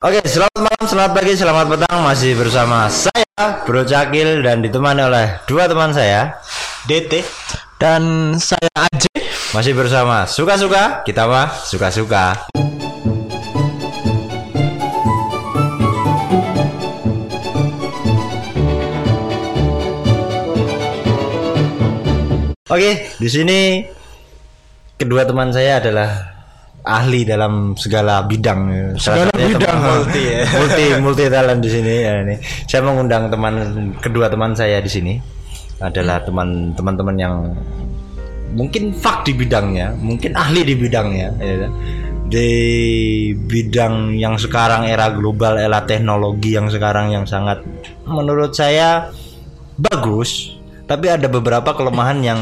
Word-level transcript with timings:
Oke, 0.00 0.16
selamat 0.24 0.56
malam, 0.64 0.84
selamat 0.88 1.12
pagi, 1.12 1.32
selamat 1.36 1.66
petang. 1.76 2.00
Masih 2.00 2.32
bersama 2.32 2.88
saya, 2.88 3.60
Bro 3.68 3.84
Cakil 3.84 4.40
Dan 4.40 4.64
ditemani 4.64 5.04
oleh 5.04 5.44
dua 5.44 5.68
teman 5.68 5.92
saya 5.92 6.40
DT 6.88 7.20
dan 7.76 8.32
saya 8.40 8.64
Aj 8.80 9.02
Masih 9.52 9.76
bersama 9.76 10.24
Suka-Suka, 10.24 11.04
kita 11.04 11.28
mah 11.28 11.52
suka-suka. 11.52 12.48
Oke, 22.72 23.04
di 23.20 23.28
sini 23.28 23.84
kedua 24.96 25.28
teman 25.28 25.52
saya 25.52 25.76
adalah 25.76 26.39
ahli 26.90 27.22
dalam 27.22 27.78
segala 27.78 28.26
bidang. 28.26 28.94
Salah 28.98 29.30
Segala 29.30 29.32
bidang, 29.38 29.78
teman- 29.78 29.98
multi 30.02 30.22
ya. 30.26 30.40
multi 30.58 30.84
multi 30.98 31.24
talent 31.30 31.60
di 31.62 31.70
sini 31.70 31.92
ya 32.02 32.12
ini. 32.26 32.36
Saya 32.66 32.80
mengundang 32.82 33.30
teman 33.30 33.54
kedua 34.02 34.26
teman 34.26 34.52
saya 34.58 34.82
di 34.82 34.90
sini 34.90 35.14
adalah 35.80 36.20
teman 36.20 36.74
teman-teman 36.76 37.16
yang 37.16 37.34
mungkin 38.52 38.90
fak 38.90 39.24
di 39.24 39.32
bidangnya, 39.32 39.94
mungkin 39.94 40.34
ahli 40.34 40.66
di 40.66 40.74
bidangnya, 40.74 41.28
ya 41.38 41.56
kan? 41.66 41.72
di 42.30 42.50
bidang 43.34 44.14
yang 44.14 44.38
sekarang 44.38 44.86
era 44.86 45.10
global, 45.10 45.58
era 45.58 45.82
teknologi 45.82 46.54
yang 46.54 46.70
sekarang 46.70 47.10
yang 47.10 47.26
sangat 47.26 47.58
menurut 48.06 48.54
saya 48.54 49.10
bagus, 49.74 50.54
tapi 50.86 51.10
ada 51.10 51.26
beberapa 51.26 51.74
kelemahan 51.74 52.18
yang 52.22 52.40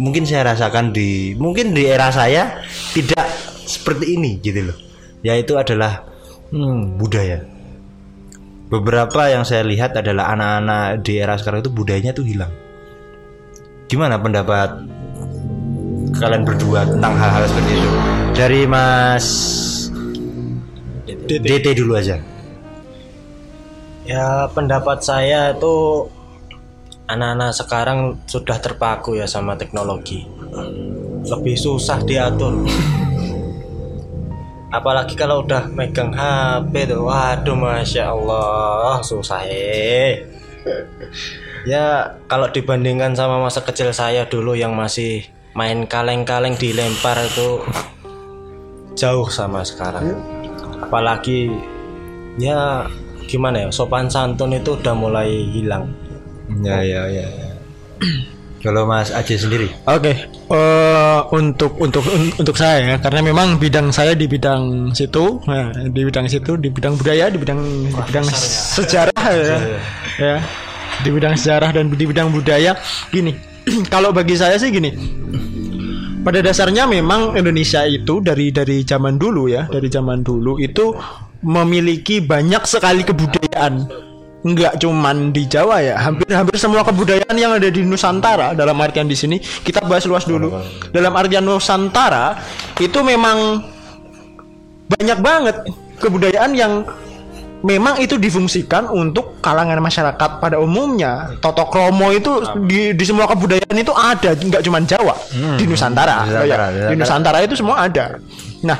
mungkin 0.00 0.24
saya 0.24 0.54
rasakan 0.54 0.94
di 0.94 1.36
mungkin 1.36 1.76
di 1.76 1.84
era 1.84 2.08
saya 2.08 2.60
tidak 2.96 3.28
seperti 3.66 4.16
ini 4.16 4.40
gitu 4.40 4.72
loh. 4.72 4.78
Yaitu 5.22 5.58
adalah 5.58 6.04
hmm, 6.50 6.98
budaya. 6.98 7.44
Beberapa 8.72 9.28
yang 9.28 9.44
saya 9.44 9.68
lihat 9.68 9.92
adalah 10.00 10.32
anak-anak 10.32 11.04
di 11.04 11.20
era 11.20 11.36
sekarang 11.36 11.60
itu 11.60 11.72
budayanya 11.72 12.16
tuh 12.16 12.24
hilang. 12.24 12.52
Gimana 13.86 14.16
pendapat 14.16 14.88
kalian 16.16 16.48
berdua 16.48 16.88
tentang 16.88 17.12
hal-hal 17.12 17.44
seperti 17.44 17.72
itu? 17.76 17.90
Dari 18.32 18.60
mas 18.64 19.26
DT. 21.28 21.66
Dulu 21.76 21.92
aja. 21.96 22.16
Ya 24.02 24.50
pendapat 24.50 25.04
saya 25.04 25.54
itu 25.54 26.08
anak-anak 27.10 27.50
sekarang 27.54 27.98
sudah 28.26 28.58
terpaku 28.62 29.18
ya 29.18 29.26
sama 29.26 29.58
teknologi. 29.58 30.26
Lebih 31.22 31.56
susah 31.56 32.02
diatur. 32.02 32.62
Apalagi 34.72 35.12
kalau 35.20 35.44
udah 35.44 35.68
megang 35.68 36.16
HP 36.16 36.88
tuh, 36.88 37.04
waduh 37.04 37.52
masya 37.52 38.08
Allah 38.08 39.04
susah 39.04 39.44
eh. 39.44 40.24
Ya 41.68 42.16
kalau 42.26 42.48
dibandingkan 42.48 43.12
sama 43.12 43.36
masa 43.36 43.60
kecil 43.60 43.92
saya 43.92 44.24
dulu 44.24 44.56
yang 44.56 44.72
masih 44.72 45.28
main 45.52 45.84
kaleng-kaleng 45.84 46.56
dilempar 46.56 47.20
itu 47.20 47.60
jauh 48.96 49.28
sama 49.28 49.60
sekarang. 49.60 50.16
Apalagi 50.80 51.52
ya 52.40 52.88
gimana 53.28 53.64
ya 53.64 53.68
sopan 53.68 54.08
santun 54.08 54.56
itu 54.56 54.72
udah 54.80 54.94
mulai 54.96 55.30
hilang. 55.52 55.92
Ya 56.60 56.78
ya 56.84 57.02
ya, 57.08 57.26
kalau 58.62 58.86
mas 58.86 59.10
Aceh 59.10 59.42
sendiri 59.42 59.66
Oke, 59.88 60.12
eh, 60.30 61.20
untuk 61.34 61.74
untuk 61.82 62.04
un- 62.06 62.34
untuk 62.36 62.54
saya 62.54 62.94
ya, 62.94 62.96
karena 63.02 63.20
memang 63.24 63.58
bidang 63.58 63.90
saya 63.90 64.14
di 64.14 64.30
bidang 64.30 64.94
situ, 64.94 65.42
nah, 65.50 65.74
di 65.74 66.02
bidang 66.06 66.30
situ, 66.30 66.54
di 66.54 66.70
bidang 66.70 66.94
budaya, 66.94 67.26
di 67.26 67.38
bidang 67.42 67.58
di 67.90 68.00
bidang 68.06 68.26
sejarah 68.76 69.24
ya, 69.34 69.58
ya, 70.20 70.36
di 71.02 71.10
bidang 71.10 71.34
sejarah 71.34 71.74
dan 71.74 71.90
di 71.90 72.04
bidang 72.06 72.30
budaya. 72.30 72.78
Gini, 73.10 73.34
kalau 73.94 74.14
bagi 74.14 74.38
saya 74.38 74.54
sih 74.62 74.70
gini, 74.70 74.94
pada 76.22 76.38
dasarnya 76.38 76.86
memang 76.86 77.34
Indonesia 77.34 77.82
itu 77.82 78.22
dari 78.22 78.54
dari 78.54 78.86
zaman 78.86 79.18
dulu 79.18 79.50
ya, 79.50 79.66
dari 79.66 79.90
zaman 79.90 80.22
dulu 80.22 80.62
itu 80.62 80.94
memiliki 81.42 82.22
banyak 82.22 82.62
sekali 82.62 83.02
kebudayaan. 83.02 83.90
Enggak 84.42 84.74
cuman 84.82 85.30
di 85.30 85.46
Jawa 85.46 85.78
ya, 85.78 85.94
hampir 86.02 86.26
hampir 86.34 86.58
semua 86.58 86.82
kebudayaan 86.82 87.36
yang 87.38 87.54
ada 87.54 87.70
di 87.70 87.86
Nusantara 87.86 88.58
dalam 88.58 88.74
artian 88.82 89.06
di 89.06 89.14
sini 89.14 89.38
kita 89.38 89.86
bahas 89.86 90.02
luas 90.02 90.26
dulu. 90.26 90.50
Dalam 90.90 91.14
artian 91.14 91.46
Nusantara 91.46 92.34
itu 92.82 92.98
memang 93.06 93.62
banyak 94.90 95.18
banget 95.22 95.56
kebudayaan 96.02 96.58
yang 96.58 96.82
memang 97.62 98.02
itu 98.02 98.18
difungsikan 98.18 98.90
untuk 98.90 99.38
kalangan 99.38 99.78
masyarakat 99.78 100.30
pada 100.42 100.58
umumnya. 100.58 101.38
Toto 101.38 101.62
kromo 101.70 102.10
itu 102.10 102.42
di, 102.66 102.98
di 102.98 103.04
semua 103.06 103.30
kebudayaan 103.30 103.78
itu 103.78 103.94
ada, 103.94 104.34
nggak 104.34 104.62
cuma 104.66 104.82
Jawa, 104.82 105.14
di 105.54 105.64
Nusantara. 105.70 106.26
Nusantara, 106.26 106.34
Ya, 106.34 106.42
Nusantara. 106.42 106.90
Di 106.90 106.94
Nusantara 106.98 107.38
itu 107.46 107.54
semua 107.54 107.76
ada. 107.86 108.18
Nah, 108.66 108.78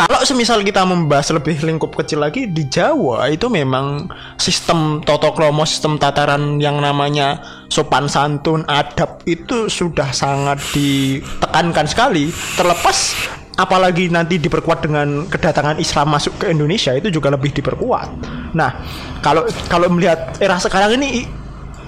kalau 0.00 0.24
semisal 0.24 0.64
kita 0.64 0.80
membahas 0.88 1.28
lebih 1.36 1.60
lingkup 1.60 1.92
kecil 1.92 2.24
lagi 2.24 2.48
di 2.48 2.64
Jawa 2.72 3.28
itu 3.28 3.52
memang 3.52 4.08
sistem 4.40 5.04
toto 5.04 5.28
kromo, 5.36 5.68
sistem 5.68 6.00
tataran 6.00 6.56
yang 6.56 6.80
namanya 6.80 7.36
sopan 7.68 8.08
santun, 8.08 8.64
adab 8.64 9.20
itu 9.28 9.68
sudah 9.68 10.08
sangat 10.16 10.56
ditekankan 10.72 11.84
sekali. 11.84 12.32
Terlepas 12.56 13.12
apalagi 13.60 14.08
nanti 14.08 14.40
diperkuat 14.40 14.88
dengan 14.88 15.28
kedatangan 15.28 15.76
Islam 15.76 16.16
masuk 16.16 16.40
ke 16.40 16.48
Indonesia 16.48 16.96
itu 16.96 17.12
juga 17.12 17.36
lebih 17.36 17.52
diperkuat. 17.52 18.08
Nah, 18.56 18.80
kalau 19.20 19.44
kalau 19.68 19.92
melihat 19.92 20.32
era 20.40 20.56
sekarang 20.56 20.96
ini 20.96 21.28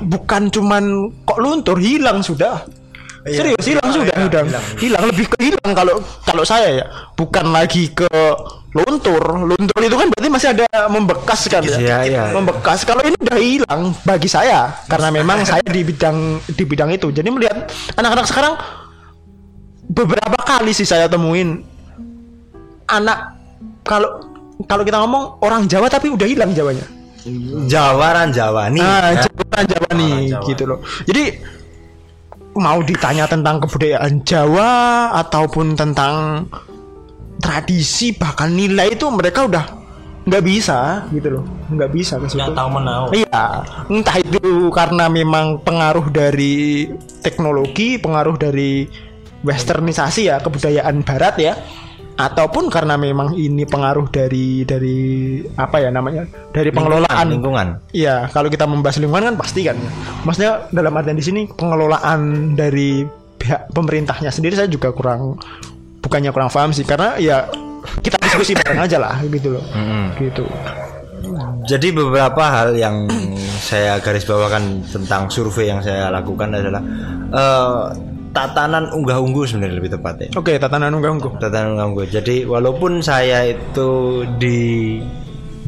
bukan 0.04 0.52
cuman 0.52 1.08
kok 1.24 1.40
luntur, 1.40 1.80
hilang 1.80 2.20
sudah. 2.20 2.81
Serius 3.22 3.64
hilang 3.66 3.88
sudah, 3.94 4.16
sudah 4.18 4.42
hilang. 4.82 5.02
lebih 5.06 5.26
ke 5.30 5.38
hilang 5.46 5.70
kalau 5.78 6.02
kalau 6.26 6.42
saya 6.42 6.82
ya, 6.82 6.86
bukan 7.14 7.54
lagi 7.54 7.86
ke 7.94 8.10
luntur. 8.72 9.22
Luntur 9.46 9.78
itu 9.78 9.94
kan 9.94 10.06
berarti 10.10 10.28
masih 10.32 10.48
ada 10.56 10.66
membekas 10.88 11.40
kan 11.46 11.62
ya. 11.62 11.78
Iya, 11.78 11.98
iya. 12.08 12.22
Membekas. 12.34 12.82
Kalau 12.82 13.04
ini 13.04 13.14
udah 13.20 13.38
hilang 13.38 13.82
bagi 14.02 14.26
saya 14.26 14.74
karena 14.88 15.12
memang 15.12 15.44
saya 15.50 15.62
di 15.62 15.86
bidang 15.86 16.40
di 16.50 16.64
bidang 16.66 16.90
itu. 16.90 17.12
Jadi 17.14 17.28
melihat 17.30 17.70
anak-anak 17.94 18.26
sekarang 18.26 18.54
beberapa 19.86 20.38
kali 20.42 20.72
sih 20.72 20.88
saya 20.88 21.06
temuin 21.06 21.62
anak 22.88 23.38
kalau 23.84 24.18
kalau 24.66 24.82
kita 24.82 24.98
ngomong 24.98 25.42
orang 25.44 25.68
Jawa 25.68 25.86
tapi 25.86 26.10
udah 26.10 26.26
hilang 26.26 26.50
Jawanya. 26.56 26.86
Jawaran 27.70 28.34
Jawa 28.34 28.66
nih 28.66 28.82
Nah, 28.82 29.14
ya. 29.14 29.22
Jawa 29.30 29.58
Jawa 29.62 29.90
nih 29.94 30.14
gitu 30.42 30.64
loh. 30.66 30.82
Jadi 31.06 31.38
mau 32.56 32.84
ditanya 32.84 33.24
tentang 33.24 33.60
kebudayaan 33.64 34.24
Jawa 34.28 34.70
ataupun 35.24 35.72
tentang 35.76 36.46
tradisi 37.40 38.14
bahkan 38.14 38.52
nilai 38.52 38.94
itu 38.94 39.08
mereka 39.08 39.48
udah 39.48 39.64
nggak 40.22 40.44
bisa 40.46 41.02
gitu 41.10 41.40
loh, 41.40 41.44
nggak 41.74 41.90
bisa 41.90 42.14
ke 42.22 42.30
situ. 42.30 42.38
Tahu 42.38 42.68
menau. 42.70 43.10
Iya, 43.10 43.66
entah 43.90 44.16
itu 44.22 44.70
karena 44.70 45.10
memang 45.10 45.58
pengaruh 45.66 46.06
dari 46.14 46.86
teknologi, 47.26 47.98
pengaruh 47.98 48.38
dari 48.38 48.86
westernisasi 49.42 50.30
ya 50.30 50.38
kebudayaan 50.38 51.02
barat 51.02 51.34
ya, 51.42 51.58
ataupun 52.12 52.68
karena 52.68 53.00
memang 53.00 53.32
ini 53.34 53.64
pengaruh 53.64 54.12
dari 54.12 54.68
dari 54.68 55.40
apa 55.56 55.80
ya 55.80 55.88
namanya 55.88 56.28
dari 56.52 56.68
pengelolaan 56.68 57.26
lingkungan 57.32 57.66
Iya, 57.92 58.28
kalau 58.28 58.52
kita 58.52 58.68
membahas 58.68 59.00
lingkungan 59.00 59.32
kan 59.32 59.36
pasti 59.40 59.64
kan. 59.64 59.76
Maksudnya 60.28 60.68
dalam 60.72 60.92
artian 60.96 61.16
di 61.16 61.24
sini 61.24 61.40
pengelolaan 61.48 62.52
dari 62.52 63.04
pihak 63.40 63.72
pemerintahnya 63.74 64.30
sendiri 64.30 64.54
saya 64.54 64.68
juga 64.68 64.92
kurang 64.92 65.40
bukannya 66.04 66.30
kurang 66.30 66.52
paham 66.52 66.70
sih 66.70 66.84
karena 66.84 67.16
ya 67.16 67.48
kita 68.04 68.20
diskusi 68.22 68.52
bareng 68.54 68.80
aja 68.84 68.96
lah 69.00 69.16
gitu 69.26 69.58
loh. 69.58 69.64
Gitu. 70.20 70.44
Jadi 71.62 71.94
beberapa 71.94 72.42
hal 72.42 72.74
yang 72.74 73.06
saya 73.62 74.02
garis 74.02 74.26
bawakan 74.26 74.82
tentang 74.82 75.30
survei 75.30 75.70
yang 75.70 75.78
saya 75.78 76.10
lakukan 76.10 76.50
adalah 76.50 76.82
eh, 77.30 77.82
tatanan 78.32 78.88
unggah-ungguh 78.90 79.44
sebenarnya 79.44 79.76
lebih 79.76 79.92
tepatnya. 79.92 80.28
Oke, 80.34 80.56
tatanan 80.56 80.92
unggah-ungguh. 80.96 81.38
Tatanan 81.38 81.76
unggah-ungguh. 81.76 82.06
Jadi 82.08 82.48
walaupun 82.48 83.04
saya 83.04 83.52
itu 83.52 84.24
di 84.40 84.98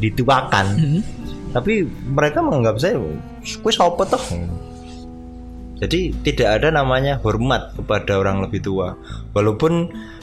dituakan, 0.00 0.66
tapi 1.54 1.86
mereka 1.86 2.42
menganggap 2.42 2.76
saya 2.80 2.98
kue 3.62 3.72
sopo 3.72 4.02
toh. 4.08 4.20
Jadi 5.78 6.16
tidak 6.24 6.60
ada 6.60 6.80
namanya 6.80 7.20
hormat 7.20 7.76
kepada 7.76 8.16
orang 8.18 8.42
lebih 8.42 8.64
tua. 8.64 8.96
Walaupun 9.36 9.72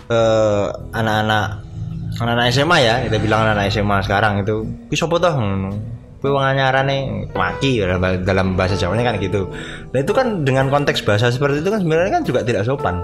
eh, 0.09 0.67
anak-anak 0.91 1.45
anak-anak 2.19 2.45
SMA 2.51 2.77
ya, 2.83 2.95
kita 3.07 3.17
bilang 3.21 3.47
anak-anak 3.47 3.71
SMA 3.71 3.97
sekarang 4.03 4.33
itu 4.41 4.65
kue 4.89 4.97
sopo 4.97 5.21
toh. 5.21 5.37
Kue 6.21 6.29
wong 6.29 6.45
anyarane 6.45 7.25
maki 7.33 7.81
dalam, 7.81 8.21
dalam 8.21 8.47
bahasa 8.53 8.77
Jawanya 8.77 9.09
kan 9.09 9.17
gitu. 9.17 9.49
Nah 9.89 9.99
itu 10.05 10.13
kan 10.13 10.45
dengan 10.45 10.69
konteks 10.69 11.01
bahasa 11.01 11.33
seperti 11.33 11.65
itu 11.65 11.73
kan 11.73 11.81
sebenarnya 11.81 12.11
kan 12.13 12.23
juga 12.23 12.45
tidak 12.45 12.61
sopan. 12.69 13.01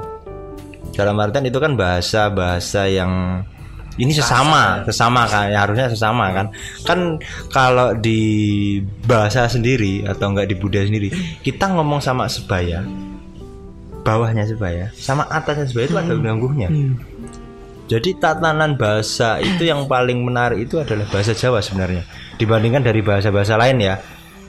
Dalam 0.93 1.17
artian 1.17 1.49
itu 1.49 1.57
kan 1.57 1.73
bahasa-bahasa 1.73 2.85
yang 2.85 3.41
ini 3.97 4.13
sesama 4.13 4.85
sesama 4.85 5.25
kan 5.25 5.49
ya 5.49 5.65
harusnya 5.65 5.89
sesama 5.89 6.29
kan. 6.29 6.53
Kan 6.85 7.17
kalau 7.49 7.97
di 7.97 8.21
bahasa 9.09 9.49
sendiri 9.49 10.05
atau 10.05 10.29
enggak 10.29 10.53
di 10.53 10.55
budaya 10.61 10.85
sendiri 10.85 11.09
kita 11.41 11.73
ngomong 11.73 11.97
sama 11.97 12.29
sebaya 12.29 12.85
bawahnya 14.05 14.45
sebaya 14.45 14.93
sama 14.93 15.25
atasnya 15.33 15.65
sebaya 15.65 15.85
itu 15.89 15.97
ada 15.97 16.13
ganggunya. 16.21 16.69
Jadi 17.89 18.13
tatanan 18.21 18.77
bahasa 18.77 19.41
itu 19.41 19.65
yang 19.65 19.89
paling 19.89 20.21
menarik 20.21 20.69
itu 20.69 20.77
adalah 20.77 21.09
bahasa 21.09 21.33
Jawa 21.33 21.65
sebenarnya 21.65 22.05
dibandingkan 22.37 22.85
dari 22.85 23.01
bahasa-bahasa 23.01 23.57
lain 23.57 23.77
ya. 23.81 23.95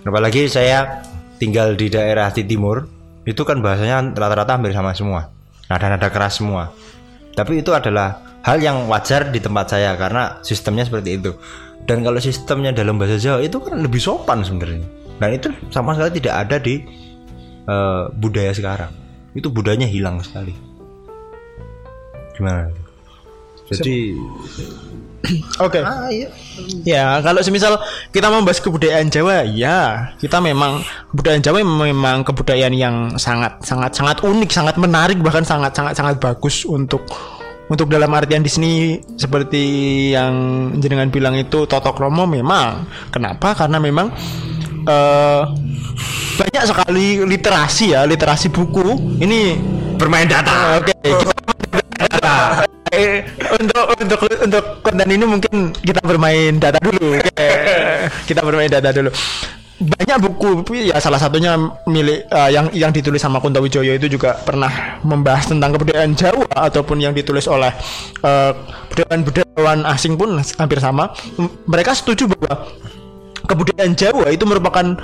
Apalagi 0.05 0.47
saya 0.49 1.03
tinggal 1.41 1.75
di 1.75 1.91
daerah 1.91 2.31
timur 2.33 2.87
itu 3.29 3.45
kan 3.45 3.61
bahasanya 3.61 4.15
rata-rata 4.17 4.57
hampir 4.57 4.73
sama 4.73 4.93
semua. 4.97 5.29
Nada-nada 5.69 6.09
keras 6.09 6.41
semua. 6.41 6.73
Tapi 7.37 7.61
itu 7.61 7.73
adalah 7.77 8.41
hal 8.45 8.59
yang 8.61 8.89
wajar 8.89 9.29
di 9.29 9.41
tempat 9.43 9.77
saya 9.77 9.93
karena 10.01 10.41
sistemnya 10.41 10.89
seperti 10.89 11.21
itu. 11.21 11.37
Dan 11.85 12.05
kalau 12.05 12.21
sistemnya 12.21 12.73
dalam 12.73 12.97
bahasa 12.97 13.21
Jawa 13.21 13.45
itu 13.45 13.61
kan 13.61 13.81
lebih 13.81 14.01
sopan 14.01 14.45
sebenarnya. 14.45 14.85
Dan 15.19 15.29
itu 15.35 15.49
sama 15.69 15.93
sekali 15.93 16.21
tidak 16.21 16.35
ada 16.47 16.57
di 16.57 16.81
eh, 17.69 18.05
budaya 18.17 18.53
sekarang. 18.57 18.93
Itu 19.37 19.53
budayanya 19.53 19.89
hilang 19.89 20.25
sekali. 20.25 20.57
Gimana 22.33 22.88
jadi 23.73 23.99
Oke. 25.67 25.83
ah 25.83 26.09
iya 26.09 26.31
Ya, 26.83 27.23
kalau 27.23 27.39
semisal 27.39 27.79
kita 28.11 28.27
membahas 28.35 28.59
kebudayaan 28.59 29.07
Jawa, 29.15 29.47
ya 29.47 30.11
kita 30.19 30.43
memang 30.43 30.83
kebudayaan 31.15 31.43
Jawa 31.43 31.63
memang 31.63 32.27
kebudayaan 32.27 32.75
yang 32.75 32.97
sangat 33.15 33.63
sangat 33.63 33.95
sangat 33.95 34.27
unik, 34.27 34.51
sangat 34.51 34.75
menarik, 34.75 35.23
bahkan 35.23 35.47
sangat 35.47 35.71
sangat 35.79 35.95
sangat 35.95 36.19
bagus 36.19 36.67
untuk 36.67 37.07
untuk 37.69 37.87
dalam 37.93 38.11
artian 38.11 38.43
di 38.43 38.51
sini 38.51 38.73
seperti 39.15 39.63
yang 40.17 40.33
jenengan 40.81 41.13
bilang 41.13 41.39
itu 41.39 41.69
totok 41.69 42.01
romo 42.01 42.27
memang. 42.27 42.89
Kenapa? 43.15 43.55
Karena 43.55 43.79
memang 43.79 44.11
eh, 44.83 45.43
banyak 46.43 46.65
sekali 46.67 47.23
literasi 47.23 47.95
ya, 47.95 48.03
literasi 48.03 48.51
buku. 48.51 49.19
Ini 49.23 49.39
bermain 49.95 50.27
data 50.27 50.79
Oke, 50.79 50.95
kita 51.03 51.38
Eh, 52.99 53.23
untuk 53.55 53.85
untuk 53.95 54.21
untuk 54.27 54.65
konten 54.83 55.07
ini 55.07 55.25
mungkin 55.25 55.71
kita 55.71 56.03
bermain 56.03 56.59
data 56.59 56.83
dulu. 56.83 57.15
Oke. 57.23 57.51
kita 58.27 58.41
bermain 58.43 58.67
data 58.67 58.91
dulu. 58.91 59.11
Banyak 59.79 60.19
buku 60.19 60.67
ya 60.91 60.99
salah 60.99 61.23
satunya 61.23 61.55
milik 61.87 62.27
eh, 62.27 62.51
yang 62.51 62.67
yang 62.75 62.91
ditulis 62.91 63.23
sama 63.23 63.39
Kunto 63.39 63.63
Wijoyo 63.63 63.95
itu 63.95 64.11
juga 64.11 64.35
pernah 64.43 64.99
membahas 65.07 65.47
tentang 65.47 65.79
kebudayaan 65.79 66.19
Jawa 66.19 66.51
ataupun 66.51 66.99
yang 66.99 67.15
ditulis 67.15 67.47
oleh 67.47 67.71
eh, 68.27 68.53
budayawan-budayawan 68.91 69.87
asing 69.95 70.19
pun 70.19 70.35
hampir 70.59 70.83
sama. 70.83 71.15
Mereka 71.71 71.95
setuju 71.95 72.27
bahwa 72.35 72.67
kebudayaan 73.47 73.95
Jawa 73.95 74.27
itu 74.35 74.43
merupakan 74.43 74.99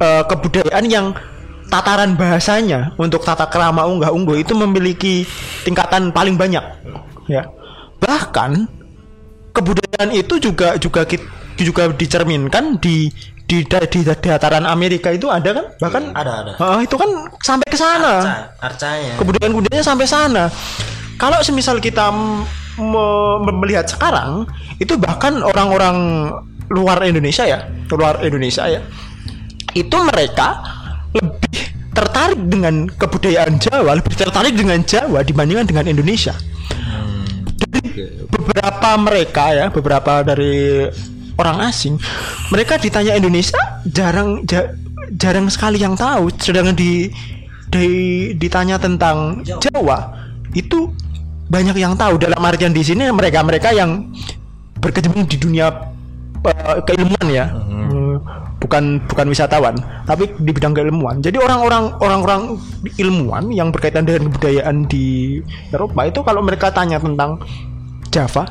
eh, 0.00 0.24
kebudayaan 0.24 0.86
yang 0.88 1.12
tataran 1.68 2.14
bahasanya 2.14 2.94
untuk 2.96 3.26
tata 3.26 3.50
kerama 3.50 3.84
unggah 3.84 4.14
ungguh 4.14 4.40
itu 4.40 4.54
memiliki 4.54 5.26
tingkatan 5.66 6.14
paling 6.14 6.38
banyak 6.38 6.62
ya 7.26 7.46
bahkan 7.98 8.66
kebudayaan 9.52 10.12
itu 10.12 10.36
juga 10.38 10.76
juga 10.76 11.04
juga 11.56 11.82
dicerminkan 11.92 12.76
di 12.78 13.08
di, 13.46 13.62
da- 13.62 13.86
di, 13.86 14.02
dataran 14.02 14.66
Amerika 14.66 15.14
itu 15.14 15.30
ada 15.30 15.54
kan 15.54 15.66
bahkan 15.78 16.02
Ada, 16.12 16.32
ada. 16.42 16.52
Ah, 16.58 16.82
itu 16.82 16.98
kan 16.98 17.08
sampai 17.40 17.66
ke 17.70 17.78
sana 17.78 18.14
Arca, 18.20 18.34
arcanya. 18.58 19.14
kebudayaan 19.22 19.52
budayanya 19.54 19.84
sampai 19.86 20.06
sana. 20.06 20.44
Kalau 21.16 21.38
semisal 21.40 21.78
kita 21.78 22.10
me- 22.12 23.38
melihat 23.62 23.86
sekarang, 23.88 24.44
itu 24.76 24.98
bahkan 25.00 25.40
orang-orang 25.40 26.28
luar 26.68 27.00
Indonesia 27.06 27.46
ya, 27.48 27.64
luar 27.88 28.20
Indonesia 28.20 28.66
ya, 28.68 28.82
itu 29.72 29.96
mereka 29.96 30.60
lebih 31.16 31.72
tertarik 31.96 32.36
dengan 32.50 32.84
kebudayaan 32.84 33.56
Jawa, 33.56 33.96
lebih 33.96 34.12
tertarik 34.12 34.52
dengan 34.52 34.82
Jawa 34.84 35.24
dibandingkan 35.24 35.64
dengan 35.64 35.86
Indonesia. 35.88 36.36
Dari 37.76 38.26
beberapa 38.28 38.90
mereka 38.96 39.44
ya, 39.52 39.66
beberapa 39.68 40.24
dari 40.24 40.88
orang 41.36 41.68
asing, 41.68 42.00
mereka 42.48 42.80
ditanya 42.80 43.12
Indonesia 43.12 43.60
jarang 43.84 44.44
ja- 44.48 44.72
jarang 45.12 45.46
sekali 45.52 45.78
yang 45.78 45.94
tahu, 45.94 46.32
sedangkan 46.34 46.74
di, 46.74 47.12
di 47.68 47.86
ditanya 48.34 48.80
tentang 48.80 49.44
Jawa. 49.44 50.16
Itu 50.56 50.92
banyak 51.46 51.76
yang 51.76 51.94
tahu. 51.94 52.16
Dalam 52.16 52.40
artian 52.40 52.72
di 52.72 52.82
sini 52.82 53.06
mereka-mereka 53.12 53.70
yang 53.70 54.08
berkecimpung 54.80 55.28
di 55.28 55.36
dunia 55.36 55.68
eh, 56.42 56.78
keilmuan 56.88 57.26
ya. 57.28 57.46
Bukan 58.62 59.04
bukan 59.06 59.26
wisatawan 59.30 59.74
tapi 60.08 60.30
di 60.40 60.50
bidang 60.50 60.72
keilmuan. 60.72 61.20
Jadi 61.20 61.38
orang-orang 61.38 61.94
orang-orang 62.00 62.42
ilmuwan 62.98 63.50
yang 63.52 63.70
berkaitan 63.70 64.06
dengan 64.06 64.30
kebudayaan 64.30 64.86
di 64.90 65.38
Eropa 65.70 66.06
itu 66.06 66.20
kalau 66.22 66.40
mereka 66.40 66.72
tanya 66.72 66.98
tentang 67.00 67.38
Java 68.10 68.48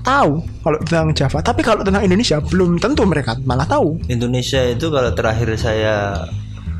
tahu 0.00 0.40
kalau 0.64 0.78
tentang 0.84 1.12
Java. 1.16 1.38
Tapi 1.44 1.60
kalau 1.60 1.84
tentang 1.84 2.04
Indonesia 2.04 2.40
belum 2.40 2.80
tentu 2.80 3.04
mereka 3.04 3.36
malah 3.44 3.68
tahu. 3.68 4.00
Indonesia 4.08 4.60
itu 4.64 4.88
kalau 4.88 5.12
terakhir 5.12 5.48
saya 5.60 6.26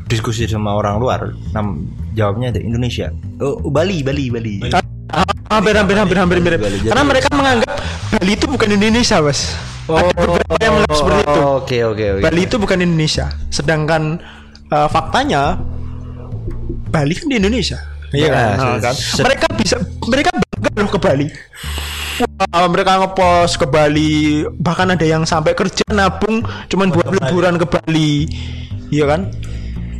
diskusi 0.09 0.43
sama 0.43 0.75
orang 0.75 0.99
luar 0.99 1.31
nam 1.55 1.87
jawabnya 2.17 2.51
ada 2.51 2.59
Indonesia. 2.59 3.13
Oh 3.39 3.57
Bali 3.71 4.03
Bali 4.03 4.27
Bali. 4.27 4.55
Ah, 5.11 5.27
hampir 5.51 5.75
hampir 5.75 5.95
hampir 5.95 6.17
hampir. 6.19 6.37
Bali. 6.39 6.77
Karena 6.87 7.03
mereka 7.03 7.29
menganggap 7.31 7.75
Bali 8.11 8.31
itu 8.35 8.45
bukan 8.47 8.69
Indonesia 8.75 9.23
bos. 9.23 9.55
Ada 9.91 10.23
beberapa 10.23 10.55
seperti 10.93 11.21
itu. 11.23 11.39
Oh, 11.39 11.51
oke 11.61 11.77
oke 11.93 12.05
oke. 12.17 12.23
Bali 12.23 12.41
itu 12.43 12.55
bukan 12.55 12.77
Indonesia. 12.79 13.27
Sedangkan 13.47 14.19
eh, 14.67 14.87
faktanya 14.87 15.57
Bali 16.87 17.13
kan 17.15 17.27
di 17.27 17.35
Indonesia. 17.39 17.79
Iya 18.11 18.27
Nah, 18.27 18.35
kan? 18.35 18.51
Nah, 18.51 18.75
se- 18.75 18.83
kan? 18.83 18.95
mereka 19.23 19.47
bisa 19.55 19.75
mereka 20.05 20.29
bangga 20.59 20.91
ke 20.91 20.99
Bali. 20.99 21.27
Wah, 22.21 22.67
mereka 22.67 22.91
ngepost 23.01 23.55
ke 23.57 23.65
Bali. 23.65 24.43
Bahkan 24.45 24.93
ada 24.93 25.05
yang 25.07 25.23
sampai 25.23 25.55
kerja 25.55 25.81
nabung 25.89 26.43
cuman 26.67 26.91
buat 26.91 27.07
liburan 27.07 27.55
ke 27.55 27.65
Bali. 27.65 28.27
Iya 28.91 29.07
kan? 29.07 29.31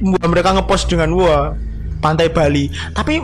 Wah, 0.03 0.27
mereka 0.27 0.51
ngepost 0.53 0.91
dengan 0.91 1.15
wah 1.15 1.55
pantai 2.03 2.27
Bali. 2.27 2.67
Tapi 2.91 3.23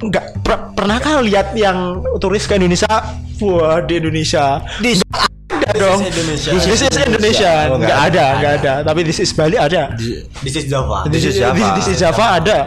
nggak 0.00 0.24
per- 0.40 0.72
pernahkah 0.72 1.20
lihat 1.20 1.52
yang 1.58 2.00
turis 2.22 2.46
ke 2.46 2.56
Indonesia? 2.56 2.88
Wah 3.42 3.82
di 3.82 3.98
Indonesia. 3.98 4.62
Di 4.78 4.96
ada 5.70 5.78
dong. 5.78 6.00
Indonesia. 6.02 6.50
This 6.52 6.82
is 6.82 6.96
Indonesia. 6.98 7.52
Oh, 7.70 7.78
nggak 7.78 7.86
nggak 7.86 8.00
ada 8.10 8.24
ada. 8.58 8.72
tapi 8.82 9.00
this 9.06 9.18
is 9.22 9.30
Bali 9.30 9.56
ada. 9.56 9.94
This 10.42 10.54
is 10.58 10.64
Java. 10.66 11.06
this 11.06 11.24
is 11.24 11.34
Java. 11.38 11.66
this 11.78 11.88
is 11.88 11.96
Java 11.98 12.26
ada. 12.42 12.58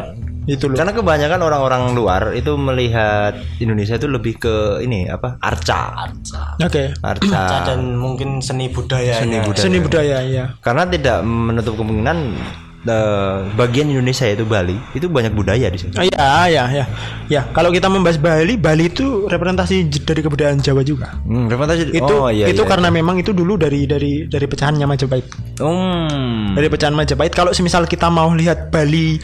Itu 0.43 0.67
loh. 0.67 0.75
Karena 0.75 0.91
kebanyakan 0.91 1.39
orang-orang 1.39 1.83
luar 1.95 2.35
itu 2.35 2.51
melihat 2.59 3.31
Indonesia 3.63 3.95
itu 3.95 4.11
lebih 4.11 4.43
ke 4.43 4.83
ini 4.83 5.07
apa? 5.07 5.39
Arca. 5.39 6.11
Oke. 6.59 6.91
Arca. 6.99 7.63
Dan 7.63 7.95
mungkin 7.95 8.43
seni 8.43 8.67
budayanya. 8.67 9.23
Seni 9.23 9.37
budaya. 9.39 9.63
seni 9.63 9.77
budaya 9.79 10.17
ya 10.27 10.45
karena 10.59 10.83
tidak 10.87 11.23
menutup 11.23 11.79
kemungkinan 11.79 12.35
eh, 12.83 13.35
bagian 13.53 13.87
Indonesia 13.87 14.23
yaitu 14.23 14.43
Bali 14.43 14.75
itu 14.91 15.07
banyak 15.07 15.31
budaya 15.31 15.67
di 15.67 15.77
sini 15.77 15.93
Ah, 15.95 16.05
ya 16.05 16.27
ya 16.47 16.63
ya 16.73 16.85
ya 17.27 17.41
kalau 17.49 17.69
kita 17.69 17.87
membahas 17.87 18.17
Bali 18.17 18.55
Bali 18.55 18.87
itu 18.87 19.25
representasi 19.25 19.75
dari 20.01 20.19
kebudayaan 20.19 20.59
Jawa 20.59 20.81
juga 20.81 21.15
hmm, 21.21 21.47
representasi- 21.47 21.91
itu 21.91 22.13
oh, 22.13 22.27
iya, 22.27 22.45
itu 22.47 22.59
iya. 22.59 22.69
karena 22.69 22.87
memang 22.87 23.17
itu 23.17 23.31
dulu 23.31 23.55
dari 23.55 23.83
dari 23.83 24.27
dari 24.27 24.45
pecahannya 24.45 24.83
Majapahit 24.83 25.27
Hmm. 25.53 26.53
dari 26.53 26.67
pecahan 26.67 26.91
Majapahit 26.91 27.31
kalau 27.31 27.51
semisal 27.51 27.85
kita 27.85 28.09
mau 28.09 28.33
lihat 28.33 28.67
Bali 28.67 29.15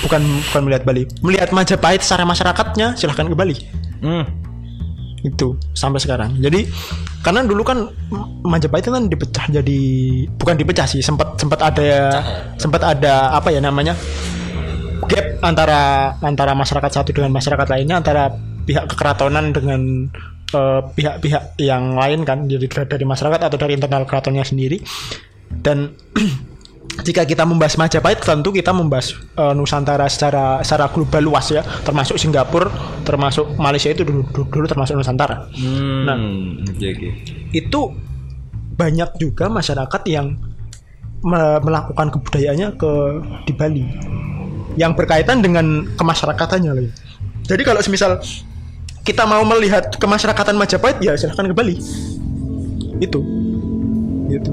bukan 0.00 0.20
bukan 0.46 0.62
melihat 0.62 0.82
Bali 0.84 1.02
melihat 1.20 1.50
Majapahit 1.50 2.00
secara 2.00 2.22
masyarakatnya 2.22 2.94
silahkan 2.94 3.26
ke 3.26 3.34
Bali 3.34 3.56
Hmm. 3.96 4.28
Itu 5.26 5.58
sampai 5.74 5.98
sekarang. 5.98 6.38
Jadi 6.38 6.62
karena 7.26 7.42
dulu 7.42 7.66
kan 7.66 7.90
Majapahit 8.46 8.86
kan 8.86 9.10
dipecah 9.10 9.50
jadi 9.50 9.80
bukan 10.38 10.54
dipecah 10.54 10.86
sih 10.86 11.02
sempat 11.02 11.34
sempat 11.34 11.58
ada 11.58 12.22
sempat 12.54 12.86
ada 12.86 13.34
apa 13.34 13.50
ya 13.50 13.58
namanya 13.58 13.98
gap 15.10 15.26
antara 15.42 16.14
antara 16.22 16.54
masyarakat 16.54 16.90
satu 17.02 17.10
dengan 17.10 17.34
masyarakat 17.34 17.66
lainnya 17.66 17.98
antara 17.98 18.30
pihak 18.66 18.86
kekeratonan 18.90 19.50
dengan 19.50 20.10
eh, 20.54 20.80
pihak-pihak 20.86 21.58
yang 21.58 21.98
lain 21.98 22.22
kan 22.22 22.46
jadi 22.46 22.66
dari- 22.70 22.90
dari 22.94 23.04
masyarakat 23.04 23.40
atau 23.50 23.58
dari 23.58 23.74
internal 23.74 24.06
keratonnya 24.06 24.46
sendiri. 24.46 24.78
Dan 25.46 25.94
jika 27.04 27.22
kita 27.28 27.44
membahas 27.44 27.76
Majapahit 27.76 28.24
tentu 28.24 28.50
kita 28.50 28.72
membahas 28.72 29.12
eh, 29.36 29.54
Nusantara 29.54 30.08
secara 30.08 30.60
secara 30.64 30.88
global 30.90 31.22
luas 31.22 31.50
ya 31.52 31.62
termasuk 31.84 32.16
Singapura 32.16 32.72
termasuk 33.04 33.54
Malaysia 33.60 33.92
itu 33.92 34.02
dulu 34.02 34.24
dulu, 34.32 34.44
dulu 34.48 34.66
termasuk 34.66 34.96
Nusantara 34.96 35.48
Hmm. 35.56 36.04
Nah. 36.06 36.16
oke. 36.72 37.08
itu 37.52 37.80
banyak 38.76 39.10
juga 39.16 39.48
masyarakat 39.48 40.02
yang 40.08 40.36
me- 41.24 41.60
melakukan 41.64 42.12
kebudayaannya 42.12 42.76
ke 42.76 42.92
di 43.48 43.52
Bali 43.56 43.84
yang 44.76 44.92
berkaitan 44.92 45.40
dengan 45.40 45.88
kemasyarakatannya 45.96 46.70
loh. 46.76 46.92
Jadi 47.48 47.62
kalau 47.64 47.80
semisal 47.80 48.20
kita 49.06 49.24
mau 49.24 49.40
melihat 49.46 49.94
kemasyarakatan 49.96 50.58
Majapahit 50.58 50.98
ya 51.00 51.14
silahkan 51.16 51.46
ke 51.46 51.54
Bali 51.54 51.78
itu 52.98 53.20
gitu 54.26 54.52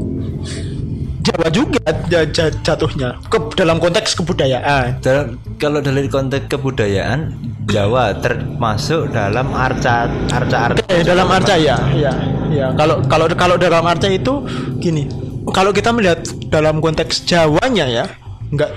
Jawa 1.24 1.48
juga 1.48 1.80
ja- 2.12 2.28
ja- 2.28 2.52
jatuhnya 2.52 3.16
ke 3.32 3.40
dalam 3.56 3.80
konteks 3.80 4.12
kebudayaan. 4.20 5.00
Dalam- 5.00 5.40
kalau 5.56 5.80
dari 5.80 6.12
konteks 6.12 6.52
kebudayaan 6.52 7.32
Jawa 7.64 8.12
termasuk 8.20 9.08
dalam 9.10 9.56
arca 9.56 10.12
arca 10.30 10.58
arca. 10.70 10.84
Eh 10.92 11.00
dalam 11.00 11.32
arca 11.32 11.56
ya 11.56 11.80
ya 11.96 12.12
ya. 12.52 12.68
Kalau 12.76 13.00
kalau 13.08 13.32
kalau 13.34 13.56
dalam 13.56 13.88
arca 13.88 14.12
itu 14.12 14.44
gini 14.84 15.08
kalau 15.56 15.72
kita 15.72 15.96
melihat 15.96 16.20
dalam 16.52 16.84
konteks 16.84 17.24
Jawanya 17.24 17.88
ya 17.88 18.06
enggak 18.52 18.76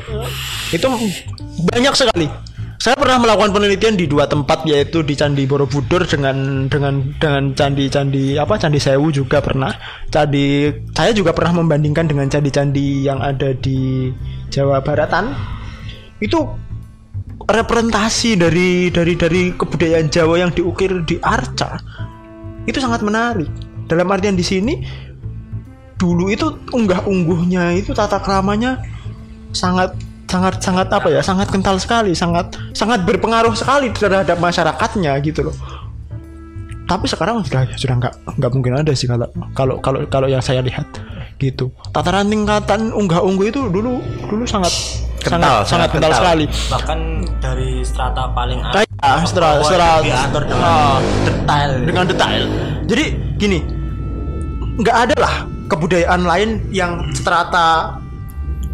itu 0.70 0.86
banyak 1.66 1.94
sekali 1.98 2.30
saya 2.76 2.92
pernah 2.92 3.16
melakukan 3.16 3.56
penelitian 3.56 3.97
di 3.97 4.04
dua 4.04 4.28
tempat 4.28 4.68
yaitu 4.68 5.00
di 5.00 5.16
Candi 5.16 5.49
Borobudur 5.49 6.04
dengan 6.04 6.68
dengan 6.68 7.00
dengan 7.16 7.56
candi-candi 7.56 8.37
apa 8.37 8.61
Candi 8.61 8.76
Sewu 8.76 9.09
juga 9.09 9.40
pernah. 9.40 9.73
Candi 10.12 10.68
saya 10.92 11.16
juga 11.16 11.33
pernah 11.33 11.64
membandingkan 11.64 12.04
dengan 12.04 12.28
candi-candi 12.28 13.09
yang 13.09 13.25
ada 13.25 13.56
di 13.56 14.12
Jawa 14.52 14.85
Baratan. 14.85 15.33
Itu 16.21 16.45
representasi 17.49 18.37
dari 18.37 18.92
dari 18.92 19.14
dari 19.16 19.42
kebudayaan 19.56 20.12
Jawa 20.12 20.45
yang 20.45 20.52
diukir 20.52 20.92
di 21.09 21.16
arca. 21.25 21.80
Itu 22.68 22.76
sangat 22.85 23.00
menarik. 23.00 23.49
Dalam 23.88 24.12
artian 24.12 24.37
di 24.37 24.45
sini 24.45 24.75
dulu 25.97 26.28
itu 26.28 26.52
unggah 26.76 27.09
ungguhnya 27.09 27.73
itu 27.73 27.97
tata 27.97 28.21
keramanya 28.21 28.85
sangat 29.56 29.97
sangat 30.26 30.59
sangat 30.59 30.90
apa 30.90 31.09
ya 31.09 31.23
sangat 31.23 31.49
kental 31.49 31.78
sekali 31.78 32.12
sangat 32.12 32.59
sangat 32.75 33.06
berpengaruh 33.06 33.54
sekali 33.54 33.95
terhadap 33.95 34.37
masyarakatnya 34.38 35.14
gitu 35.23 35.50
loh. 35.50 35.56
Tapi 36.87 37.06
sekarang 37.11 37.42
sudah 37.42 37.66
sudah 37.75 37.95
nggak 37.99 38.14
nggak 38.38 38.50
mungkin 38.54 38.73
ada 38.78 38.92
sih 38.95 39.11
kalau 39.11 39.26
kalau 39.54 39.75
kalau 39.83 40.06
kalau 40.06 40.26
yang 40.30 40.42
saya 40.42 40.62
lihat 40.62 40.87
gitu. 41.42 41.75
Tataran 41.90 42.30
tingkatan 42.30 42.95
unggah 42.95 43.23
ungguh 43.23 43.50
itu 43.50 43.66
dulu 43.71 44.02
dulu 44.30 44.45
sangat 44.47 44.71
Kental, 45.26 45.42
sangat, 45.42 45.50
sangat 45.50 45.66
sangat 45.66 45.88
kental 45.90 46.11
kental. 46.11 46.21
sekali. 46.23 46.45
Bahkan 46.71 46.99
dari 47.42 47.71
strata 47.83 48.23
paling 48.30 48.61
atas 48.62 48.87
bawah 49.02 49.26
setelah 49.26 49.99
itu 49.99 50.06
diatur 50.06 50.42
dengan 50.47 50.71
ah, 50.71 50.99
detail. 51.26 51.71
dengan 51.83 52.04
detail. 52.06 52.42
Jadi 52.87 53.04
gini, 53.35 53.59
nggak 54.78 54.97
ada 55.09 55.16
lah 55.18 55.35
kebudayaan 55.66 56.23
lain 56.23 56.50
yang 56.71 57.11
strata 57.11 57.99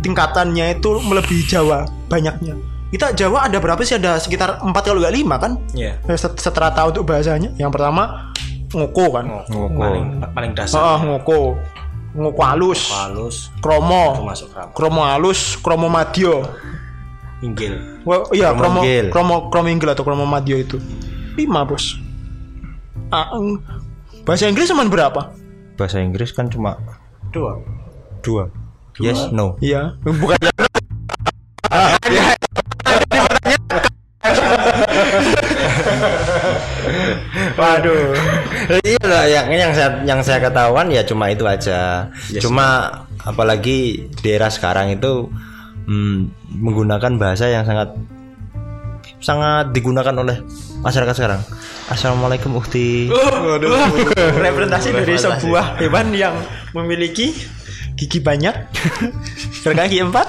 tingkatannya 0.03 0.77
itu 0.77 0.91
melebihi 1.01 1.45
Jawa 1.47 1.87
banyaknya. 2.07 2.59
Kita 2.93 3.17
Jawa 3.17 3.49
ada 3.49 3.57
berapa 3.57 3.81
sih? 3.81 3.97
Ada 3.97 4.21
sekitar 4.21 4.61
4 4.61 4.69
kalau 4.85 5.01
nggak 5.01 5.17
5 5.17 5.37
kan? 5.41 5.53
Iya. 5.73 5.97
Eh, 6.05 6.19
set- 6.19 6.37
Strata 6.37 6.85
untuk 6.85 7.09
bahasanya. 7.09 7.49
Yang 7.57 7.71
pertama 7.73 8.29
ngoko 8.69 9.05
kan. 9.11 9.25
Ngoko. 9.49 9.81
paling 9.81 10.05
paling 10.29 10.53
dasar 10.53 10.77
Ah, 10.77 10.99
ngoko. 11.01 11.57
Ngoko 12.13 12.41
halus, 12.45 12.93
halus 12.93 13.49
kromo, 13.65 14.21
kromo 14.77 15.01
halus, 15.01 15.57
kromo 15.57 15.89
madyo. 15.89 16.45
inggil 17.41 17.75
Wah, 18.05 18.23
iya, 18.31 18.53
kromo, 18.53 18.85
Kromonggil. 18.85 19.07
kromo, 19.09 19.37
krominggil 19.49 19.89
atau 19.89 20.05
kromo 20.05 20.23
madyo 20.23 20.55
itu. 20.55 20.77
Lima, 21.35 21.65
bos. 21.65 21.97
Ah, 23.09 23.33
bahasa 24.23 24.45
Inggris 24.45 24.69
cuma 24.69 24.85
berapa? 24.85 25.33
bahasa 25.73 25.99
Inggris 25.99 26.31
kan 26.31 26.47
cuma 26.47 26.77
dua 27.33 27.57
dua 28.21 28.53
yes 29.01 29.33
no. 29.33 29.57
Iya, 29.63 29.97
bukan 30.05 30.37
Waduh. 37.53 38.15
iya 38.87 39.03
lah 39.03 39.25
yang 39.27 39.47
yang 39.51 39.73
saya 39.75 39.91
yang 40.07 40.21
saya 40.23 40.39
ketahuan 40.43 40.89
ya 40.93 41.03
cuma 41.03 41.33
itu 41.33 41.45
aja. 41.49 42.11
Cuma 42.39 42.91
apalagi 43.23 44.09
di 44.09 44.29
era 44.31 44.49
sekarang 44.53 44.95
itu 44.95 45.29
hmm, 45.89 46.19
menggunakan 46.61 47.19
bahasa 47.19 47.51
yang 47.51 47.67
sangat 47.67 47.97
sangat 49.23 49.71
digunakan 49.75 50.15
oleh 50.15 50.43
masyarakat 50.83 51.15
sekarang. 51.15 51.41
Assalamualaikum 51.91 52.57
ukti 52.59 53.11
Representasi 54.39 54.89
dari 54.95 55.15
sebuah 55.19 55.83
hewan 55.83 56.15
yang 56.15 56.35
memiliki 56.75 57.35
gigi 58.03 58.19
banyak, 58.19 58.51
berkaki 59.65 60.03
empat. 60.03 60.27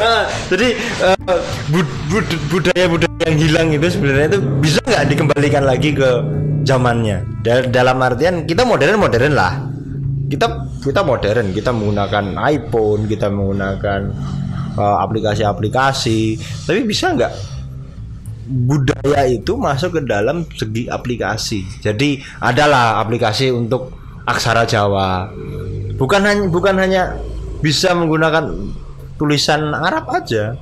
Nah, 0.00 0.24
jadi 0.48 0.72
eh, 1.04 1.38
bud- 1.68 1.96
bud- 2.08 2.42
budaya-budaya 2.48 3.28
yang 3.28 3.36
hilang 3.36 3.68
itu 3.76 3.86
sebenarnya 3.92 4.26
itu 4.32 4.40
bisa 4.64 4.80
nggak 4.88 5.04
dikembalikan 5.12 5.64
lagi 5.68 5.92
ke 5.92 6.10
zamannya? 6.64 7.20
Da- 7.44 7.68
dalam 7.68 8.00
artian 8.00 8.48
kita 8.48 8.64
modern 8.64 8.96
modern 8.96 9.36
lah. 9.36 9.52
Kita 10.32 10.48
kita 10.80 11.04
modern. 11.04 11.52
Kita 11.52 11.70
menggunakan 11.76 12.40
iPhone 12.48 13.04
kita 13.04 13.28
menggunakan 13.28 14.00
eh, 14.80 14.96
aplikasi-aplikasi. 15.04 16.40
Tapi 16.64 16.80
bisa 16.88 17.12
nggak 17.12 17.32
budaya 18.46 19.26
itu 19.26 19.58
masuk 19.60 20.00
ke 20.00 20.00
dalam 20.08 20.48
segi 20.56 20.88
aplikasi? 20.88 21.84
Jadi 21.84 22.16
adalah 22.40 22.96
aplikasi 23.02 23.52
untuk 23.52 24.05
aksara 24.26 24.66
Jawa 24.66 25.30
bukan 25.96 26.22
hanya 26.26 26.44
bukan 26.50 26.76
hanya 26.76 27.02
bisa 27.62 27.94
menggunakan 27.96 28.52
tulisan 29.16 29.72
Arab 29.72 30.12
aja 30.12 30.58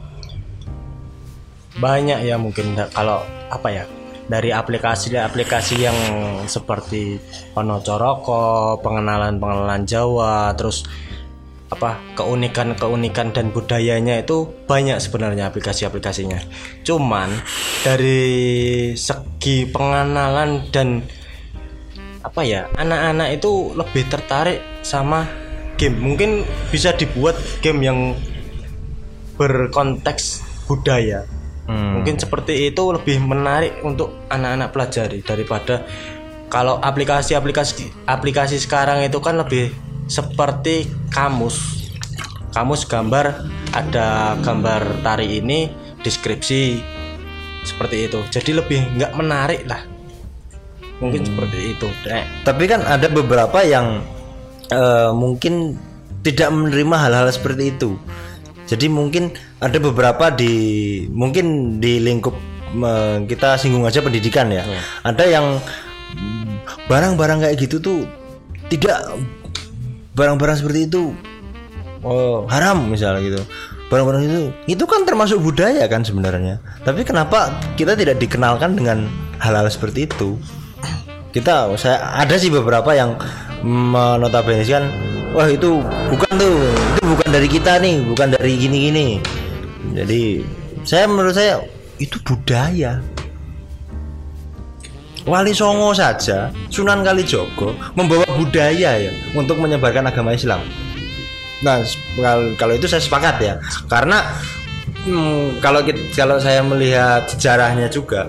banyak 1.75 2.23
ya 2.23 2.39
mungkin 2.39 2.79
kalau 2.95 3.19
apa 3.51 3.69
ya 3.73 3.85
dari 4.25 4.51
aplikasi-aplikasi 4.55 5.85
yang 5.85 5.99
seperti 6.49 7.21
Ono 7.61 7.81
Coroko, 7.85 8.81
pengenalan-pengenalan 8.81 9.85
Jawa, 9.85 10.57
terus 10.57 10.89
apa 11.69 11.99
keunikan-keunikan 12.15 13.35
dan 13.35 13.51
budayanya 13.51 14.23
itu 14.23 14.47
banyak 14.65 14.97
sebenarnya 15.03 15.51
aplikasi-aplikasinya. 15.51 16.41
Cuman 16.87 17.35
dari 17.83 18.95
segi 18.95 19.69
pengenalan 19.69 20.71
dan 20.71 21.03
apa 22.25 22.41
ya 22.41 22.73
anak-anak 22.81 23.37
itu 23.37 23.77
lebih 23.77 24.09
tertarik 24.09 24.65
sama 24.81 25.29
game. 25.77 26.01
Mungkin 26.01 26.49
bisa 26.73 26.97
dibuat 26.97 27.37
game 27.61 27.85
yang 27.85 27.99
berkonteks 29.37 30.41
budaya. 30.65 31.29
Hmm. 31.69 32.01
Mungkin 32.01 32.17
seperti 32.17 32.73
itu 32.73 32.93
lebih 32.93 33.21
menarik 33.21 33.81
untuk 33.85 34.29
anak-anak 34.33 34.73
pelajari 34.73 35.21
daripada 35.21 35.85
kalau 36.49 36.81
aplikasi-aplikasi 36.81 38.09
aplikasi 38.09 38.61
sekarang 38.61 39.05
itu 39.05 39.21
kan 39.21 39.37
lebih 39.37 39.73
seperti 40.09 40.89
kamus. 41.13 41.89
Kamus 42.53 42.87
gambar 42.87 43.45
ada 43.75 44.39
gambar 44.41 45.03
tari 45.03 45.41
ini 45.43 45.67
deskripsi 46.05 46.79
seperti 47.65 48.07
itu. 48.07 48.21
Jadi 48.29 48.51
lebih 48.55 48.81
nggak 49.01 49.13
menarik 49.17 49.65
lah. 49.67 49.94
Mungkin 51.03 51.27
seperti 51.27 51.75
itu. 51.75 51.87
Dek. 52.07 52.47
tapi 52.47 52.65
kan 52.71 52.81
ada 52.87 53.11
beberapa 53.11 53.61
yang 53.67 54.03
eh, 54.71 55.11
mungkin 55.11 55.75
tidak 56.25 56.49
menerima 56.51 56.97
hal-hal 56.97 57.29
seperti 57.29 57.75
itu. 57.75 57.99
Jadi 58.65 58.89
mungkin 58.89 59.35
ada 59.61 59.77
beberapa 59.77 60.33
di 60.33 60.55
mungkin 61.13 61.77
di 61.83 62.01
lingkup 62.01 62.35
eh, 62.79 63.17
kita 63.29 63.61
singgung 63.61 63.85
aja 63.85 64.01
pendidikan 64.01 64.49
ya. 64.49 64.65
Ada 65.05 65.25
yang 65.29 65.47
barang-barang 66.89 67.45
kayak 67.45 67.57
gitu 67.61 67.77
tuh 67.81 67.99
tidak 68.73 69.05
barang-barang 70.15 70.57
seperti 70.63 70.89
itu 70.89 71.13
oh, 72.05 72.49
haram 72.49 72.89
misalnya 72.89 73.21
gitu. 73.25 73.41
Barang-barang 73.93 74.23
itu 74.25 74.41
itu 74.65 74.85
kan 74.89 75.05
termasuk 75.05 75.45
budaya 75.45 75.85
kan 75.91 76.07
sebenarnya. 76.07 76.61
Tapi 76.87 77.05
kenapa 77.05 77.53
kita 77.77 77.93
tidak 77.99 78.17
dikenalkan 78.17 78.77
dengan 78.79 79.05
hal-hal 79.43 79.69
seperti 79.69 80.09
itu 80.09 80.41
kita 81.35 81.67
saya 81.75 81.99
ada 82.15 82.39
sih 82.39 82.49
beberapa 82.49 82.95
yang 82.95 83.19
menotabene 83.67 84.63
kan 84.63 84.87
wah 85.35 85.51
itu 85.51 85.83
bukan 85.83 86.33
tuh 86.39 86.57
itu 86.71 87.03
bukan 87.03 87.29
dari 87.35 87.49
kita 87.51 87.83
nih 87.83 88.07
bukan 88.07 88.39
dari 88.39 88.55
gini-gini 88.55 89.19
jadi 89.91 90.47
saya 90.87 91.11
menurut 91.11 91.35
saya 91.35 91.59
itu 91.99 92.23
budaya 92.23 93.03
Wali 95.25 95.57
Songo 95.57 95.97
saja 95.97 96.53
Sunan 96.69 97.01
Kalijogo 97.01 97.73
membawa 97.97 98.29
budaya 98.37 99.01
ya 99.01 99.13
untuk 99.33 99.57
menyebarkan 99.57 100.05
agama 100.05 100.37
Islam. 100.37 100.61
Nah, 101.65 101.81
kalau 102.61 102.77
itu 102.77 102.85
saya 102.85 103.01
sepakat 103.01 103.41
ya, 103.41 103.57
karena 103.89 104.21
hmm, 105.09 105.65
kalau 105.65 105.81
kit- 105.81 106.13
kalau 106.13 106.37
saya 106.37 106.61
melihat 106.61 107.25
sejarahnya 107.25 107.89
juga, 107.89 108.29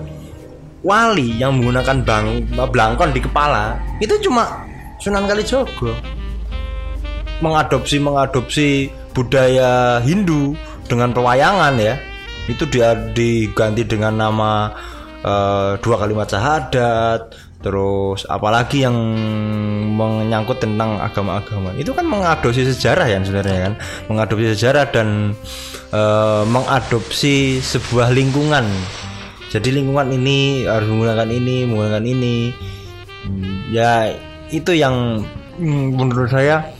wali 0.86 1.34
yang 1.34 1.58
menggunakan 1.58 2.06
bang 2.06 2.26
blangkon 2.54 3.10
di 3.10 3.18
kepala 3.18 3.74
itu 3.98 4.14
cuma 4.22 4.62
Sunan 5.02 5.26
Kalijogo 5.26 5.90
mengadopsi 7.42 7.98
mengadopsi 7.98 8.68
budaya 9.10 9.98
Hindu 10.06 10.54
dengan 10.86 11.10
pewayangan 11.10 11.74
ya 11.76 11.98
itu 12.46 12.62
dia 12.70 12.94
diganti 12.94 13.82
dengan 13.82 14.14
nama 14.14 14.70
eh, 15.22 15.70
dua 15.82 15.96
kalimat 15.98 16.30
syahadat, 16.30 17.34
terus 17.62 18.22
apalagi 18.30 18.86
yang 18.86 18.94
menyangkut 19.98 20.62
tentang 20.62 21.02
agama-agama. 21.02 21.74
Itu 21.74 21.90
kan 21.90 22.06
mengadopsi 22.06 22.62
sejarah 22.70 23.06
ya 23.10 23.18
sebenarnya 23.22 23.60
kan, 23.70 23.74
mengadopsi 24.06 24.46
sejarah 24.54 24.84
dan 24.94 25.34
eh, 25.90 26.42
mengadopsi 26.46 27.58
sebuah 27.58 28.14
lingkungan. 28.14 28.66
Jadi 29.56 29.80
lingkungan 29.80 30.12
ini 30.12 30.68
harus 30.68 30.84
menggunakan 30.84 31.28
ini, 31.32 31.56
menggunakan 31.64 32.04
ini. 32.04 32.36
Hmm, 33.24 33.72
Ya 33.72 34.12
itu 34.52 34.76
yang 34.76 35.24
hmm, 35.58 35.96
menurut 35.96 36.30
saya 36.30 36.70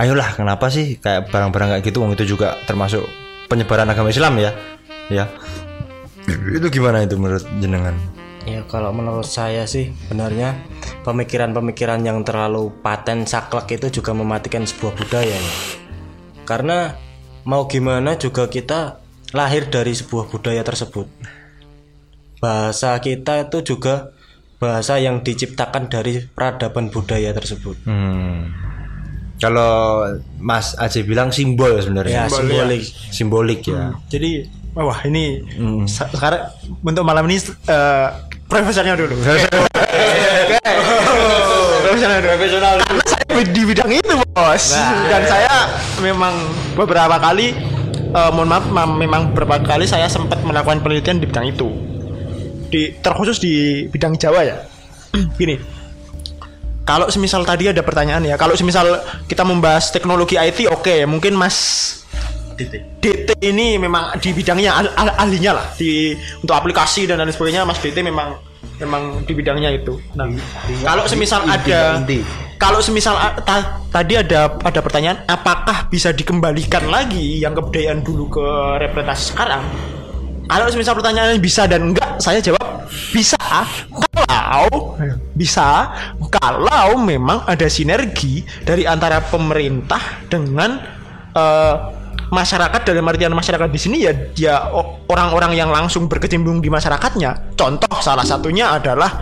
ayolah 0.00 0.34
kenapa 0.34 0.72
sih 0.72 0.98
kayak 0.98 1.30
barang-barang 1.30 1.78
kayak 1.78 1.84
gitu 1.84 2.00
wong 2.02 2.16
itu 2.16 2.24
juga 2.24 2.58
termasuk 2.64 3.04
penyebaran 3.46 3.86
agama 3.86 4.10
Islam 4.10 4.40
ya 4.40 4.50
ya 5.12 5.28
itu 6.48 6.66
gimana 6.72 7.04
itu 7.04 7.20
menurut 7.20 7.44
jenengan 7.60 7.94
Ya 8.44 8.60
kalau 8.68 8.92
menurut 8.92 9.24
saya 9.24 9.64
sih 9.64 9.96
benarnya 10.12 10.52
pemikiran-pemikiran 11.00 12.04
yang 12.04 12.20
terlalu 12.28 12.68
paten 12.84 13.24
saklek 13.24 13.80
itu 13.80 13.88
juga 14.00 14.12
mematikan 14.12 14.68
sebuah 14.68 14.92
budaya 14.92 15.32
ya. 15.32 15.52
Karena 16.44 16.92
mau 17.48 17.64
gimana 17.64 18.20
juga 18.20 18.44
kita 18.44 19.00
lahir 19.34 19.66
dari 19.66 19.90
sebuah 19.90 20.24
budaya 20.26 20.62
tersebut. 20.62 21.10
Bahasa 22.38 22.94
kita 22.96 23.44
itu 23.44 23.66
juga 23.66 24.14
bahasa 24.56 24.96
yang 24.96 25.20
diciptakan 25.20 25.88
dari 25.88 26.22
peradaban 26.24 26.88
budaya 26.88 27.30
tersebut. 27.30 27.76
hmm. 27.84 28.62
kalau 29.34 30.06
Mas 30.38 30.72
Aceh 30.74 31.02
bilang 31.02 31.28
simbol 31.28 31.74
sebenarnya 31.76 32.24
Ya, 32.24 32.30
simbolik. 32.30 32.82
simbolik 33.10 33.60
ya 33.66 33.90
Jadi 34.06 34.46
wah 34.72 35.02
ini 35.02 35.42
sa- 35.84 36.06
sekarang 36.06 36.48
untuk 36.80 37.02
malam 37.02 37.26
ini 37.26 37.42
eh, 37.66 38.08
profesornya 38.46 38.94
dulu. 38.94 39.10
profesional 42.22 42.78
dulu. 42.78 42.86
Karena 42.94 43.04
saya 43.04 43.42
di 43.44 43.62
bidang 43.64 43.90
itu 43.90 44.14
bos. 44.30 44.64
Dan 45.04 45.22
saya 45.24 45.56
memang 45.98 46.34
beberapa 46.74 47.18
kali 47.18 47.52
eh, 48.14 48.30
mohon 48.30 48.48
maaf 48.48 48.64
ma- 48.70 48.86
memang 48.86 49.34
beberapa 49.34 49.58
kali 49.60 49.84
saya 49.90 50.06
sempat 50.06 50.38
melakukan 50.46 50.80
penelitian 50.80 51.18
di 51.18 51.26
bidang 51.26 51.46
itu. 51.50 51.68
Di 52.70 52.94
terkhusus 53.02 53.42
di 53.42 53.86
bidang 53.90 54.14
Jawa 54.14 54.40
ya. 54.46 54.56
Gini. 55.40 55.58
Kalau 56.84 57.08
semisal 57.08 57.48
tadi 57.48 57.72
ada 57.72 57.80
pertanyaan 57.80 58.20
ya, 58.28 58.36
kalau 58.36 58.52
semisal 58.52 59.00
kita 59.24 59.40
membahas 59.40 59.88
teknologi 59.88 60.36
IT 60.36 60.68
oke, 60.68 61.08
mungkin 61.08 61.32
Mas 61.32 61.56
DT 62.54 63.40
ini 63.42 63.80
memang 63.80 64.14
di 64.22 64.30
bidangnya 64.30 64.70
al- 64.78 64.94
al- 64.94 65.16
ahlinya 65.26 65.58
lah 65.58 65.66
di 65.74 66.14
untuk 66.38 66.54
aplikasi 66.54 67.10
dan 67.10 67.18
lain 67.18 67.34
sebagainya 67.34 67.66
Mas 67.66 67.80
DT 67.82 67.98
memang 68.04 68.38
memang 68.82 69.22
di 69.22 69.32
bidangnya 69.32 69.70
itu. 69.74 69.98
Nah, 70.18 70.26
kalau 70.82 71.04
semisal 71.06 71.46
ada 71.46 72.02
kalau 72.58 72.80
semisal 72.80 73.14
ta- 73.44 73.82
tadi 73.90 74.18
ada 74.18 74.50
ada 74.62 74.80
pertanyaan 74.80 75.22
apakah 75.28 75.90
bisa 75.90 76.10
dikembalikan 76.14 76.86
lagi 76.88 77.42
yang 77.42 77.52
kebudayaan 77.52 78.02
dulu 78.02 78.30
ke 78.30 78.46
representasi 78.82 79.24
sekarang? 79.34 79.62
Kalau 80.44 80.66
semisal 80.68 80.94
pertanyaannya 80.96 81.40
bisa 81.40 81.64
dan 81.64 81.92
enggak, 81.92 82.20
saya 82.20 82.38
jawab 82.40 82.84
bisa. 83.12 83.40
Kalau 84.14 84.94
bisa, 85.34 85.90
kalau 86.30 87.00
memang 87.00 87.42
ada 87.48 87.66
sinergi 87.66 88.44
dari 88.62 88.84
antara 88.84 89.24
pemerintah 89.24 90.24
dengan 90.28 90.78
eh, 91.32 91.76
masyarakat 92.30 92.80
dalam 92.86 93.04
artian 93.08 93.34
masyarakat 93.34 93.68
di 93.68 93.80
sini 93.80 93.96
ya 94.04 94.12
ya 94.36 94.54
o- 94.72 95.04
orang-orang 95.10 95.56
yang 95.56 95.68
langsung 95.68 96.08
berkecimpung 96.08 96.60
di 96.64 96.68
masyarakatnya. 96.72 97.56
Contoh 97.58 98.00
salah 98.00 98.24
satunya 98.24 98.72
adalah 98.72 99.20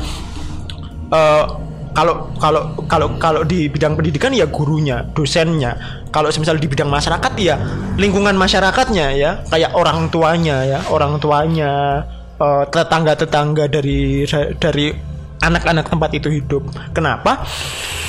eh, 1.10 1.44
kalau 1.92 2.32
kalau 2.40 2.72
kalau 2.88 3.08
kalau 3.20 3.42
di 3.44 3.68
bidang 3.68 3.94
pendidikan 3.96 4.32
ya 4.32 4.48
gurunya, 4.48 5.04
dosennya. 5.12 5.76
Kalau 6.08 6.32
semisal 6.32 6.56
di 6.56 6.68
bidang 6.68 6.88
masyarakat 6.88 7.32
ya 7.36 7.56
lingkungan 8.00 8.36
masyarakatnya 8.36 9.06
ya, 9.16 9.30
kayak 9.48 9.76
orang 9.76 10.08
tuanya 10.08 10.64
ya, 10.64 10.78
orang 10.88 11.20
tuanya, 11.20 12.04
eh, 12.40 12.64
tetangga-tetangga 12.72 13.68
dari 13.68 14.24
dari 14.56 15.11
anak-anak 15.42 15.90
tempat 15.90 16.10
itu 16.14 16.28
hidup. 16.30 16.62
Kenapa? 16.94 17.42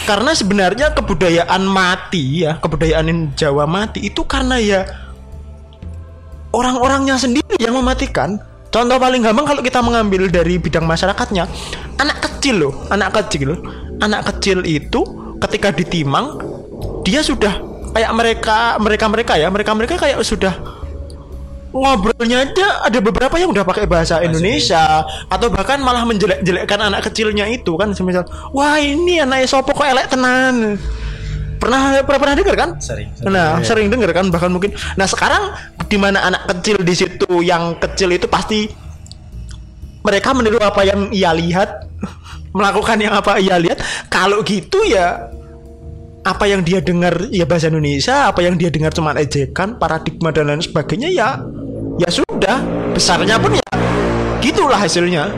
Karena 0.05 0.31
sebenarnya 0.37 0.93
kebudayaan 0.93 1.63
mati 1.65 2.45
ya, 2.45 2.61
kebudayaan 2.61 3.33
Jawa 3.33 3.65
mati 3.65 4.05
itu 4.07 4.21
karena 4.23 4.59
ya 4.61 4.85
orang-orangnya 6.53 7.17
sendiri 7.17 7.57
yang 7.57 7.73
mematikan. 7.73 8.37
Contoh 8.73 8.97
paling 8.97 9.21
gampang 9.21 9.45
kalau 9.45 9.61
kita 9.61 9.85
mengambil 9.85 10.25
dari 10.33 10.57
bidang 10.57 10.89
masyarakatnya, 10.89 11.45
anak 12.01 12.25
kecil 12.25 12.69
loh, 12.69 12.73
anak 12.89 13.13
kecil, 13.21 13.53
anak 14.01 14.25
kecil 14.33 14.65
itu 14.65 15.05
ketika 15.45 15.69
ditimang 15.69 16.41
dia 17.03 17.19
sudah 17.21 17.53
kayak 17.93 18.11
mereka 18.15 18.57
mereka 18.81 19.05
mereka 19.11 19.33
ya 19.37 19.47
mereka 19.51 19.71
mereka 19.77 19.95
kayak 19.99 20.19
sudah 20.25 20.55
ngobrolnya 21.73 22.45
aja 22.45 22.85
ada 22.85 22.99
beberapa 23.01 23.35
yang 23.41 23.49
udah 23.49 23.65
pakai 23.65 23.89
bahasa 23.89 24.21
Indonesia 24.21 25.01
atau 25.27 25.47
bahkan 25.49 25.81
malah 25.81 26.05
menjelek-jelekkan 26.05 26.79
anak 26.79 27.09
kecilnya 27.09 27.49
itu 27.49 27.73
kan. 27.75 27.91
Semisal 27.97 28.23
wah 28.53 28.77
ini 28.77 29.19
anak 29.19 29.49
sopo 29.49 29.73
kok 29.73 29.83
elek 29.83 30.13
tenan. 30.13 30.77
Pernah 31.57 32.03
pernah, 32.03 32.19
pernah 32.19 32.35
dengar 32.35 32.55
kan? 32.59 32.69
Sering. 32.77 33.09
nah 33.25 33.57
sering 33.65 33.89
dengar 33.89 34.13
kan? 34.13 34.29
Bahkan 34.29 34.49
mungkin 34.53 34.71
nah 34.95 35.09
sekarang 35.09 35.51
di 35.89 35.97
mana 35.97 36.21
anak 36.29 36.45
kecil 36.53 36.79
di 36.85 36.93
situ 36.93 37.41
yang 37.41 37.75
kecil 37.81 38.13
itu 38.13 38.29
pasti 38.29 38.69
mereka 40.03 40.35
meniru 40.35 40.59
apa 40.61 40.85
yang 40.85 41.09
ia 41.09 41.33
lihat 41.33 41.89
melakukan 42.57 42.97
yang 43.01 43.17
apa 43.17 43.41
ia 43.41 43.57
lihat 43.57 43.81
kalau 44.11 44.45
gitu 44.45 44.83
ya 44.85 45.33
apa 46.23 46.47
yang 46.47 46.63
dia 46.63 46.79
dengar 46.79 47.27
ya 47.29 47.43
bahasa 47.43 47.67
Indonesia 47.67 48.31
apa 48.31 48.39
yang 48.39 48.55
dia 48.55 48.71
dengar 48.71 48.95
cuma 48.95 49.11
ejekan 49.19 49.75
paradigma 49.75 50.31
dan 50.31 50.47
lain 50.47 50.63
sebagainya 50.63 51.11
ya 51.11 51.39
ya 51.99 52.09
sudah 52.09 52.63
besarnya 52.95 53.35
pun 53.37 53.59
ya 53.59 53.63
gitulah 54.43 54.79
hasilnya. 54.79 55.31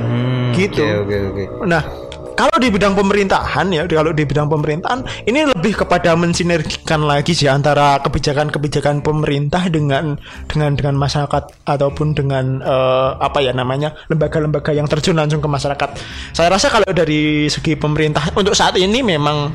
Gitu. 0.58 0.82
Hmm, 0.82 1.06
oke 1.06 1.18
oke 1.30 1.44
oke. 1.54 1.68
Nah, 1.70 1.84
kalau 2.34 2.58
di 2.58 2.68
bidang 2.74 2.98
pemerintahan 2.98 3.68
ya, 3.70 3.84
kalau 3.86 4.12
di 4.12 4.24
bidang 4.26 4.50
pemerintahan 4.50 5.06
ini 5.30 5.46
lebih 5.46 5.86
kepada 5.86 6.18
mensinergikan 6.18 7.06
lagi 7.06 7.38
sih 7.38 7.46
antara 7.46 8.02
kebijakan-kebijakan 8.02 9.06
pemerintah 9.06 9.68
dengan 9.70 10.18
dengan 10.50 10.74
dengan 10.74 10.96
masyarakat 10.98 11.44
ataupun 11.70 12.18
dengan 12.18 12.66
eh, 12.66 13.10
apa 13.22 13.40
ya 13.46 13.54
namanya 13.54 13.94
lembaga-lembaga 14.10 14.74
yang 14.74 14.90
terjun 14.90 15.16
langsung 15.16 15.40
ke 15.40 15.48
masyarakat. 15.48 15.90
Saya 16.34 16.50
rasa 16.50 16.74
kalau 16.74 16.90
dari 16.90 17.46
segi 17.48 17.78
pemerintah 17.78 18.34
untuk 18.34 18.58
saat 18.58 18.74
ini 18.80 19.06
memang 19.06 19.54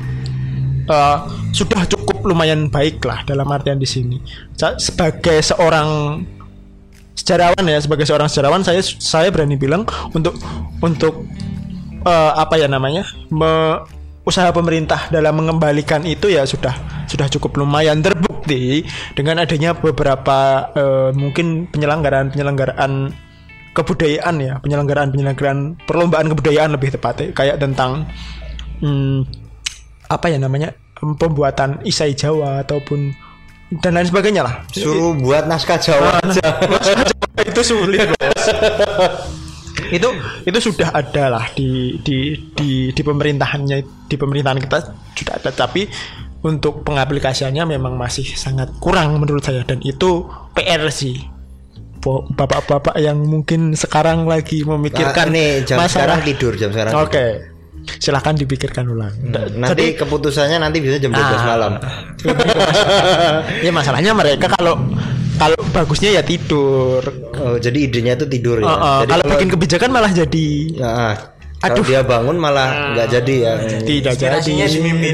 eh, 0.87 1.17
sudah 1.51 1.85
cukup 1.89 2.23
lumayan 2.25 2.69
baik 2.69 3.03
lah 3.05 3.21
dalam 3.27 3.49
artian 3.49 3.77
di 3.77 3.89
sini. 3.89 4.17
Sebagai 4.57 5.41
seorang 5.41 6.21
sejarawan 7.11 7.65
ya 7.67 7.77
sebagai 7.77 8.05
seorang 8.07 8.27
sejarawan 8.31 8.63
saya 8.63 8.81
saya 8.81 9.29
berani 9.29 9.59
bilang 9.59 9.85
untuk 10.15 10.35
untuk 10.81 11.27
eh, 12.01 12.31
apa 12.33 12.57
ya 12.57 12.65
namanya 12.65 13.05
me- 13.29 14.01
usaha 14.21 14.53
pemerintah 14.53 15.09
dalam 15.09 15.33
mengembalikan 15.33 16.05
itu 16.05 16.29
ya 16.29 16.45
sudah 16.45 16.77
sudah 17.09 17.25
cukup 17.25 17.57
lumayan 17.57 18.05
terbukti 18.05 18.85
dengan 19.17 19.41
adanya 19.41 19.73
beberapa 19.73 20.69
eh, 20.77 21.09
mungkin 21.17 21.65
penyelenggaraan 21.73 22.29
penyelenggaraan 22.29 23.11
kebudayaan 23.73 24.35
ya 24.43 24.53
penyelenggaraan 24.61 25.09
penyelenggaraan 25.09 25.59
perlombaan 25.89 26.27
kebudayaan 26.29 26.69
lebih 26.75 26.93
tepatnya 26.93 27.33
kayak 27.33 27.57
tentang 27.57 28.05
hmm, 28.83 29.25
apa 30.11 30.27
ya 30.27 30.37
namanya 30.37 30.75
pembuatan 30.99 31.79
isai 31.87 32.13
Jawa 32.13 32.61
ataupun 32.67 33.15
dan 33.79 33.95
lain 33.95 34.07
sebagainya 34.11 34.43
lah. 34.43 34.55
Suruh 34.75 35.15
buat 35.15 35.47
naskah 35.47 35.79
Jawa 35.79 36.19
aja. 36.19 36.59
itu 37.41 37.61
sulit 37.65 38.05
bos 38.05 38.45
itu 39.91 40.09
itu 40.45 40.59
sudah 40.61 40.93
ada 40.93 41.25
lah 41.27 41.45
di 41.57 41.97
di 42.05 42.37
di 42.53 42.93
di 42.93 43.01
pemerintahannya 43.01 44.07
di 44.07 44.15
pemerintahan 44.19 44.59
kita 44.59 44.77
sudah 45.15 45.33
ada. 45.39 45.49
Tapi 45.55 45.87
untuk 46.43 46.83
pengaplikasiannya 46.83 47.63
memang 47.77 47.95
masih 47.95 48.27
sangat 48.27 48.71
kurang 48.83 49.17
menurut 49.17 49.43
saya. 49.43 49.63
Dan 49.63 49.79
itu 49.81 50.27
PR 50.53 50.83
sih. 50.91 51.15
Bapak-bapak 52.33 52.97
yang 52.97 53.21
mungkin 53.21 53.77
sekarang 53.77 54.25
lagi 54.25 54.65
memikirkan 54.65 55.29
Nah, 55.29 55.37
nih 55.37 55.49
jam 55.69 55.77
masalah 55.77 56.17
sekarang 56.17 56.19
tidur 56.25 56.53
jam 56.57 56.73
sekarang 56.73 56.97
oke 56.97 57.50
silahkan 57.97 58.33
dipikirkan 58.33 58.85
ulang 58.85 59.13
tidur. 59.13 59.47
nanti 59.55 59.93
keputusannya 59.93 60.57
nanti 60.57 60.77
bisa 60.79 60.97
jam 60.97 61.09
12 61.09 61.17
Ah. 61.17 61.43
malam 61.45 61.73
ya 63.65 63.71
masalahnya 63.71 64.11
mereka 64.11 64.47
kalau 64.51 64.77
kalau 65.35 65.57
bagusnya 65.71 66.13
ya 66.13 66.21
tidur 66.21 67.01
oh, 67.33 67.57
jadi 67.57 67.77
idenya 67.81 68.13
itu 68.15 68.25
tidur 68.27 68.61
ya 68.61 68.67
Oh, 68.67 68.73
oh, 68.73 68.99
jadi 69.01 69.09
kalau 69.11 69.25
bikin 69.33 69.49
kebijakan 69.49 69.89
malah 69.89 70.11
jadi 70.11 70.47
Nah, 70.77 71.13
kalau 71.59 71.77
Aduh. 71.77 71.85
dia 71.85 72.01
bangun 72.01 72.37
malah 72.37 72.69
nggak 72.93 73.07
jadi 73.11 73.35
ya. 73.37 73.53
tidak 73.79 74.13
jadi 74.17 74.33
Oh, 74.33 74.41
inspirasinya 74.41 74.65
di 74.65 74.79
mimpi 74.81 75.07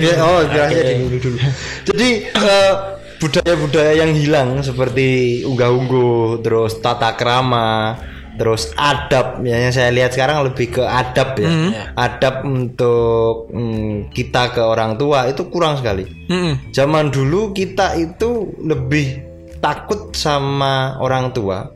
dulu. 1.19 1.37
Jadi 1.83 2.07
eh, 2.23 2.73
budaya-budaya 3.17 3.93
yang 3.97 4.11
hilang 4.13 4.49
seperti 4.61 5.41
unggah-ungguh, 5.43 6.39
terus 6.39 6.79
tata 6.79 7.17
krama, 7.19 7.99
terus 8.37 8.69
adab 8.77 9.41
ya, 9.41 9.57
yang 9.57 9.73
saya 9.73 9.89
lihat 9.89 10.13
sekarang 10.13 10.45
lebih 10.45 10.77
ke 10.77 10.83
adab 10.85 11.33
ya. 11.41 11.49
Adab 11.97 12.45
untuk 12.45 13.49
mm, 13.49 14.13
kita 14.13 14.53
ke 14.53 14.61
orang 14.61 14.95
tua 14.95 15.25
itu 15.25 15.49
kurang 15.49 15.81
sekali. 15.81 16.05
Mm-mm. 16.29 16.69
zaman 16.71 17.09
dulu 17.09 17.51
kita 17.51 17.97
itu 17.97 18.53
lebih 18.61 19.25
takut 19.57 20.13
sama 20.13 21.01
orang 21.01 21.33
tua 21.33 21.71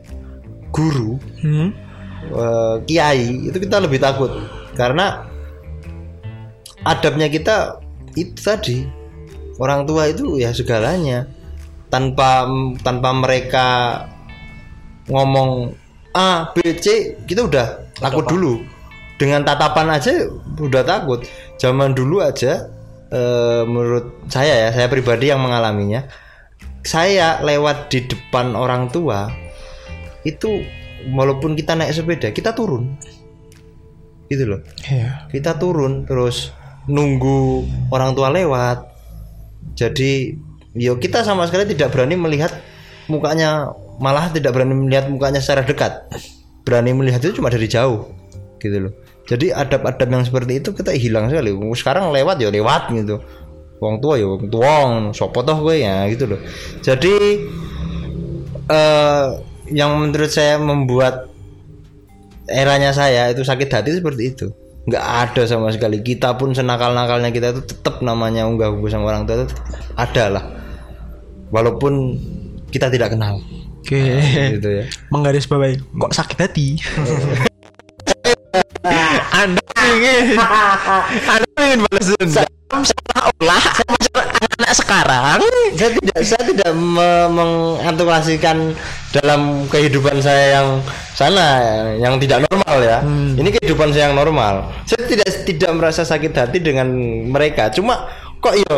guru 0.72 1.18
Hmm. 1.42 1.74
eh, 2.32 2.76
kiai 2.86 3.50
itu 3.50 3.58
kita 3.58 3.82
lebih 3.82 3.98
takut. 3.98 4.30
Karena 4.78 5.26
adabnya 6.86 7.26
kita 7.28 7.82
itu 8.14 8.38
tadi 8.38 8.86
orang 9.58 9.84
tua 9.84 10.08
itu 10.08 10.38
ya 10.38 10.54
segalanya. 10.54 11.26
Tanpa 11.92 12.48
tanpa 12.80 13.12
mereka 13.12 13.68
ngomong 15.12 15.76
A 16.12 16.52
B 16.52 16.60
C 16.76 17.16
kita 17.24 17.48
udah 17.48 17.66
takut 17.96 18.28
dulu. 18.28 18.60
Dengan 19.16 19.46
tatapan 19.46 19.96
aja 19.96 20.28
udah 20.58 20.82
takut. 20.82 21.24
Zaman 21.56 21.94
dulu 21.94 22.20
aja 22.20 22.68
eh, 23.12 23.62
menurut 23.64 24.28
saya 24.28 24.66
ya 24.66 24.68
saya 24.74 24.88
pribadi 24.90 25.30
yang 25.30 25.40
mengalaminya 25.40 26.08
saya 26.82 27.38
lewat 27.46 27.94
di 27.94 28.02
depan 28.10 28.58
orang 28.58 28.90
tua 28.90 29.30
itu 30.26 30.66
walaupun 31.14 31.54
kita 31.54 31.78
naik 31.78 31.94
sepeda 31.94 32.34
kita 32.34 32.50
turun. 32.50 32.98
Gitu 34.26 34.48
loh. 34.48 34.60
Iya. 34.88 35.28
kita 35.30 35.60
turun 35.60 36.08
terus 36.08 36.50
nunggu 36.90 37.62
orang 37.94 38.18
tua 38.18 38.34
lewat. 38.34 38.90
Jadi 39.78 40.34
yo 40.74 40.98
kita 40.98 41.22
sama 41.22 41.46
sekali 41.46 41.70
tidak 41.70 41.94
berani 41.94 42.18
melihat 42.18 42.50
mukanya 43.06 43.70
malah 44.00 44.32
tidak 44.32 44.54
berani 44.54 44.76
melihat 44.76 45.10
mukanya 45.10 45.42
secara 45.42 45.66
dekat. 45.66 46.08
Berani 46.62 46.94
melihat 46.94 47.20
itu 47.24 47.42
cuma 47.42 47.50
dari 47.50 47.66
jauh 47.66 48.12
gitu 48.62 48.88
loh. 48.88 48.92
Jadi 49.26 49.50
adab-adab 49.50 50.08
yang 50.08 50.22
seperti 50.22 50.62
itu 50.62 50.70
kita 50.70 50.94
hilang 50.94 51.28
sekali. 51.28 51.50
Sekarang 51.74 52.14
lewat 52.14 52.38
ya 52.38 52.48
lewat 52.48 52.94
gitu. 52.94 53.18
Wong 53.82 53.98
tua 53.98 54.14
ya 54.14 54.30
wong 54.30 54.46
tua 54.46 55.10
sopo 55.10 55.42
toh 55.42 55.58
gue 55.66 55.82
ya 55.82 56.06
gitu 56.10 56.30
loh. 56.30 56.40
Jadi 56.80 57.14
eh 58.70 59.26
yang 59.72 59.90
menurut 59.98 60.30
saya 60.30 60.58
membuat 60.60 61.32
eranya 62.46 62.94
saya 62.94 63.30
itu 63.34 63.42
sakit 63.42 63.68
hati 63.68 63.98
seperti 63.98 64.22
itu. 64.30 64.46
Nggak 64.86 65.04
ada 65.06 65.42
sama 65.46 65.74
sekali. 65.74 66.02
Kita 66.02 66.34
pun 66.38 66.54
senakal-nakalnya 66.54 67.30
kita 67.34 67.54
itu 67.54 67.62
tetap 67.66 68.02
namanya 68.02 68.46
unggah 68.46 68.70
ungguh 68.70 68.90
sama 68.90 69.10
orang 69.14 69.26
tua 69.26 69.46
itu 69.46 69.54
ada 69.98 70.24
lah 70.30 70.44
walaupun 71.52 72.16
kita 72.72 72.88
tidak 72.88 73.12
kenal 73.12 73.38
Oke. 73.82 73.98
gitu 74.62 74.68
ya. 74.70 74.84
Menggaris 75.10 75.50
bawahi. 75.50 75.82
Kok 75.82 76.14
sakit 76.14 76.38
hati? 76.38 76.78
Anda 79.32 79.62
ingin 79.90 80.38
Anda 81.26 81.50
ingin 81.58 81.80
balas 81.82 82.08
dendam? 82.14 82.46
Seolah-olah 82.72 83.64
anak-anak 83.84 84.72
sekarang. 84.72 85.38
Saya 85.76 85.90
tidak 85.98 86.18
saya 86.24 86.42
tidak 86.46 86.70
me- 86.72 87.30
mengantisipasikan 87.32 88.56
dalam 89.12 89.68
kehidupan 89.68 90.22
saya 90.24 90.60
yang 90.60 90.68
sana 91.12 91.48
yang 92.00 92.16
tidak 92.22 92.46
normal 92.48 92.76
ya. 92.80 92.98
Ini 93.34 93.48
kehidupan 93.60 93.92
saya 93.92 94.08
yang 94.08 94.16
normal. 94.16 94.72
Saya 94.88 95.04
tidak 95.10 95.28
tidak 95.44 95.70
merasa 95.74 96.06
sakit 96.06 96.32
hati 96.32 96.58
dengan 96.62 96.88
mereka. 97.28 97.68
Cuma 97.74 98.08
kok 98.40 98.56
yo 98.56 98.74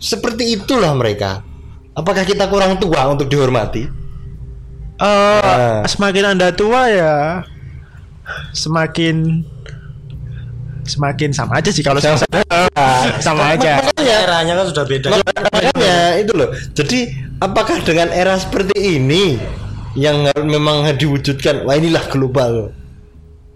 seperti 0.00 0.56
itulah 0.56 0.96
mereka. 0.96 1.44
Apakah 1.96 2.28
kita 2.28 2.50
kurang 2.52 2.76
tua 2.76 3.08
untuk 3.08 3.30
dihormati 3.32 4.05
eh, 4.96 5.40
Nah. 5.42 5.84
semakin 5.84 6.24
anda 6.32 6.48
tua 6.50 6.88
ya 6.88 7.16
semakin 8.50 9.44
semakin 10.86 11.30
sama 11.34 11.58
aja 11.58 11.70
sih 11.74 11.82
kalau 11.82 11.98
sama, 11.98 12.22
sama 13.18 13.42
aja. 13.58 13.82
Makanya 13.82 14.14
Eranya 14.22 14.52
kan 14.62 14.66
sudah 14.70 14.84
beda. 14.86 15.08
makanya 15.10 15.96
itu 16.22 16.32
loh. 16.34 16.48
Jadi 16.78 16.98
apakah 17.38 17.82
dengan 17.82 18.08
era 18.10 18.38
seperti 18.38 18.98
ini 18.98 19.34
yang 19.98 20.22
memang 20.46 20.86
diwujudkan 20.94 21.66
wah 21.66 21.74
inilah 21.74 22.06
global? 22.06 22.70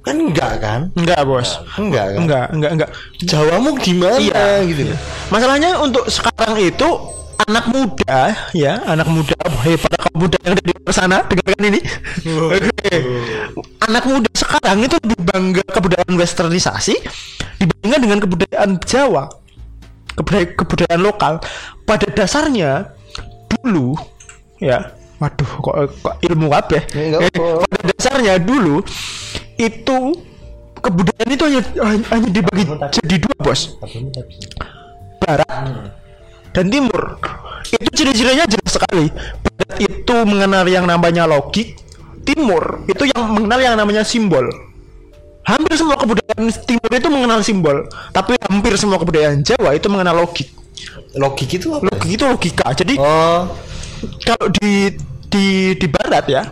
Kan 0.03 0.17
enggak 0.17 0.59
kan? 0.59 0.81
Enggak 0.99 1.23
bos. 1.23 1.61
Enggak 1.79 2.17
kan? 2.17 2.19
Enggak 2.25 2.47
enggak 2.51 2.71
enggak. 2.75 2.91
Jawamu 3.23 3.79
gimana 3.79 4.19
Iya. 4.19 4.67
gitu 4.67 4.83
loh. 4.91 4.99
Masalahnya 5.31 5.71
untuk 5.79 6.09
sekarang 6.11 6.59
itu 6.59 6.89
anak 7.47 7.65
muda 7.73 8.37
ya, 8.53 8.83
anak 8.85 9.09
muda 9.09 9.37
hei 9.65 9.77
para 9.81 9.97
kaum 9.97 10.17
muda 10.27 10.37
yang 10.45 10.53
ada 10.57 10.63
di 10.65 10.73
luar 10.77 10.93
sana 10.93 11.17
dengarkan 11.25 11.65
ini. 11.73 11.81
Oke. 12.27 12.95
Anak 13.87 14.05
muda 14.09 14.31
sekarang 14.37 14.79
itu 14.85 14.97
lebih 15.01 15.19
bangga 15.25 15.65
kebudayaan 15.65 16.15
westernisasi 16.19 16.95
dibandingkan 17.61 18.01
dengan 18.01 18.19
kebudayaan 18.25 18.71
Jawa. 18.85 19.25
Kebudayaan, 20.19 20.49
kebudayaan 20.59 21.01
lokal. 21.01 21.35
Pada 21.89 22.07
dasarnya 22.13 22.93
dulu 23.49 23.97
ya 24.61 24.93
waduh 25.21 25.51
kok, 25.61 25.77
kok 26.01 26.15
ilmu 26.25 26.49
apa 26.53 26.81
ya? 26.81 26.83
Enggak 26.97 27.21
Eh, 27.29 27.57
pada 27.61 27.83
dasarnya 27.93 28.35
dulu 28.41 28.81
itu 29.61 29.99
kebudayaan 30.81 31.31
itu 31.33 31.45
hanya 31.45 31.61
hanya 32.09 32.29
dibagi 32.33 32.65
jadi 33.01 33.17
dua 33.21 33.37
bos. 33.41 33.77
Barat 35.21 36.00
dan 36.55 36.71
timur. 36.71 37.19
Itu 37.71 37.89
ciri-cirinya 37.93 38.47
jelas 38.49 38.71
sekali. 38.71 39.07
Barat 39.45 39.77
itu 39.79 40.15
mengenal 40.27 40.65
yang 40.67 40.87
namanya 40.89 41.29
logik 41.29 41.81
timur 42.25 42.85
itu 42.87 43.09
yang 43.11 43.33
mengenal 43.33 43.61
yang 43.61 43.75
namanya 43.77 44.03
simbol. 44.05 44.45
Hampir 45.41 45.73
semua 45.75 45.97
kebudayaan 45.97 46.53
timur 46.69 46.91
itu 46.93 47.09
mengenal 47.09 47.41
simbol 47.41 47.77
tapi 48.13 48.37
hampir 48.45 48.77
semua 48.77 49.01
kebudayaan 49.01 49.41
Jawa 49.43 49.75
itu 49.75 49.89
mengenal 49.89 50.23
logik. 50.23 50.49
Logik 51.17 51.59
itu 51.59 51.75
apa? 51.75 51.91
Logik 51.91 52.11
itu 52.15 52.25
logika. 52.29 52.67
Jadi 52.77 52.95
oh. 53.01 53.51
kalau 54.23 54.47
di 54.61 54.95
di 55.31 55.75
di 55.75 55.87
barat 55.89 56.25
ya 56.29 56.43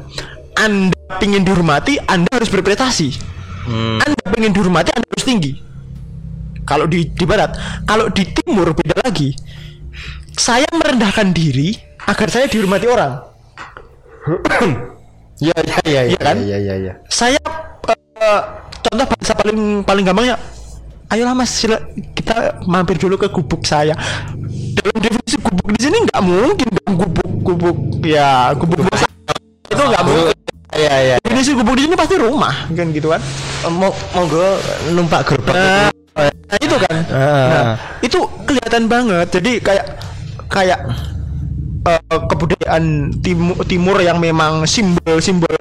anda 0.59 1.21
ingin 1.23 1.47
dihormati 1.47 2.01
anda 2.09 2.29
harus 2.33 2.51
berprestasi. 2.51 3.39
Hmm. 3.69 4.01
anda 4.01 4.25
ingin 4.41 4.53
dihormati 4.57 4.91
anda 4.97 5.07
harus 5.07 5.27
tinggi. 5.27 5.53
Kalau 6.65 6.89
di 6.89 7.07
di 7.13 7.25
barat. 7.29 7.55
Kalau 7.85 8.09
di 8.11 8.25
timur 8.25 8.73
beda 8.73 9.05
lagi 9.05 9.37
saya 10.39 10.71
merendahkan 10.71 11.35
diri 11.35 11.75
agar 12.07 12.29
saya 12.31 12.47
dihormati 12.47 12.87
orang. 12.87 13.13
Ya 15.39 15.55
ya 15.55 15.79
ya 15.87 16.03
ya 16.03 16.19
kan? 16.19 16.35
ya 16.43 16.59
ya 16.59 16.75
ya. 16.83 16.93
Saya 17.07 17.39
eh, 18.19 18.43
contoh 18.83 19.07
bahasa 19.07 19.39
paling 19.39 19.87
paling 19.87 20.03
gampangnya 20.03 20.35
ayolah 21.15 21.31
mas 21.31 21.55
sila, 21.55 21.79
kita 22.11 22.59
mampir 22.67 22.99
dulu 22.99 23.15
ke 23.15 23.31
gubuk 23.31 23.63
saya. 23.63 23.95
Dalam 24.75 24.99
definisi 24.99 25.39
gubuk 25.39 25.79
di 25.79 25.81
sini 25.87 26.03
nggak 26.11 26.23
mungkin 26.27 26.67
dong 26.75 26.95
gubuk 26.99 27.31
gubuk 27.47 27.79
ya 28.03 28.51
gubuk 28.59 28.83
bos 28.83 29.07
itu 29.71 29.79
nggak 29.79 30.03
mungkin. 30.03 30.35
Ya 30.75 30.95
ya 31.07 31.17
definisi 31.23 31.55
gubuk 31.55 31.75
di 31.79 31.87
sini 31.87 31.95
pasti 31.95 32.19
rumah 32.19 32.67
kan 32.75 32.87
gitu 32.91 33.15
kan? 33.15 33.23
Mau 33.71 33.95
monggo 34.19 34.59
numpak 34.91 35.23
gerobak 35.23 35.55
nah, 35.55 35.87
nah, 36.19 36.59
itu 36.59 36.77
kan? 36.83 36.99
Ah. 37.15 37.47
nah, 37.47 37.75
itu 38.03 38.19
kelihatan 38.43 38.91
banget. 38.91 39.31
Jadi 39.39 39.63
kayak 39.63 39.87
kayak 40.49 40.81
eh, 41.87 42.01
kebudayaan 42.09 43.15
timur, 43.25 43.57
timur 43.65 43.97
yang 44.01 44.19
memang 44.21 44.65
simbol-simbol 44.69 45.57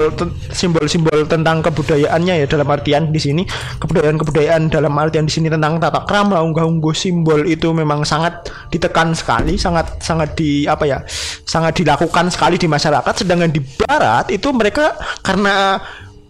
simbol-simbol 0.52 1.28
tentang 1.30 1.62
kebudayaannya 1.62 2.44
ya 2.44 2.48
dalam 2.50 2.68
artian 2.68 3.14
di 3.14 3.20
sini. 3.22 3.44
Kebudayaan-kebudayaan 3.78 4.72
dalam 4.72 4.96
artian 4.98 5.28
di 5.28 5.34
sini 5.34 5.48
tentang 5.48 5.78
tata 5.78 6.04
krama 6.04 6.42
unggah-ungguh 6.42 6.96
simbol 6.96 7.46
itu 7.46 7.72
memang 7.72 8.04
sangat 8.08 8.50
ditekan 8.74 9.14
sekali 9.14 9.56
sangat 9.56 10.00
sangat 10.02 10.34
di 10.36 10.66
apa 10.66 10.84
ya 10.88 11.00
sangat 11.46 11.84
dilakukan 11.84 12.34
sekali 12.34 12.58
di 12.58 12.66
masyarakat. 12.66 13.14
Sedangkan 13.24 13.52
di 13.54 13.62
barat 13.62 14.32
itu 14.34 14.50
mereka 14.52 14.98
karena 15.22 15.78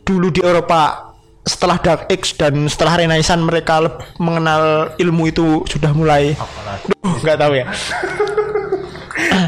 dulu 0.07 0.31
di 0.31 0.39
Eropa 0.39 1.06
setelah 1.47 1.79
Dark 1.79 2.11
Age 2.11 2.35
dan 2.35 2.67
setelah 2.67 2.99
Renaissance 2.99 3.41
mereka 3.41 3.81
mengenal 4.19 4.93
ilmu 4.99 5.23
itu 5.31 5.63
sudah 5.65 5.95
mulai 5.95 6.35
Duh, 6.85 7.15
nggak 7.23 7.37
tahu 7.39 7.53
ya. 7.55 7.65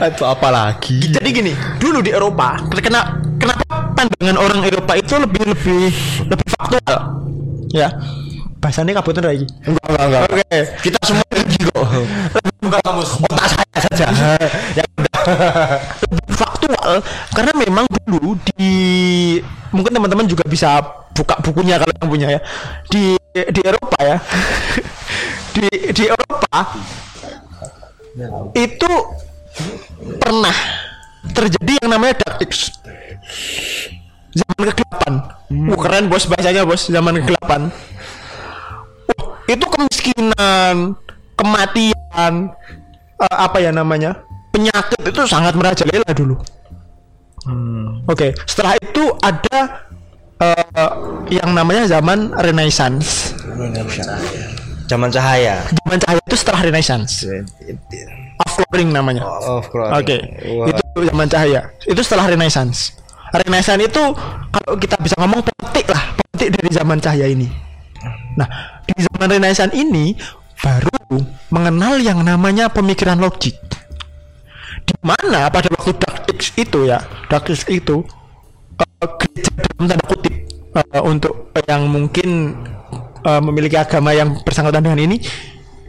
Itu 0.02 0.26
apa 0.26 0.50
lagi 0.50 0.98
jadi 1.14 1.30
gini 1.30 1.54
dulu 1.78 2.02
di 2.02 2.10
Eropa 2.10 2.58
terkena 2.74 3.22
kenapa 3.38 3.94
pandangan 3.94 4.38
orang 4.40 4.60
Eropa 4.66 4.98
itu 4.98 5.14
lebih 5.20 5.44
lebih 5.54 5.84
lebih 6.26 6.48
faktual. 6.58 6.98
Ya. 7.70 7.94
Bahasanya 8.60 8.98
kabutan 9.00 9.24
lagi. 9.24 9.46
Enggak 9.64 9.88
enggak 9.88 10.06
enggak. 10.10 10.22
Oke. 10.26 10.60
Kita 10.84 10.98
semua 11.06 11.24
tinggi 11.32 11.60
kok. 11.70 11.86
Bukan 12.60 12.80
kamu 12.82 13.02
otak 13.30 13.46
saya 13.48 13.80
saja. 13.88 14.08
Ya 14.80 14.84
faktual 16.34 17.04
karena 17.36 17.52
memang 17.58 17.86
dulu 18.08 18.40
di 18.56 18.74
mungkin 19.70 19.92
teman-teman 19.94 20.26
juga 20.26 20.44
bisa 20.48 20.82
buka 21.20 21.36
bukunya 21.44 21.76
kalau 21.76 21.94
yang 22.00 22.10
punya 22.10 22.28
ya. 22.40 22.42
Di 22.88 23.20
di 23.36 23.62
Eropa 23.62 24.00
ya. 24.00 24.18
Di 25.56 25.68
di 25.92 26.04
Eropa 26.08 26.72
itu 28.56 28.92
pernah 30.20 30.56
terjadi 31.36 31.84
yang 31.84 31.90
namanya 31.92 32.16
Dark 32.24 32.48
Age 32.48 32.72
zaman 34.32 34.64
kegelapan. 34.72 35.14
Kegelapan 35.50 36.04
bos 36.08 36.26
bahasanya 36.30 36.64
bos 36.64 36.84
zaman 36.88 37.14
kegelapan. 37.20 37.62
Wah, 39.10 39.28
itu 39.50 39.66
kemiskinan 39.66 40.96
kematian 41.36 42.34
eh, 43.20 43.36
apa 43.36 43.58
ya 43.64 43.72
namanya 43.72 44.24
penyakit 44.52 45.00
itu 45.08 45.22
sangat 45.28 45.56
merajalela 45.56 46.12
dulu. 46.16 46.36
Oke 48.06 48.36
setelah 48.44 48.76
itu 48.78 49.04
ada 49.24 49.89
eh, 50.40 50.92
yang 51.30 51.52
namanya 51.54 51.86
zaman 51.86 52.32
renaissance 52.40 53.36
Zaman 54.90 55.10
cahaya. 55.14 55.56
zaman 55.86 55.98
cahaya 56.02 56.22
itu 56.26 56.36
setelah 56.36 56.62
renaissance 56.66 57.22
offloading 58.40 58.90
namanya 58.90 59.22
Oh, 59.22 59.60
Oke, 59.94 60.18
itu 60.42 61.00
zaman 61.06 61.28
cahaya. 61.28 61.62
Itu 61.84 62.00
setelah 62.02 62.32
Renaissance. 62.32 62.96
Renaissance 63.36 63.84
itu 63.84 64.04
kalau 64.50 64.74
kita 64.80 64.96
bisa 64.98 65.16
ngomong 65.20 65.44
petik 65.44 65.92
lah, 65.92 66.16
petik 66.18 66.56
dari 66.56 66.70
zaman 66.72 66.98
cahaya 66.98 67.28
ini. 67.28 67.46
Nah, 68.34 68.48
di 68.88 68.96
zaman 69.06 69.28
Renaissance 69.30 69.76
ini 69.76 70.16
baru 70.56 71.20
mengenal 71.52 72.00
yang 72.00 72.24
namanya 72.24 72.72
pemikiran 72.72 73.20
logik. 73.20 73.60
Di 74.88 74.96
mana 75.04 75.52
pada 75.52 75.68
waktu 75.76 75.92
Dark 76.00 76.26
Age 76.26 76.50
itu 76.58 76.80
ya, 76.88 77.00
Dark 77.28 77.52
Age 77.52 77.68
itu 77.70 78.02
gereja 79.20 79.52
dalam 79.56 79.86
tanda 79.90 80.06
kutip 80.08 80.34
eh, 80.76 81.02
untuk 81.04 81.34
yang 81.68 81.82
mungkin 81.88 82.30
eh, 83.24 83.42
memiliki 83.44 83.76
agama 83.80 84.12
yang 84.16 84.40
bersangkutan 84.44 84.84
dengan 84.84 85.00
ini 85.00 85.18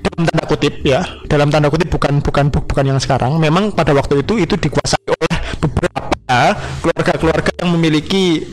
dalam 0.01 0.25
tanda 0.31 0.45
kutip 0.49 0.75
ya 0.81 1.01
dalam 1.29 1.53
tanda 1.53 1.69
kutip 1.69 1.93
bukan 1.93 2.25
bukan 2.25 2.45
bu- 2.49 2.67
bukan 2.67 2.85
yang 2.95 3.01
sekarang. 3.03 3.37
Memang 3.37 3.75
pada 3.75 3.93
waktu 3.93 4.25
itu 4.25 4.41
itu 4.41 4.55
dikuasai 4.57 5.07
oleh 5.11 5.37
beberapa 5.61 6.57
keluarga-keluarga 6.81 7.51
yang 7.61 7.71
memiliki 7.77 8.47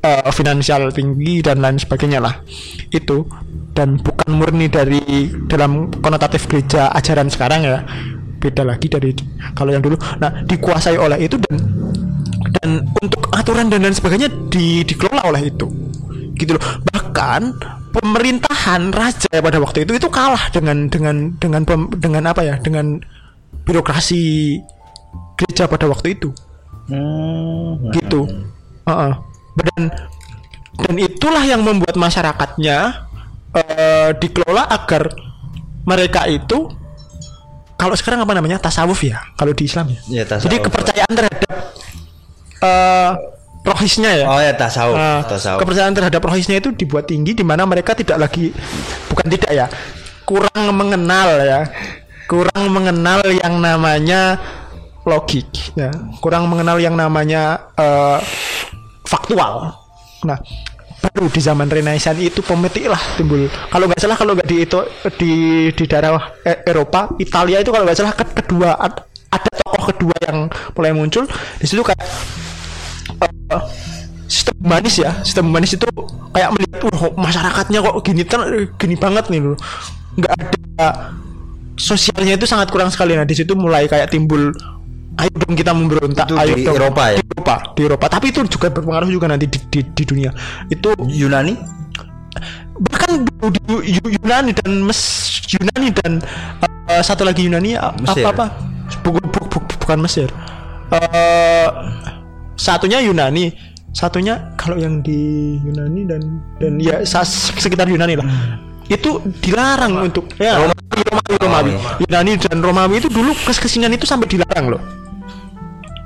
eh, 0.00 0.30
finansial 0.32 0.90
tinggi 0.94 1.42
dan 1.44 1.60
lain 1.60 1.78
sebagainya 1.78 2.20
lah. 2.22 2.40
Itu. 2.88 3.26
Dan 3.72 3.96
bukan 4.04 4.36
murni 4.36 4.68
dari 4.68 5.32
dalam 5.48 5.88
konotatif 5.88 6.44
gereja 6.44 6.92
ajaran 6.92 7.32
sekarang 7.32 7.64
ya. 7.64 7.80
Beda 8.36 8.68
lagi 8.68 8.90
dari 8.90 9.16
kalau 9.56 9.72
yang 9.72 9.80
dulu. 9.80 9.96
Nah 10.20 10.44
dikuasai 10.44 11.00
oleh 11.00 11.24
itu 11.24 11.40
dan 11.40 11.56
dan 12.52 12.70
untuk 13.00 13.21
aturan 13.32 13.68
dan 13.68 13.82
lain 13.82 13.96
sebagainya 13.96 14.28
di, 14.48 14.84
dikelola 14.84 15.24
oleh 15.28 15.48
itu 15.48 15.66
gitu 16.36 16.56
loh 16.56 16.64
bahkan 16.88 17.52
pemerintahan 17.92 18.88
raja 18.92 19.28
pada 19.28 19.58
waktu 19.60 19.84
itu 19.84 19.96
itu 19.96 20.08
kalah 20.08 20.48
dengan 20.48 20.88
dengan 20.88 21.36
dengan 21.36 21.62
pem- 21.64 21.92
dengan 21.96 22.28
apa 22.28 22.40
ya 22.40 22.56
dengan 22.56 23.00
birokrasi 23.64 24.56
gereja 25.36 25.66
pada 25.66 25.86
waktu 25.88 26.16
itu 26.16 26.30
Hmm. 26.82 27.94
gitu 27.94 28.26
Heeh. 28.90 29.12
dan 29.54 29.80
dan 30.82 30.94
itulah 30.98 31.46
yang 31.46 31.62
membuat 31.62 31.94
masyarakatnya 31.94 33.06
eh, 33.54 34.10
dikelola 34.18 34.66
agar 34.66 35.14
mereka 35.86 36.26
itu 36.26 36.66
kalau 37.78 37.94
sekarang 37.94 38.26
apa 38.26 38.34
namanya 38.34 38.58
tasawuf 38.58 38.98
ya 39.06 39.22
kalau 39.38 39.54
di 39.54 39.70
Islam 39.70 39.94
ya 40.10 40.26
tasawuf. 40.26 40.50
jadi 40.50 40.56
kepercayaan 40.58 41.12
terhadap 41.14 41.54
eh 42.62 43.10
rohisnya 43.62 44.10
ya? 44.16 44.26
Oh 44.26 44.38
ya 44.38 44.52
tasawuf, 44.52 44.94
Ah, 44.94 45.22
tasawuf. 45.22 45.62
kepercayaan 45.62 45.92
terhadap 45.92 46.22
rohisnya 46.22 46.58
itu 46.58 46.70
dibuat 46.70 47.06
tinggi 47.06 47.30
di 47.30 47.42
mana 47.42 47.62
mereka 47.62 47.92
tidak 47.92 48.18
lagi 48.18 48.50
bukan 49.06 49.26
tidak 49.28 49.50
ya 49.52 49.66
kurang 50.22 50.70
mengenal 50.72 51.38
ya. 51.38 51.60
Kurang 52.24 52.70
mengenal 52.70 53.20
yang 53.28 53.58
namanya 53.58 54.40
logik 55.02 55.46
ya. 55.74 55.90
Kurang 56.18 56.46
mengenal 56.46 56.78
yang 56.78 56.94
namanya 56.94 57.70
eh, 57.74 58.18
faktual. 59.04 59.74
Nah 60.24 60.38
baru 61.02 61.26
di 61.26 61.42
zaman 61.42 61.66
Renaissance 61.66 62.18
itu 62.18 62.40
pemetik 62.40 62.86
lah 62.86 63.02
timbul. 63.14 63.50
Kalau 63.68 63.84
nggak 63.84 63.98
salah 63.98 64.14
kalau 64.14 64.32
nggak 64.32 64.46
di 64.46 64.56
itu 64.62 64.78
di 65.18 65.32
di 65.70 65.84
daerah 65.84 66.14
eh, 66.40 66.62
Eropa 66.62 67.10
Italia 67.18 67.58
itu 67.58 67.70
kalau 67.70 67.84
nggak 67.84 67.98
salah 67.98 68.14
ke- 68.14 68.34
kedua 68.38 68.70
ad- 68.76 69.02
ada 69.28 69.50
tokoh 69.52 69.82
kedua 69.90 70.16
yang 70.22 70.46
mulai 70.72 70.94
muncul. 70.94 71.26
Di 71.58 71.66
situ 71.66 71.82
kayak 71.82 71.98
eh, 73.26 73.62
sistem 74.26 74.54
humanis 74.62 74.94
ya. 74.98 75.10
Sistem 75.22 75.44
humanis 75.52 75.72
itu 75.76 75.86
kayak 76.32 76.50
melihat 76.56 76.80
wah 76.88 77.02
masyarakatnya 77.18 77.78
kok 77.82 77.96
gini 78.02 78.22
ter, 78.26 78.40
gini 78.78 78.94
banget 78.96 79.24
nih 79.28 79.40
loh. 79.42 79.56
Nggak 80.16 80.32
ada 80.36 80.86
sosialnya 81.76 82.36
itu 82.36 82.44
sangat 82.48 82.68
kurang 82.68 82.92
sekali. 82.92 83.16
Nah 83.16 83.24
di 83.24 83.34
situ 83.36 83.52
mulai 83.56 83.88
kayak 83.88 84.12
timbul 84.12 84.52
ayo 85.20 85.28
dong 85.44 85.52
kita 85.52 85.76
memberontak 85.76 86.24
Itu 86.24 86.36
ayo 86.40 86.54
di 86.56 86.64
dong. 86.64 86.76
Eropa 86.80 87.02
ya? 87.12 87.16
di 87.20 87.24
Eropa 87.28 87.54
di 87.76 87.80
Eropa. 87.84 88.06
Tapi 88.08 88.26
itu 88.32 88.40
juga 88.48 88.66
berpengaruh 88.72 89.08
juga 89.12 89.26
nanti 89.28 89.44
di, 89.48 89.58
di, 89.68 89.80
di 89.92 90.04
dunia. 90.04 90.30
Itu 90.68 90.92
Yunani? 91.04 91.84
bahkan 92.72 93.20
di 93.28 93.60
Yu- 93.92 94.10
Yunani 94.16 94.56
dan 94.56 94.80
Mes 94.88 95.00
Yunani 95.52 95.92
dan 95.92 96.24
eh, 96.88 97.02
satu 97.04 97.28
lagi 97.28 97.44
Yunani 97.44 97.76
Mesir. 98.00 98.24
apa 98.24 98.32
apa 98.32 98.46
bukan 99.04 99.24
bu- 99.28 99.48
bu- 99.52 99.68
bukan 99.84 99.98
Mesir. 100.00 100.28
Eh, 100.96 101.68
satunya 102.56 103.02
Yunani. 103.02 103.72
Satunya 103.92 104.56
kalau 104.56 104.80
yang 104.80 105.04
di 105.04 105.60
Yunani 105.60 106.08
dan 106.08 106.22
dan 106.56 106.80
ya 106.80 107.04
sekitar 107.04 107.84
Yunani 107.88 108.16
lah. 108.16 108.26
Itu 108.88 109.20
dilarang 109.44 110.08
untuk 110.08 110.32
ya 110.40 110.64
Romawi 110.64 111.02
Romawi, 111.04 111.34
Romawi. 111.36 111.72
Yunani 112.08 112.32
dan 112.40 112.58
Romawi 112.64 112.94
itu 113.04 113.08
dulu 113.12 113.36
kes 113.36 113.60
kesenian 113.60 113.92
itu 113.92 114.08
sampai 114.08 114.28
dilarang 114.28 114.76
loh. 114.76 114.82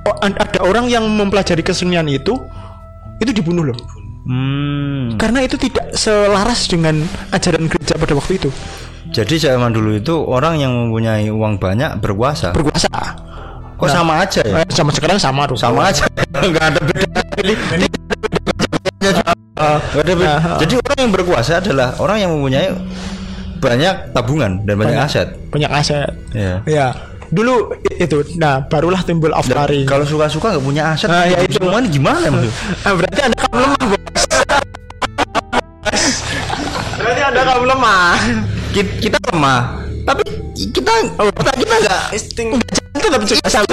Oh, 0.07 0.17
ada 0.23 0.61
orang 0.63 0.87
yang 0.87 1.07
mempelajari 1.07 1.63
kesenian 1.67 2.07
itu 2.11 2.35
itu 3.23 3.31
dibunuh 3.31 3.71
loh. 3.71 3.79
Hmm. 4.27 5.15
karena 5.23 5.47
itu 5.47 5.55
tidak 5.55 5.95
selaras 5.95 6.67
dengan 6.67 6.99
ajaran 7.31 7.71
gereja 7.71 7.95
pada 7.95 8.11
waktu 8.19 8.43
itu. 8.43 8.51
Jadi 9.15 9.39
zaman 9.39 9.71
dulu 9.71 9.95
itu 9.95 10.19
orang 10.19 10.59
yang 10.59 10.75
mempunyai 10.75 11.31
uang 11.31 11.63
banyak 11.63 12.03
berkuasa. 12.03 12.51
berkuasa 12.51 12.91
Kok 13.77 13.89
sama 13.89 14.13
aja 14.21 14.41
ya? 14.41 14.55
Eh, 14.59 14.69
sama 14.73 14.91
sekarang 14.91 15.17
sama 15.17 15.45
tuh 15.45 15.57
Sama 15.57 15.87
aja. 15.87 16.09
Enggak 16.35 16.65
ada 16.73 16.81
beda. 16.81 17.21
Nggak 18.97 19.13
ada 20.01 20.15
beda. 20.17 20.33
Jadi 20.59 20.75
orang 20.77 20.99
yang 20.99 21.13
berkuasa 21.13 21.53
adalah 21.59 21.97
orang 21.97 22.19
yang 22.19 22.31
mempunyai 22.33 22.73
banyak 23.57 24.13
tabungan 24.13 24.61
dan 24.63 24.75
banyak 24.77 25.01
aset. 25.01 25.29
banyak 25.49 25.71
aset 25.73 26.13
Ya. 26.31 26.61
ya 26.69 26.87
dulu 27.27 27.73
itu 27.91 28.21
nah 28.37 28.61
barulah 28.63 29.01
timbul 29.01 29.33
Dan 29.33 29.41
offlaring 29.41 29.83
kalau 29.83 30.05
suka-suka 30.05 30.55
nggak 30.55 30.63
punya 30.63 30.93
aset, 30.93 31.09
Ah, 31.09 31.25
ya 31.25 31.41
itu 31.41 31.57
itu. 31.57 31.65
semua 31.65 31.81
ini 31.81 31.89
gimana 31.89 32.29
maksud? 32.29 32.53
Ah, 32.87 32.93
berarti 32.93 33.21
anda 33.23 33.37
kamu 33.43 33.57
lemah 33.59 33.83
bos 33.83 34.25
berarti 36.97 37.23
anda 37.25 37.41
kamu 37.43 37.65
lemah 37.67 38.13
Kita, 38.71 38.91
kita 39.01 39.19
lemah, 39.33 39.61
tapi 40.05 40.25
kita 40.69 40.93
otak 41.17 41.55
kita 41.57 41.75
nggak 41.81 42.03
tetap 42.99 43.23
juga 43.23 43.47
sama 43.49 43.73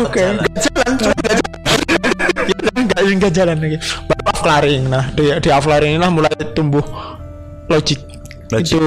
oke. 0.00 0.22
Nggak 0.22 0.58
jalan, 0.58 0.92
cuma 0.98 1.12
nggak 1.14 1.36
jalan. 1.36 1.50
nggak 2.82 3.00
nggak 3.18 3.32
jalan 3.32 3.56
lagi. 3.58 3.78
Baru 4.08 4.22
offlaring 4.32 4.82
nah 4.88 5.04
di, 5.12 5.24
di 5.38 5.48
offlaring 5.48 5.92
inilah 5.96 6.10
mulai 6.10 6.32
tumbuh 6.52 6.82
logik, 7.68 8.00
Logik. 8.50 8.74
itu 8.74 8.80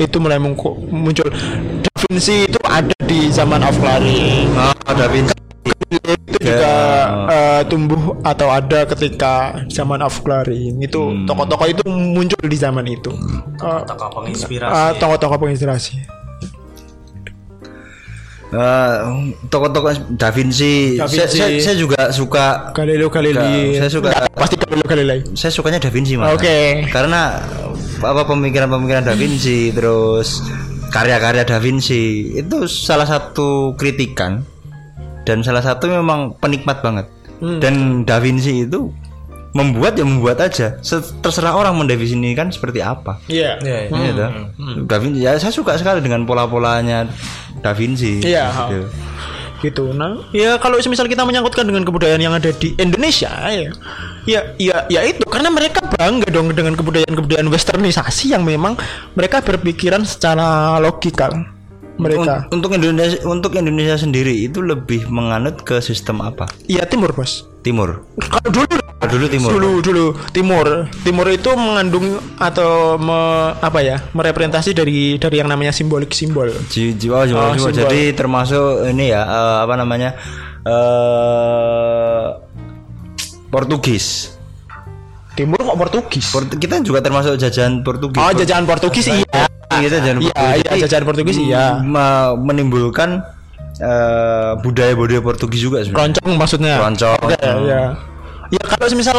itu 0.00 0.16
mulai 0.16 0.38
muncul. 0.40 1.28
Da 1.80 1.90
Vinci 2.00 2.48
itu 2.48 2.60
ada 2.64 2.96
di 3.04 3.28
zaman 3.28 3.60
offlaring 3.60 4.48
Oh, 4.56 4.94
Da 4.94 5.06
Vinci. 5.08 5.34
itu 5.90 6.38
juga 6.38 6.72
eh, 7.28 7.62
tumbuh 7.66 8.14
atau 8.22 8.46
ada 8.48 8.86
ketika 8.86 9.58
zaman 9.66 10.00
offlaring 10.00 10.78
itu 10.80 11.26
tokoh-tokoh 11.26 11.66
itu 11.66 11.82
muncul 11.84 12.40
di 12.46 12.54
zaman 12.56 12.86
itu. 12.86 13.10
Eh, 13.58 13.80
tokoh 13.84 14.08
penginspirasi. 14.22 14.70
eh, 14.72 14.92
tokoh-tokoh 14.96 15.36
penginspirasi 15.36 16.19
Eh, 18.50 18.94
tokoh-tokoh 19.46 19.94
Da 20.10 20.28
Vinci. 20.28 20.98
Da 20.98 21.06
Saya, 21.06 21.24
Vinci. 21.24 21.38
saya, 21.38 21.48
saya 21.62 21.76
juga 21.78 22.10
suka 22.10 22.74
Galileo 22.74 23.06
Galilei 23.06 23.78
Saya 23.78 23.86
suka- 23.88 24.10
Nggak, 24.10 24.26
pasti 24.34 24.54
Galileo 24.58 24.82
Galilei 24.84 25.18
saya 25.32 25.52
sukanya 25.54 25.78
Da 25.78 25.86
Vinci 25.88 26.18
malah. 26.18 26.34
Oke. 26.34 26.82
Karena 26.88 27.38
apa 28.00 28.22
pemikiran-pemikiran 28.24 29.06
Da 29.06 29.14
Vinci 29.14 29.70
terus 29.70 30.42
karya-karya 30.90 31.46
Da 31.46 31.62
Vinci 31.62 32.02
itu 32.34 32.66
salah 32.66 33.06
satu 33.06 33.78
kritikan 33.78 34.42
dan 35.22 35.46
salah 35.46 35.62
satu 35.62 35.86
memang 35.86 36.34
penikmat 36.36 36.82
banget. 36.82 37.06
Hmm. 37.38 37.62
Dan 37.62 38.02
Da 38.02 38.18
Vinci 38.18 38.66
itu 38.66 38.90
membuat 39.50 39.94
ya 39.94 40.02
membuat 40.02 40.38
aja. 40.40 40.78
Se- 40.78 41.14
Terserah 41.18 41.54
orang 41.54 41.74
mendefinisikan 41.74 42.50
seperti 42.50 42.78
apa. 42.80 43.18
iya 43.26 43.58
Iya, 43.58 43.78
iya. 43.86 43.90
Iya 43.90 44.10
toh? 44.12 44.30
Da 44.86 44.96
Vinci 44.98 45.22
ya 45.22 45.34
saya 45.36 45.50
suka 45.50 45.74
sekali 45.74 45.98
dengan 45.98 46.22
pola-polanya 46.22 47.06
Da 47.60 47.76
Vinci. 47.76 48.24
Iya, 48.24 48.48
gitu. 48.68 48.80
gitu 49.60 49.84
nah 49.92 50.16
ya 50.32 50.56
kalau 50.56 50.80
misal 50.80 51.04
kita 51.04 51.20
menyangkutkan 51.28 51.68
dengan 51.68 51.84
kebudayaan 51.84 52.16
yang 52.24 52.32
ada 52.32 52.48
di 52.48 52.72
Indonesia 52.80 53.28
ya 53.52 53.68
ya 54.24 54.40
ya, 54.56 54.76
ya 54.88 55.00
itu 55.04 55.20
karena 55.28 55.52
mereka 55.52 55.84
bangga 55.84 56.32
dong 56.32 56.48
dengan 56.56 56.72
kebudayaan-kebudayaan 56.80 57.44
westernisasi 57.52 58.32
yang 58.32 58.48
memang 58.48 58.80
mereka 59.12 59.44
berpikiran 59.44 60.00
secara 60.08 60.80
logikal 60.80 61.44
mereka 62.00 62.48
Un- 62.48 62.64
Untuk 62.64 62.72
Indonesia 62.72 63.20
untuk 63.28 63.52
Indonesia 63.52 64.00
sendiri 64.00 64.32
itu 64.48 64.64
lebih 64.64 65.04
menganut 65.12 65.60
ke 65.60 65.84
sistem 65.84 66.24
apa? 66.24 66.48
iya 66.64 66.88
timur 66.88 67.12
bos 67.12 67.44
Timur. 67.60 68.00
kalau 68.32 68.48
dulu 68.48 68.79
dulu 69.02 69.26
timur. 69.26 69.50
Dulu 69.50 69.70
dulu 69.80 70.04
timur. 70.28 70.66
Timur 71.00 71.26
itu 71.28 71.48
mengandung 71.52 72.06
atau 72.36 72.96
me- 72.96 73.56
apa 73.56 73.80
ya? 73.80 73.96
merepresentasi 74.10 74.72
dari 74.72 75.16
dari 75.16 75.36
yang 75.36 75.48
namanya 75.48 75.70
simbolik 75.70 76.10
simbol. 76.10 76.52
Ji- 76.68 76.92
Jiwa 76.92 77.24
Jawa 77.24 77.40
Oh, 77.42 77.52
simbol. 77.54 77.72
Jadi 77.72 78.12
termasuk 78.12 78.84
ini 78.86 79.08
ya 79.08 79.22
eh, 79.22 79.58
apa 79.62 79.74
namanya? 79.74 80.12
eh 80.60 82.24
Portugis. 83.48 84.36
Timur 85.32 85.56
kok 85.58 85.78
Portugis? 85.78 86.26
Port- 86.28 86.54
kita 86.54 86.78
juga 86.80 87.00
termasuk 87.00 87.34
jajahan 87.34 87.80
Portugis. 87.80 88.20
oh, 88.20 88.32
jajahan 88.32 88.64
Portugis 88.64 89.06
iya. 89.08 89.48
Kita 89.70 89.96
jajahan 89.96 90.18
Iya, 90.20 90.34
Portugis. 90.34 90.60
iya, 90.60 90.80
jajahan 90.84 91.04
Portugis 91.06 91.36
iya. 91.40 91.64
me- 91.80 92.36
menimbulkan 92.36 93.24
eh, 93.80 94.52
budaya-budaya 94.60 95.18
Portugis 95.18 95.60
juga 95.62 95.80
sebenarnya. 95.80 96.20
Keroncong 96.20 96.30
maksudnya. 96.36 96.74
Ya. 97.64 97.80
Ya 98.50 98.62
kalau 98.66 98.86
semisal 98.86 99.18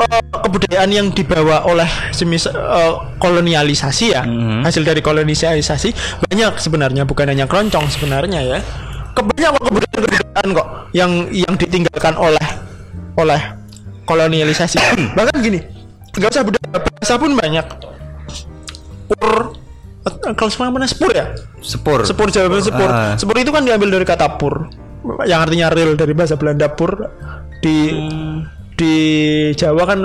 eh, 0.00 0.22
kebudayaan 0.32 0.90
yang 0.90 1.06
dibawa 1.12 1.62
oleh 1.64 1.86
semisal 2.10 2.50
eh, 2.50 2.94
kolonialisasi 3.18 4.04
ya, 4.10 4.22
Mhm. 4.26 4.66
hasil 4.66 4.82
dari 4.82 4.98
kolonialisasi 4.98 6.20
banyak 6.26 6.58
sebenarnya 6.58 7.06
bukan 7.06 7.30
hanya 7.30 7.46
keroncong 7.46 7.86
sebenarnya 7.86 8.40
ya. 8.42 8.58
Kebanyak 9.14 9.50
kok 9.54 9.64
kebudayaan-kebudayaan 9.70 10.48
kok 10.54 10.66
yang 10.94 11.10
yang 11.30 11.54
ditinggalkan 11.54 12.14
oleh 12.16 12.46
oleh 13.14 13.40
kolonialisasi. 14.06 14.78
Bahkan 15.18 15.36
gini, 15.38 15.60
nggak 16.16 16.30
usah 16.30 16.42
budaya 16.42 16.78
bahasa 16.80 17.14
pun 17.14 17.30
banyak. 17.36 17.66
Pur 19.10 19.58
eh, 20.06 20.32
kalau 20.34 20.50
sekarang 20.50 20.72
mana 20.74 20.86
spur 20.88 21.10
ya? 21.12 21.34
Sepur. 21.60 22.02
Sepur 22.08 22.32
Jawa 22.32 22.48
Barat 22.48 22.64
sepur. 22.64 22.88
Ah. 22.88 23.14
Sepur 23.14 23.36
itu 23.36 23.52
kan 23.52 23.62
diambil 23.62 24.00
dari 24.00 24.06
kata 24.08 24.40
pur, 24.40 24.70
yang 25.28 25.44
artinya 25.44 25.68
real 25.68 25.92
dari 25.94 26.16
bahasa 26.16 26.40
Belanda 26.40 26.72
pur. 26.72 26.94
Di 27.60 27.76
di 28.76 28.94
Jawa 29.52 29.84
kan 29.84 30.00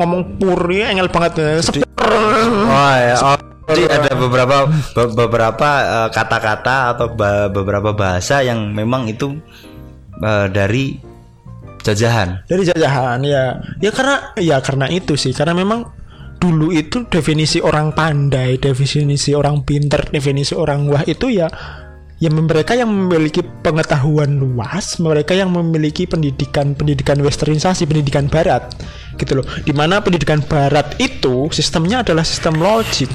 ngomong 0.00 0.40
pur 0.40 0.60
ini 0.72 0.88
engel 0.88 1.12
banget. 1.12 1.60
Sepur. 1.60 1.84
Oh 2.66 2.94
ya. 2.96 3.14
Oh, 3.20 3.36
jadi 3.70 3.86
ada 3.86 4.12
beberapa 4.16 4.66
be- 4.66 5.12
beberapa 5.14 5.68
eh, 5.84 6.08
kata-kata 6.10 6.96
atau 6.96 7.06
ba- 7.12 7.52
beberapa 7.52 7.92
bahasa 7.92 8.40
yang 8.42 8.72
memang 8.72 9.06
itu 9.06 9.36
eh, 10.24 10.46
dari 10.48 10.96
jajahan. 11.84 12.48
Dari 12.48 12.64
jajahan 12.64 13.20
ya. 13.22 13.60
Ya 13.78 13.90
karena 13.92 14.16
ya 14.40 14.56
karena 14.64 14.88
itu 14.88 15.14
sih 15.14 15.36
karena 15.36 15.52
memang 15.52 15.86
dulu 16.40 16.72
itu 16.72 17.04
definisi 17.12 17.60
orang 17.60 17.92
pandai, 17.92 18.56
definisi 18.56 19.36
orang 19.36 19.60
pinter, 19.60 20.08
definisi 20.08 20.56
orang 20.56 20.88
wah 20.88 21.04
itu 21.04 21.28
ya 21.28 21.52
ya 22.20 22.28
mereka 22.28 22.76
yang 22.76 22.92
memiliki 22.92 23.40
pengetahuan 23.64 24.36
luas, 24.36 25.00
mereka 25.00 25.32
yang 25.32 25.48
memiliki 25.50 26.04
pendidikan 26.04 26.76
pendidikan 26.76 27.16
westernisasi, 27.24 27.88
pendidikan 27.88 28.28
barat 28.28 28.68
gitu 29.16 29.40
loh. 29.40 29.46
Di 29.64 29.72
mana 29.72 30.04
pendidikan 30.04 30.44
barat 30.44 31.00
itu 31.00 31.48
sistemnya 31.50 32.04
adalah 32.04 32.22
sistem 32.22 32.60
logik. 32.60 33.08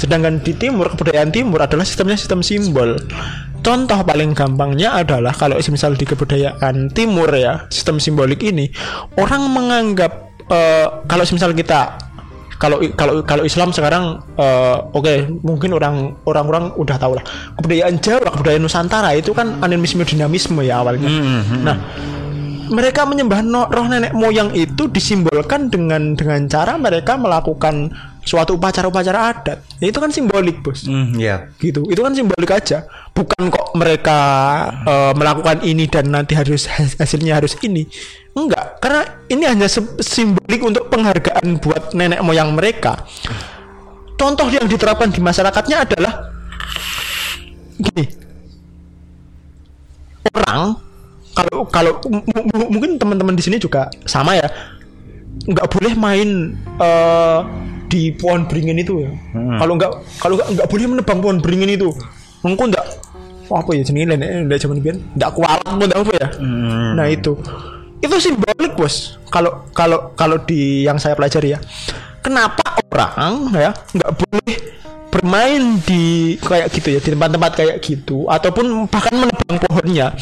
Sedangkan 0.00 0.40
di 0.40 0.56
timur 0.56 0.88
kebudayaan 0.96 1.28
timur 1.28 1.60
adalah 1.60 1.84
sistemnya 1.84 2.16
sistem 2.16 2.40
simbol. 2.40 2.96
Contoh 3.60 4.00
paling 4.00 4.32
gampangnya 4.32 4.96
adalah 4.96 5.36
kalau 5.36 5.60
misal 5.68 5.92
di 5.92 6.08
kebudayaan 6.08 6.88
timur 6.96 7.28
ya, 7.36 7.68
sistem 7.68 8.00
simbolik 8.00 8.40
ini 8.40 8.72
orang 9.20 9.44
menganggap 9.50 10.32
eh, 10.48 10.86
kalau 11.04 11.24
misal 11.28 11.52
kita 11.52 12.07
kalau 12.58 12.82
kalau 12.98 13.22
kalau 13.22 13.42
Islam 13.46 13.70
sekarang 13.70 14.18
eh, 14.34 14.76
oke 14.92 15.40
mungkin 15.46 15.70
orang 15.78 16.18
orang-orang 16.26 16.74
udah 16.74 16.96
tahu 16.98 17.14
lah. 17.16 17.24
Kebudayaan 17.58 18.02
Jawa 18.02 18.28
kebudayaan 18.34 18.62
Nusantara 18.62 19.14
itu 19.14 19.30
kan 19.30 19.62
animisme 19.62 20.02
dinamisme 20.02 20.60
ya 20.66 20.82
awalnya. 20.82 21.08
Nah 21.62 21.76
mereka 22.68 23.08
menyembah 23.08 23.40
no- 23.40 23.68
roh 23.68 23.86
nenek 23.88 24.12
moyang 24.12 24.52
itu 24.52 24.92
disimbolkan 24.92 25.72
dengan 25.72 26.12
dengan 26.14 26.44
cara 26.46 26.76
mereka 26.76 27.16
melakukan 27.16 27.88
suatu 28.28 28.60
upacara-upacara 28.60 29.18
adat. 29.32 29.58
Ya, 29.80 29.88
itu 29.88 29.96
kan 29.96 30.12
simbolik 30.12 30.60
bos. 30.60 30.84
Hmm, 30.84 31.16
ya. 31.16 31.48
gitu. 31.56 31.88
Itu 31.88 32.04
kan 32.04 32.12
simbolik 32.12 32.52
aja. 32.52 32.84
Bukan 33.16 33.48
kok 33.48 33.72
mereka 33.72 34.20
eh, 34.84 35.12
melakukan 35.16 35.64
ini 35.64 35.88
dan 35.88 36.12
nanti 36.12 36.36
harus 36.36 36.68
has- 36.68 37.00
hasilnya 37.00 37.40
harus 37.40 37.56
ini. 37.64 37.88
Enggak. 38.36 38.84
Karena 38.84 39.02
ini 39.32 39.44
hanya 39.48 39.66
simbolik 40.04 40.60
untuk 40.60 40.92
penghargaan 40.92 41.56
buat 41.58 41.96
nenek 41.96 42.20
moyang 42.20 42.52
mereka. 42.52 43.00
Contoh 44.20 44.52
yang 44.52 44.68
diterapkan 44.68 45.08
di 45.08 45.24
masyarakatnya 45.24 45.88
adalah 45.88 46.12
gini. 47.80 48.04
Orang 50.36 50.84
kalau 51.32 51.58
kalau 51.70 51.92
mungkin 52.68 52.98
teman-teman 52.98 53.38
di 53.38 53.42
sini 53.46 53.56
juga 53.62 53.88
sama 54.04 54.36
ya. 54.36 54.50
Nggak 55.48 55.70
boleh 55.70 55.94
main 55.94 56.28
eh, 56.82 57.40
di 57.88 58.12
pohon 58.12 58.44
beringin 58.44 58.78
itu 58.78 59.02
ya. 59.02 59.10
Kalau 59.34 59.72
nggak 59.74 59.90
kalau 60.20 60.34
nggak 60.36 60.48
nggak 60.54 60.68
boleh 60.68 60.86
menebang 60.86 61.18
pohon 61.24 61.38
beringin 61.40 61.72
itu. 61.74 61.88
Engko 62.44 62.68
nggak 62.68 62.86
apa 63.48 63.70
ya 63.72 63.80
jenenge 63.80 64.12
nenek 64.12 64.28
nenek 64.44 64.60
zaman 64.60 64.78
biyen 64.84 65.00
nggak 65.16 65.30
kualat 65.32 65.64
apa 65.64 65.82
nggak 65.88 66.00
apa 66.04 66.12
ya. 66.20 66.28
Nah 66.94 67.06
itu 67.08 67.32
itu 68.04 68.14
simbolik 68.20 68.76
bos. 68.76 69.18
Kalau 69.32 69.66
kalau 69.72 70.12
kalau 70.14 70.36
di 70.44 70.84
yang 70.84 71.00
saya 71.00 71.16
pelajari 71.16 71.56
ya. 71.56 71.60
Kenapa 72.20 72.76
orang 72.92 73.48
ya 73.56 73.72
nggak 73.72 74.10
boleh 74.20 74.56
bermain 75.08 75.80
di 75.82 76.02
kayak 76.38 76.68
gitu 76.70 76.88
ya 76.92 77.00
di 77.00 77.10
tempat-tempat 77.10 77.52
kayak 77.52 77.76
gitu 77.80 78.24
ataupun 78.26 78.86
bahkan 78.86 79.14
menebang 79.16 79.56
pohonnya. 79.58 80.12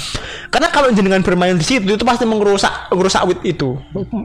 Karena 0.49 0.69
kalau 0.71 0.89
jenengan 0.91 1.21
bermain 1.21 1.55
di 1.55 1.63
situ 1.63 1.85
itu 1.87 2.03
pasti 2.03 2.25
merusak 2.25 2.71
merusak 2.91 3.23
wit 3.27 3.41
itu 3.45 3.75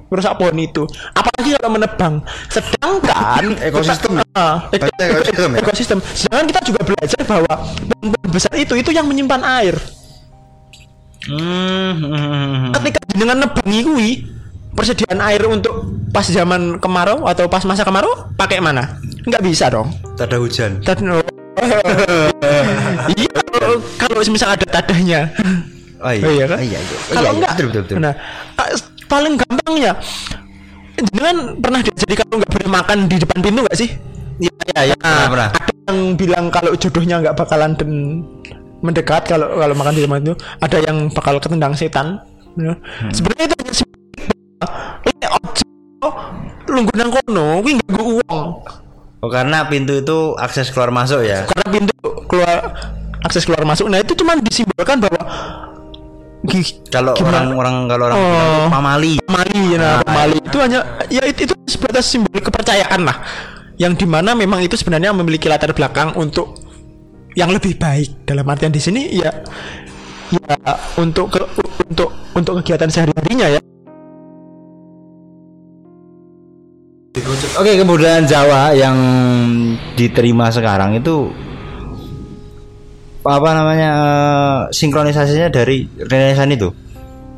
merusak 0.07 0.37
pohon 0.37 0.55
itu. 0.55 0.85
Apalagi 1.11 1.57
kalau 1.57 1.71
menebang. 1.71 2.13
Sedangkan 2.47 3.43
Ekosistem. 3.67 4.21
Ah, 4.31 4.69
ek- 4.69 4.87
Berarti 4.87 5.03
ekosistem 5.03 5.49
ya? 5.51 5.59
ekosistem 5.59 5.97
sedangkan 6.13 6.45
kita 6.47 6.61
juga 6.63 6.81
belajar 6.85 7.19
bahwa 7.25 7.53
pohon 7.89 8.29
besar 8.31 8.53
itu 8.55 8.73
itu 8.73 8.89
yang 8.89 9.05
menyimpan 9.05 9.41
air. 9.43 9.75
Hmm, 11.21 11.93
hmm, 12.01 12.73
ketika 12.73 12.99
jenengan 13.13 13.37
nebangi 13.39 13.79
kuwi 13.85 14.09
persediaan 14.71 15.19
air 15.21 15.43
untuk 15.45 15.73
pas 16.09 16.23
zaman 16.23 16.77
kemarau 16.77 17.23
atau 17.23 17.47
pas 17.47 17.63
masa 17.63 17.81
kemarau 17.81 18.31
pakai 18.33 18.59
mana 18.59 18.97
nggak 19.23 19.41
bisa 19.41 19.67
dong 19.67 19.91
Tak 20.15 20.27
ada 20.27 20.37
hujan. 20.37 20.71
dan 20.81 20.97
iya 23.13 23.31
kalau 23.97 24.21
misal 24.25 24.49
ada 24.49 24.65
tadahnya 24.65 25.29
Oh 26.01 26.09
Oh, 26.09 26.13
iya 26.33 26.49
kan? 26.49 26.57
Oh, 26.57 26.65
iya, 26.65 26.79
iya. 26.81 26.97
kalau 27.07 27.13
Iya, 27.13 27.21
iya, 27.21 27.31
enggak 27.31 27.51
betul, 27.53 27.67
betul, 27.69 27.81
betul. 27.85 27.97
nah 27.99 28.13
ah, 28.57 28.69
paling 29.05 29.33
gampangnya 29.37 29.91
jangan 31.11 31.35
pernah 31.57 31.79
diajari 31.79 32.15
kalau 32.15 32.35
nggak 32.37 32.51
boleh 32.51 32.69
makan 32.71 32.97
di 33.05 33.15
depan 33.17 33.37
pintu 33.39 33.59
nggak 33.61 33.77
sih 33.77 33.89
Iya, 34.41 34.49
iya, 34.67 34.81
iya. 34.89 34.95
Pernah, 34.97 35.13
Nah, 35.13 35.29
pernah. 35.29 35.49
ada 35.53 35.73
yang 35.85 36.17
bilang 36.17 36.45
kalau 36.49 36.71
jodohnya 36.73 37.15
nggak 37.21 37.35
bakalan 37.35 37.71
den 37.77 37.93
mendekat 38.81 39.29
kalau 39.29 39.53
kalau 39.53 39.75
makan 39.75 39.93
di 39.93 40.01
depan 40.01 40.17
itu 40.19 40.33
ada 40.57 40.77
yang 40.81 40.97
bakal 41.13 41.37
ketendang 41.37 41.77
setan 41.77 42.17
ya. 42.57 42.73
Hmm. 42.73 43.11
sebenarnya 43.13 43.45
itu 43.45 43.80
lek 45.05 45.31
ojo 45.31 45.67
lungguh 46.71 46.95
nang 46.95 47.09
kono 47.11 47.61
kuwi 47.61 47.77
nggak 47.77 48.05
uang. 48.21 48.47
Oh, 49.21 49.29
karena 49.29 49.69
pintu 49.69 50.01
itu 50.01 50.33
akses 50.33 50.73
keluar 50.73 50.89
masuk 50.89 51.21
ya. 51.21 51.45
karena 51.45 51.67
pintu 51.69 51.93
keluar 52.25 52.73
akses 53.21 53.45
keluar 53.45 53.61
masuk. 53.69 53.85
Nah 53.85 54.01
itu 54.01 54.17
cuma 54.17 54.33
disimbolkan 54.41 54.97
bahwa 54.97 55.21
Kalau 56.89 57.13
orang-orang 57.21 57.85
kalau 57.85 58.03
orang 58.09 58.17
Oh. 58.17 58.25
bilang 58.33 58.73
pamali. 58.73 59.13
pamali 59.21 59.77
nah 59.77 60.01
pamali. 60.01 60.41
itu 60.41 60.57
hanya 60.57 60.79
ya 61.05 61.21
itu, 61.29 61.45
itu 61.45 61.53
sebatas 61.69 62.09
simbolik 62.09 62.49
kepercayaan 62.49 63.05
lah. 63.05 63.21
Yang 63.77 64.01
di 64.01 64.07
mana 64.09 64.33
memang 64.33 64.57
itu 64.65 64.73
sebenarnya 64.73 65.13
memiliki 65.13 65.45
latar 65.45 65.69
belakang 65.77 66.17
untuk 66.17 66.57
yang 67.37 67.53
lebih 67.53 67.77
baik. 67.77 68.25
Dalam 68.25 68.41
artian 68.49 68.73
di 68.73 68.81
sini 68.81 69.21
ya 69.21 69.29
ya 70.33 70.55
untuk 70.97 71.29
ke, 71.29 71.45
untuk 71.93 72.09
untuk 72.33 72.53
kegiatan 72.65 72.89
sehari 72.89 73.13
harinya 73.13 73.47
ya 73.53 73.61
Oke, 77.57 77.73
kebudayaan 77.73 78.29
Jawa 78.29 78.71
yang 78.77 78.97
diterima 79.97 80.53
sekarang 80.53 80.97
itu 80.97 81.33
apa 83.21 83.49
namanya 83.53 83.89
eh, 83.93 84.59
sinkronisasinya 84.73 85.49
dari 85.49 85.85
Renaissance 86.05 86.53
itu. 86.53 86.69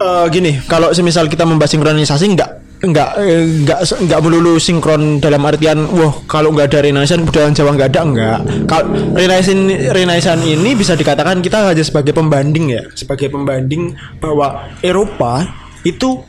Eh, 0.04 0.26
gini 0.34 0.52
kalau 0.68 0.92
semisal 0.92 1.32
kita 1.32 1.48
membahas 1.48 1.72
sinkronisasi 1.72 2.36
enggak 2.36 2.52
eh, 2.84 3.48
enggak 3.64 3.80
enggak 4.04 4.20
melulu 4.20 4.60
sinkron 4.60 5.24
dalam 5.24 5.40
artian 5.48 5.88
wah 5.96 6.12
kalau 6.28 6.52
enggak 6.52 6.76
ada 6.76 6.84
renaissance 6.84 7.24
budaya 7.24 7.48
Jawa 7.56 7.72
enggak 7.80 7.90
ada 7.96 8.02
enggak 8.04 8.40
kalau 8.68 8.86
renaissance 9.16 9.64
renaissance 9.96 10.44
ini 10.44 10.76
bisa 10.76 11.00
dikatakan 11.00 11.40
kita 11.40 11.72
hanya 11.72 11.86
sebagai 11.86 12.12
pembanding 12.12 12.76
ya 12.76 12.84
sebagai 12.92 13.32
pembanding 13.32 13.96
bahwa 14.20 14.68
Eropa 14.84 15.48
itu 15.88 16.20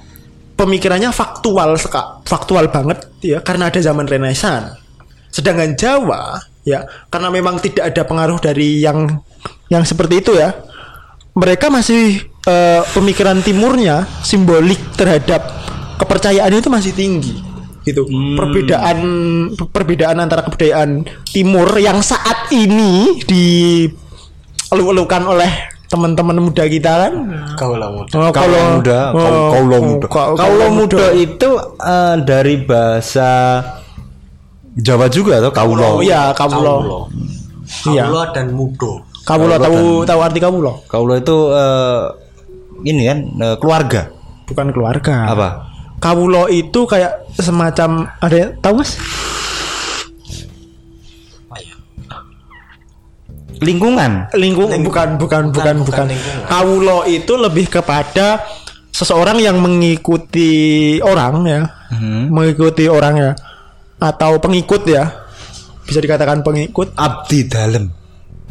pemikirannya 0.55 1.11
faktual 1.11 1.77
faktual 2.25 2.71
banget 2.71 3.05
ya 3.21 3.39
karena 3.43 3.69
ada 3.71 3.81
zaman 3.83 4.07
renaissance. 4.07 4.79
Sedangkan 5.35 5.75
Jawa 5.75 6.39
ya 6.65 6.87
karena 7.11 7.29
memang 7.29 7.61
tidak 7.61 7.93
ada 7.93 8.03
pengaruh 8.07 8.39
dari 8.41 8.81
yang 8.81 9.11
yang 9.69 9.85
seperti 9.85 10.23
itu 10.25 10.33
ya 10.39 10.55
mereka 11.35 11.69
masih 11.69 12.23
eh, 12.47 12.83
pemikiran 12.95 13.43
timurnya 13.43 14.07
simbolik 14.23 14.79
terhadap 14.95 15.43
kepercayaannya 15.99 16.63
itu 16.63 16.71
masih 16.71 16.93
tinggi 16.95 17.35
gitu. 17.85 18.07
Perbedaan 18.09 18.99
perbedaan 19.69 20.17
antara 20.23 20.43
kebudayaan 20.47 21.05
timur 21.29 21.69
yang 21.77 22.01
saat 22.01 22.49
ini 22.55 23.21
dielu-elukan 23.29 25.23
oleh 25.29 25.74
teman-teman 25.95 26.43
muda 26.43 26.67
kita 26.67 27.07
kan 27.07 27.13
Kau 27.55 27.79
lah 27.79 27.87
muda. 27.89 28.11
Oh, 28.19 28.33
Kaulo 28.35 28.59
muda, 28.75 28.99
oh, 29.15 29.55
oh, 29.55 29.63
muda. 29.81 30.07
kau- 30.11 30.35
Kaulo 30.35 30.67
muda 30.75 31.07
itu 31.15 31.51
eh, 31.79 32.15
dari 32.21 32.59
bahasa 32.59 33.31
Jawa 34.75 35.07
juga 35.07 35.39
atau 35.39 35.55
kaulo? 35.55 35.87
Oh 35.87 36.03
iya, 36.03 36.35
kawulo. 36.35 36.75
Kaulo. 36.83 37.01
Iya. 37.87 38.05
Kaulo 38.05 38.23
dan 38.35 38.47
mudo. 38.51 38.93
Kawulo 39.23 39.55
tahu 39.57 40.03
tahu 40.03 40.21
arti 40.21 40.43
kawulo? 40.43 40.83
Kaulo 40.85 41.15
itu 41.15 41.37
eh, 41.55 42.03
ini 42.85 43.03
kan 43.07 43.19
eh, 43.39 43.57
keluarga. 43.57 44.11
Bukan 44.45 44.75
keluarga. 44.75 45.31
Apa? 45.31 45.49
Kawulo 46.03 46.51
itu 46.51 46.85
kayak 46.85 47.33
semacam 47.33 48.11
ada 48.19 48.51
tahu 48.59 48.83
Mas? 48.83 48.99
Lingkungan. 53.61 54.33
Lingkung 54.35 54.71
bukan 54.83 55.19
bukan 55.19 55.43
bukan 55.51 55.51
bukan. 55.53 55.75
bukan 55.85 56.05
lingkungan. 56.11 56.45
Kawulo 56.47 56.99
itu 57.05 57.33
lebih 57.35 57.67
kepada 57.69 58.43
seseorang 58.91 59.39
yang 59.39 59.59
mengikuti 59.59 60.97
orang 60.99 61.35
ya. 61.45 61.61
Mengikuti 62.29 62.87
orang 62.87 63.15
ya 63.19 63.31
atau 63.99 64.39
pengikut 64.39 64.83
ya. 64.87 65.11
Bisa 65.85 66.01
dikatakan 66.01 66.41
pengikut 66.41 66.97
Abdi 66.97 67.45
dalam. 67.47 67.93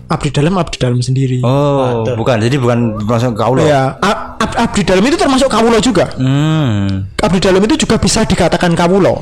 abdi 0.04 0.30
dalam 0.30 0.54
abdi 0.62 0.78
dalam 0.78 1.02
sendiri. 1.02 1.42
Oh, 1.42 2.06
bukan. 2.14 2.38
Jadi 2.38 2.62
bukan 2.62 3.02
masuk 3.02 3.34
kaulo. 3.34 3.66
Ya, 3.66 3.98
ab- 3.98 4.38
ab- 4.38 4.58
abdi 4.62 4.86
dalam 4.86 5.02
itu 5.02 5.18
termasuk 5.18 5.50
kawulo 5.50 5.82
juga. 5.82 6.14
Hmm. 6.14 7.10
Abdi 7.18 7.42
dalam 7.42 7.58
itu 7.66 7.82
juga 7.82 7.98
bisa 7.98 8.22
dikatakan 8.22 8.78
kawulo. 8.78 9.18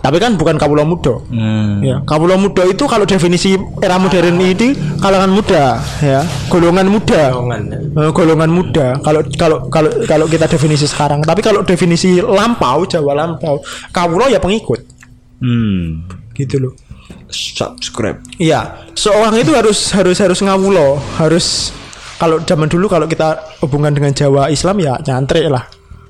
Tapi 0.00 0.16
kan 0.22 0.38
bukan 0.38 0.54
kawulo 0.54 0.86
muda. 0.86 1.18
Hmm. 1.30 1.82
Ya, 1.82 1.98
kawulo 2.06 2.38
muda 2.38 2.62
itu 2.62 2.86
kalau 2.86 3.02
definisi 3.02 3.58
era 3.82 3.98
modern 3.98 4.38
ini 4.38 4.74
kalangan 5.02 5.30
muda, 5.34 5.82
ya, 5.98 6.22
golongan 6.46 6.86
muda. 6.86 7.34
Golongan. 7.34 7.62
Eh, 7.74 8.10
golongan 8.14 8.50
muda. 8.50 8.86
Kalau 9.02 9.20
kalau 9.34 9.58
kalau 9.66 9.90
kalau 10.06 10.26
kita 10.30 10.46
definisi 10.46 10.86
sekarang, 10.86 11.22
tapi 11.26 11.42
kalau 11.42 11.66
definisi 11.66 12.22
lampau, 12.22 12.86
Jawa 12.86 13.12
lampau, 13.14 13.58
kawulo 13.90 14.30
ya 14.30 14.38
pengikut, 14.38 14.80
Hmm. 15.42 16.06
gitu 16.38 16.62
loh. 16.62 16.72
Subscribe. 17.26 18.22
Iya, 18.38 18.86
seorang 18.94 19.34
itu 19.42 19.50
harus 19.50 19.90
harus 19.90 20.16
harus 20.22 20.38
ngawulo, 20.38 21.02
harus 21.18 21.74
kalau 22.16 22.40
zaman 22.46 22.70
dulu 22.70 22.86
kalau 22.88 23.04
kita 23.04 23.36
hubungan 23.60 23.92
dengan 23.92 24.14
Jawa 24.14 24.48
Islam 24.48 24.78
ya 24.80 24.94
nyantrik 25.02 25.50
lah. 25.50 25.66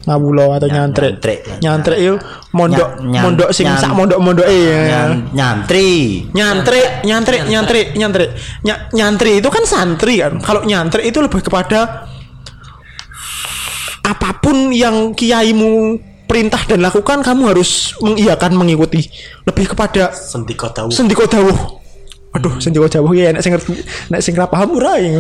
Ngawulo 0.06 0.54
atau 0.54 0.70
nyantrik. 0.70 1.18
nyantrik. 1.18 1.38
Nyantrik 1.58 1.98
itu 1.98 2.14
mondok 2.54 2.90
mondok 3.02 3.50
sing 3.50 3.66
sak 3.66 3.90
mondok-mondok 3.90 4.46
ya. 4.46 4.78
Nyan- 4.86 5.34
nyantri. 5.34 6.22
Nyantrik, 6.30 7.02
nyantrik, 7.02 7.42
nyantrik, 7.44 7.86
nyantrik. 7.92 8.30
Nya- 8.62 8.86
nyantri 8.90 9.42
itu 9.42 9.48
kan 9.50 9.66
santri 9.66 10.22
kan. 10.22 10.38
Kalau 10.38 10.62
nyantrik 10.62 11.02
itu 11.02 11.18
lebih 11.18 11.42
kepada 11.42 12.06
apa 14.00 14.38
pun 14.38 14.70
yang 14.70 15.10
kiaimu 15.10 15.98
perintah 16.26 16.62
dan 16.64 16.78
lakukan 16.78 17.22
kamu 17.22 17.50
harus 17.50 17.98
mengiyakan 17.98 18.54
mengikuti. 18.54 19.10
Lebih 19.42 19.74
kepada 19.74 20.14
Sendiko 20.14 20.70
tahu. 20.70 20.90
sendiko 20.90 21.26
dawuh. 21.26 21.58
Aduh, 22.30 22.62
sendiko 22.62 22.86
dawuh 22.86 23.10
ya 23.10 23.34
nek 23.34 23.42
sing 23.42 23.50
ngerti 23.50 23.74
nek 24.06 24.20
sing 24.22 24.38
ra 24.38 24.46
paham 24.46 24.78
ora 24.78 25.02
ya. 25.02 25.18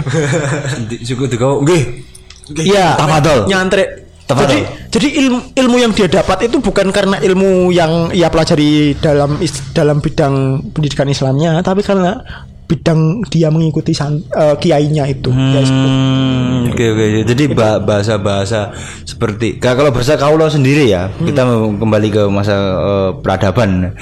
Cukup 1.10 1.26
kau. 1.34 1.54
Nggih. 1.62 2.06
Iya, 2.54 2.94
Tafadhol. 2.94 3.50
Nyantrik. 3.50 4.05
Jadi 4.28 4.58
jadi 4.90 5.08
ilmu 5.22 5.38
ilmu 5.54 5.76
yang 5.78 5.92
dia 5.92 6.10
dapat 6.10 6.44
itu 6.44 6.58
bukan 6.58 6.90
karena 6.90 7.14
ilmu 7.16 7.70
yang 7.70 8.10
ia 8.10 8.26
pelajari 8.26 8.94
dalam 8.96 9.38
dalam 9.70 9.98
bidang 9.98 10.34
pendidikan 10.70 11.06
Islamnya, 11.06 11.62
tapi 11.62 11.80
karena 11.80 12.18
bidang 12.66 13.22
dia 13.24 13.46
mengikuti 13.46 13.94
san, 13.94 14.18
eh, 14.18 14.58
kiainya 14.58 15.06
itu. 15.06 15.30
Hmm, 15.30 16.66
oke 16.66 16.84
oke. 16.84 17.06
Jadi 17.24 17.44
ba- 17.48 17.78
bahasa-bahasa 17.78 18.74
seperti 19.04 19.62
Ka- 19.62 19.78
kalau 19.78 19.94
bahasa 19.94 20.18
kaulo 20.18 20.50
sendiri 20.50 20.90
ya, 20.90 21.06
kita 21.16 21.46
mau 21.46 21.70
kembali 21.70 22.08
ke 22.10 22.22
masa 22.26 22.56
eh, 22.74 23.10
peradaban. 23.16 23.94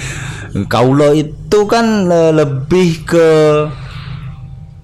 Kaulo 0.64 1.12
itu 1.12 1.58
kan 1.66 2.08
lebih 2.08 3.04
ke 3.04 3.28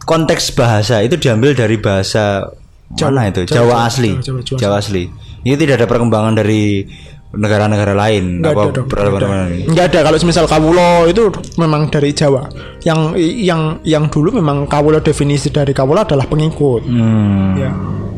konteks 0.03 0.53
bahasa 0.53 1.01
itu 1.01 1.17
diambil 1.17 1.55
dari 1.55 1.79
bahasa 1.79 2.51
mana 2.91 3.31
itu? 3.31 3.47
Jawa, 3.47 3.55
Jawa, 3.55 3.65
Jawa, 3.71 3.77
asli. 3.87 4.11
Jawa, 4.19 4.41
Jawa, 4.43 4.59
Jawa, 4.59 4.77
asli. 4.77 5.05
Ini 5.41 5.55
tidak 5.57 5.81
ada 5.81 5.87
perkembangan 5.89 6.35
dari 6.37 6.85
negara-negara 7.31 7.95
lain 7.95 8.43
Nggak 8.43 8.55
apa 8.59 8.63
ada 8.67 8.83
peradaban 8.83 9.23
ada. 9.23 9.71
Nggak 9.71 9.85
ada 9.95 9.99
kalau 10.03 10.17
misal 10.27 10.45
kawulo 10.51 11.07
itu 11.07 11.23
memang 11.63 11.87
dari 11.87 12.11
Jawa. 12.11 12.51
Yang 12.83 13.01
yang 13.23 13.63
yang 13.87 14.05
dulu 14.11 14.35
memang 14.35 14.67
kawulo 14.67 14.99
definisi 14.99 15.55
dari 15.55 15.71
kawulo 15.71 16.03
adalah 16.03 16.27
pengikut. 16.27 16.83
Hmm. 16.91 17.55
Ya. 17.55 17.71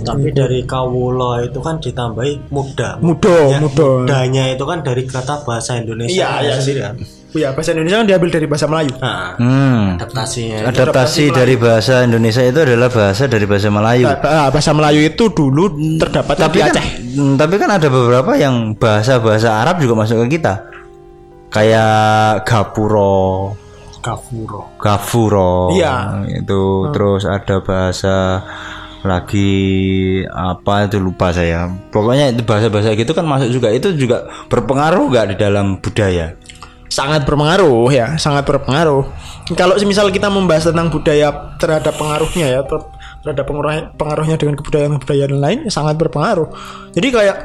Tapi 0.03 0.35
dari 0.35 0.67
kawulo 0.67 1.39
itu 1.45 1.61
kan 1.63 1.79
ditambahi 1.79 2.51
muda. 2.51 2.99
Mudo, 2.99 3.55
Ya, 3.55 3.59
mudo. 3.63 4.03
Mudanya 4.03 4.51
itu 4.51 4.65
kan 4.67 4.83
dari 4.83 5.07
kata 5.07 5.47
bahasa 5.47 5.79
Indonesia. 5.79 6.43
Iya, 6.43 6.43
iya. 6.43 6.55
sendiri 6.59 6.81
kan. 6.83 6.97
Ya, 7.33 7.49
bahasa 7.51 7.73
Indonesia 7.73 7.97
kan 7.97 8.07
diambil 8.07 8.29
dari 8.29 8.45
bahasa 8.45 8.67
Melayu. 8.69 8.93
Nah, 9.01 9.41
Hmm. 9.41 9.97
adaptasinya. 9.97 10.69
Adaptasi 10.69 11.25
dari 11.33 11.55
bahasa 11.57 12.05
Indonesia 12.05 12.45
itu 12.45 12.61
adalah 12.61 12.93
bahasa 12.93 13.25
dari 13.25 13.49
bahasa 13.49 13.69
Melayu. 13.69 14.05
Bah- 14.05 14.53
bahasa 14.53 14.71
Melayu 14.71 15.01
itu 15.03 15.25
dulu 15.29 15.73
terdapat 15.97 16.37
tapi 16.37 16.61
di 16.61 16.69
kan, 16.69 16.73
Aceh. 16.77 16.87
hmm, 17.17 17.33
tapi 17.41 17.55
kan 17.57 17.71
ada 17.73 17.89
beberapa 17.89 18.37
yang 18.37 18.77
bahasa-bahasa 18.77 19.65
Arab 19.65 19.81
juga 19.81 19.97
masuk 19.97 20.29
ke 20.29 20.37
kita. 20.37 20.61
Kayak 21.49 22.45
gapuro, 22.45 23.57
Kafuro. 24.01 24.73
gafuro. 24.77 25.73
Iya. 25.73 26.25
Itu 26.27 26.89
terus 26.93 27.25
ada 27.25 27.61
bahasa 27.61 28.41
lagi 29.03 29.51
apa 30.27 30.87
itu 30.87 30.97
lupa 30.97 31.29
saya. 31.31 31.69
Pokoknya 31.91 32.31
itu 32.31 32.43
bahasa-bahasa 32.43 32.95
gitu 32.95 33.13
kan 33.13 33.25
masuk 33.25 33.51
juga. 33.51 33.69
Itu 33.69 33.93
juga 33.93 34.25
berpengaruh 34.47 35.09
nggak 35.09 35.27
di 35.33 35.37
dalam 35.37 35.77
budaya? 35.77 36.39
Sangat 36.93 37.25
berpengaruh 37.25 37.89
ya 37.89 38.21
sangat 38.21 38.45
berpengaruh. 38.45 39.09
Kalau 39.57 39.75
misal 39.89 40.13
kita 40.13 40.29
membahas 40.29 40.69
tentang 40.69 40.93
budaya 40.93 41.57
terhadap 41.57 41.97
pengaruhnya 41.97 42.47
ya 42.53 42.61
ter- 42.69 42.89
terhadap 43.25 43.45
pengaruhnya, 43.97 44.37
dengan 44.37 44.55
kebudayaan-kebudayaan 44.61 45.41
lain 45.41 45.59
sangat 45.73 45.97
berpengaruh. 45.97 46.53
Jadi 46.93 47.09
kayak 47.09 47.37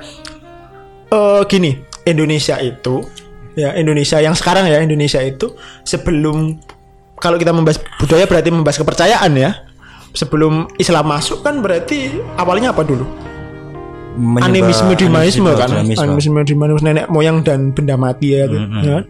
eh 1.07 1.41
gini 1.47 1.79
Indonesia 2.03 2.59
itu 2.59 3.07
ya 3.55 3.71
Indonesia 3.79 4.19
yang 4.19 4.35
sekarang 4.35 4.67
ya 4.67 4.83
Indonesia 4.83 5.23
itu 5.23 5.55
sebelum 5.87 6.59
kalau 7.17 7.39
kita 7.39 7.55
membahas 7.55 7.79
budaya 7.97 8.27
berarti 8.27 8.49
membahas 8.51 8.77
kepercayaan 8.83 9.31
ya. 9.39 9.51
Sebelum 10.17 10.65
Islam 10.81 11.13
masuk 11.13 11.45
kan 11.45 11.61
berarti 11.61 12.09
awalnya 12.41 12.73
apa 12.73 12.81
dulu 12.81 13.26
animisme 14.17 14.93
dimanisme 14.97 15.49
kan? 15.53 15.69
Animisme. 15.69 16.03
animisme 16.03 16.39
dimanisme 16.43 16.81
nenek 16.83 17.05
moyang 17.07 17.45
dan 17.45 17.71
benda 17.71 17.95
mati 17.95 18.33
ya, 18.33 18.49
ya 18.81 19.01
kan? 19.01 19.05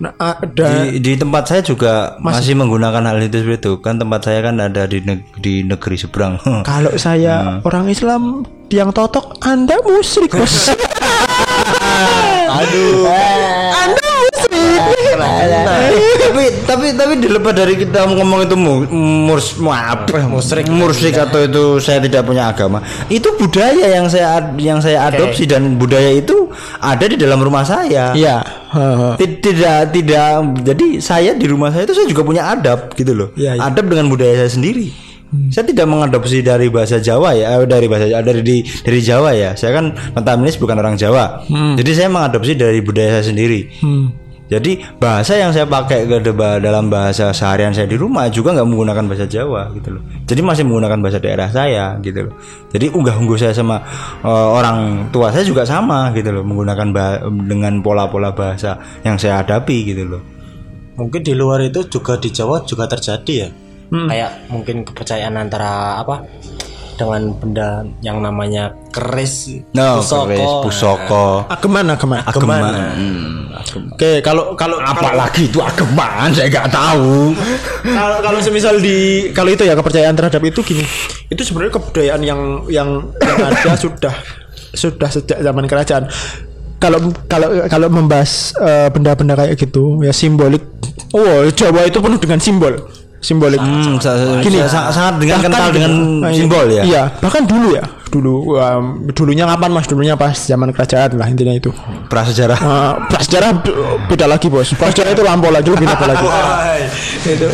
nah 0.00 0.12
ada 0.16 0.88
di, 0.88 0.96
di 1.00 1.12
tempat 1.16 1.44
saya 1.44 1.60
juga 1.60 2.16
masih 2.24 2.56
menggunakan 2.56 3.04
hal 3.04 3.20
itu 3.20 3.44
seperti 3.44 3.68
itu. 3.68 3.72
Kan 3.84 4.00
tempat 4.00 4.20
saya 4.24 4.40
kan 4.44 4.56
ada 4.56 4.88
di 4.88 5.04
neg- 5.04 5.28
di 5.36 5.60
negeri 5.64 5.96
seberang. 6.00 6.40
Kalau 6.68 6.92
saya 6.96 7.60
orang 7.64 7.88
Islam 7.88 8.44
yang 8.70 8.94
totok 8.94 9.36
anda 9.42 9.76
musyrik 9.82 10.30
bos 10.30 10.70
aduh. 12.60 13.08
Anda 13.74 13.99
musyrik 15.20 15.62
tapi 16.20 16.44
tapi 16.62 16.86
tapi 16.92 17.12
dilepas 17.18 17.52
dari 17.52 17.74
kita 17.76 18.00
ngomong 18.06 18.40
itu 18.42 18.56
mu, 18.56 18.72
murs 19.24 19.54
mu- 19.56 19.70
apa 19.70 20.24
musrik 20.24 20.66
mursik. 20.66 21.12
Atau 21.14 21.40
itu 21.42 21.64
saya 21.78 21.98
tidak 21.98 22.22
punya 22.22 22.48
agama. 22.48 22.80
Itu 23.06 23.34
budaya 23.34 23.86
yang 23.86 24.06
saya 24.06 24.28
yang 24.56 24.78
saya 24.78 25.06
adopsi 25.06 25.44
dan 25.44 25.76
budaya 25.76 26.10
itu 26.12 26.48
ada 26.78 27.04
di 27.04 27.14
dalam 27.14 27.38
rumah 27.38 27.62
saya. 27.62 28.12
Ti- 29.16 29.38
tidak 29.40 29.90
tidak 29.90 30.26
jadi 30.62 30.86
saya 30.98 31.30
di 31.32 31.46
rumah 31.46 31.68
saya 31.68 31.82
itu 31.82 31.92
saya 31.92 32.06
juga 32.06 32.22
punya 32.22 32.48
adab 32.48 32.94
gitu 32.94 33.12
loh. 33.12 33.28
Iya. 33.34 33.58
adab 33.60 33.86
dengan 33.86 34.06
budaya 34.06 34.34
saya 34.38 34.52
sendiri. 34.52 35.10
Saya 35.46 35.62
tidak 35.62 35.86
mengadopsi 35.86 36.42
dari 36.42 36.66
bahasa 36.66 36.98
Jawa 36.98 37.30
ya 37.32 37.54
eh, 37.54 37.62
dari 37.62 37.86
bahasa 37.86 38.10
dari 38.10 38.42
di 38.42 38.56
dari 38.62 38.98
Jawa 38.98 39.30
ya. 39.30 39.54
Saya 39.54 39.78
kan 39.78 39.94
notabene 40.10 40.50
bukan 40.52 40.74
orang 40.76 40.98
Jawa. 40.98 41.46
Jadi 41.78 41.90
saya 41.94 42.10
mengadopsi 42.10 42.54
dari 42.54 42.82
budaya 42.82 43.18
saya 43.18 43.30
sendiri. 43.30 43.70
Hmm. 43.78 44.10
Jadi 44.50 44.82
bahasa 44.98 45.38
yang 45.38 45.54
saya 45.54 45.62
pakai 45.62 46.10
ke 46.10 46.26
dalam 46.34 46.90
bahasa 46.90 47.30
seharian 47.30 47.70
saya 47.70 47.86
di 47.86 47.94
rumah 47.94 48.26
juga 48.34 48.50
nggak 48.50 48.66
menggunakan 48.66 49.04
bahasa 49.06 49.30
Jawa 49.30 49.70
gitu 49.78 49.94
loh. 49.94 50.02
Jadi 50.26 50.40
masih 50.42 50.66
menggunakan 50.66 50.98
bahasa 50.98 51.22
daerah 51.22 51.46
saya 51.54 51.94
gitu 52.02 52.26
loh. 52.26 52.34
Jadi 52.74 52.90
unggah 52.90 53.14
ungguh 53.14 53.38
saya 53.38 53.54
sama 53.54 53.78
eh, 54.26 54.48
orang 54.50 55.06
tua 55.14 55.30
saya 55.30 55.46
juga 55.46 55.62
sama 55.62 56.10
gitu 56.18 56.34
loh 56.34 56.42
menggunakan 56.42 56.90
bah- 56.90 57.22
dengan 57.46 57.78
pola-pola 57.78 58.34
bahasa 58.34 58.74
yang 59.06 59.14
saya 59.22 59.38
hadapi 59.46 59.94
gitu 59.94 60.18
loh. 60.18 60.22
Mungkin 60.98 61.22
di 61.22 61.32
luar 61.38 61.62
itu 61.62 61.86
juga 61.86 62.18
di 62.18 62.34
Jawa 62.34 62.66
juga 62.66 62.90
terjadi 62.90 63.34
ya. 63.46 63.48
Kayak 63.90 64.50
mungkin 64.50 64.82
kepercayaan 64.82 65.34
antara 65.38 66.02
apa? 66.02 66.26
Dengan 67.00 67.22
benda 67.32 67.68
yang 68.04 68.20
namanya 68.20 68.76
keris, 68.92 69.64
No, 69.72 70.04
pusoko. 70.04 70.28
keris, 70.28 70.52
pusoko, 70.60 71.24
Ageman, 71.48 71.88
ageman. 71.88 72.20
ageman. 72.20 72.60
Ageman. 72.60 72.92
Hmm. 72.92 73.92
Oke, 73.96 74.20
kalau 74.20 74.52
kalau 74.52 74.76
kalau 74.78 74.92
Apalagi 74.92 75.48
itu 75.48 75.58
ageman, 75.58 76.28
saya 76.30 76.46
nggak 76.46 76.68
tahu. 76.68 77.32
kalau 77.82 78.18
kalau 78.20 78.38
semisal 78.38 78.76
di 78.76 79.32
kalau 79.32 79.48
itu 79.48 79.64
ya 79.64 79.72
kepercayaan 79.72 80.12
terhadap 80.12 80.44
itu 80.44 80.60
gini 80.60 80.84
itu 81.26 81.40
sebenarnya 81.40 81.72
kebudayaan 81.72 82.20
yang 82.20 82.40
yang 82.68 82.90
yang 83.18 83.38
ada 83.40 83.72
sudah 83.82 84.14
sudah 84.70 85.08
sejak 85.08 85.40
zaman 85.40 85.64
kerajaan 85.64 86.04
kalau 86.76 86.98
kalau 87.26 87.64
kalau 87.66 87.88
membahas 87.88 88.52
eh, 88.56 88.88
benda-benda 88.90 89.34
kayak 89.34 89.56
gitu 89.56 90.00
ya 90.00 90.10
simbolik 90.10 90.62
oh 91.12 91.46
Jawa 91.50 91.86
itu 91.86 91.98
penuh 91.98 92.18
dengan 92.18 92.40
simbol 92.40 92.74
simbolik. 93.20 93.60
Hmm, 93.60 94.00
sa- 94.00 94.40
Gini, 94.40 94.64
sa- 94.64 94.88
sangat 94.88 95.20
dengan 95.20 95.38
bahkan 95.38 95.52
kental 95.52 95.68
dengan 95.70 95.92
simbol 96.32 96.66
ya. 96.66 96.82
iya 96.82 97.02
bahkan 97.20 97.44
dulu 97.44 97.76
ya. 97.76 97.84
Dulu 98.10 98.58
um, 98.58 98.84
dulunya 99.12 99.46
kapan 99.46 99.70
mas? 99.70 99.86
Dulunya 99.86 100.16
pas 100.16 100.34
zaman 100.34 100.74
kerajaan 100.74 101.14
lah 101.14 101.30
intinya 101.30 101.54
itu. 101.54 101.70
Prasejarah. 102.10 102.58
Uh, 102.58 102.92
prasejarah 103.06 103.54
beda 104.08 104.26
lagi 104.26 104.50
bos. 104.50 104.74
Prasejarah 104.74 105.14
itu 105.14 105.22
lampau 105.22 105.48
lagi 105.48 105.68
lebih 105.68 105.86
beda 105.86 106.06
lagi. 106.08 106.26
Itu 107.30 107.46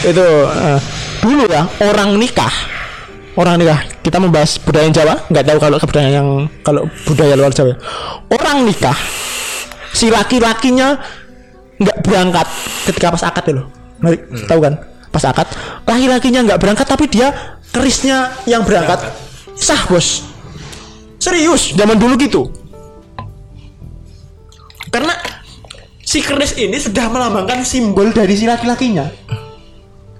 itu 0.00 0.24
uh, 0.46 0.80
dulu 1.20 1.44
ya 1.44 1.68
orang 1.84 2.16
nikah. 2.16 2.48
Orang 3.36 3.60
nikah. 3.60 3.76
Kita 4.00 4.16
membahas 4.16 4.56
budaya 4.56 4.88
Jawa. 4.88 5.14
Nggak 5.28 5.44
tahu 5.44 5.58
kalau 5.60 5.76
kebudayaan 5.76 6.14
yang 6.14 6.28
kalau 6.64 6.82
budaya 7.04 7.34
luar 7.36 7.52
Jawa. 7.52 7.76
Orang 8.30 8.64
nikah 8.64 8.96
si 9.90 10.08
laki-lakinya 10.08 10.96
nggak 11.76 11.96
berangkat 12.00 12.46
ketika 12.88 13.12
pas 13.12 13.24
akad 13.26 13.44
ya 13.44 13.54
loh. 13.60 13.66
Ngerti- 14.00 14.48
tahu 14.48 14.60
kan 14.64 14.74
pas 15.10 15.26
akad 15.26 15.46
laki-lakinya 15.84 16.46
nggak 16.46 16.60
berangkat 16.62 16.86
tapi 16.86 17.10
dia 17.10 17.58
kerisnya 17.74 18.34
yang 18.46 18.62
berangkat. 18.66 19.10
Sah 19.58 19.84
bos. 19.90 20.26
Serius 21.20 21.76
zaman 21.76 22.00
dulu 22.00 22.16
gitu. 22.16 22.48
Karena 24.90 25.14
si 26.00 26.18
keris 26.24 26.56
ini 26.58 26.80
sudah 26.80 27.06
melambangkan 27.12 27.62
simbol 27.62 28.10
dari 28.10 28.34
si 28.34 28.48
laki-lakinya. 28.48 29.06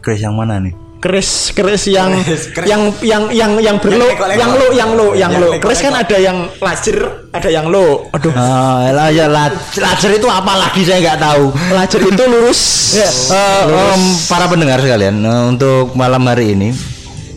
Chris 0.04 0.22
yang 0.22 0.36
mana 0.36 0.60
nih? 0.60 0.89
Keris 1.00 1.56
keris 1.56 1.88
yang 1.88 2.12
Keris, 2.20 2.52
keris. 2.52 2.68
yang 2.68 2.82
yang 3.00 3.22
yang 3.32 3.52
yang 3.56 3.76
berlo 3.80 4.04
yang 4.36 4.52
lo 4.52 4.66
yang 4.76 4.90
lo 4.92 5.06
yang 5.16 5.32
lo. 5.32 5.56
keris 5.56 5.80
kan 5.80 5.96
ada 5.96 6.16
yang 6.20 6.44
lajer 6.60 6.96
ada 7.32 7.48
yang 7.48 7.66
lo. 7.72 8.04
Aduh. 8.12 8.28
Ah, 8.36 8.92
lah 8.92 9.08
ya 9.08 9.24
la- 9.24 9.48
laser 9.80 10.12
itu 10.12 10.28
apa 10.28 10.60
lagi? 10.60 10.84
Saya 10.84 11.00
nggak 11.00 11.18
tahu. 11.18 11.44
lajer 11.72 12.00
itu 12.04 12.22
lurus. 12.28 12.60
Ya, 13.00 13.08
eh, 13.08 13.62
em, 13.96 14.02
para 14.28 14.44
pendengar 14.44 14.78
sekalian, 14.78 15.14
eh, 15.24 15.42
untuk 15.48 15.96
malam 15.96 16.20
hari 16.28 16.52
ini 16.52 16.68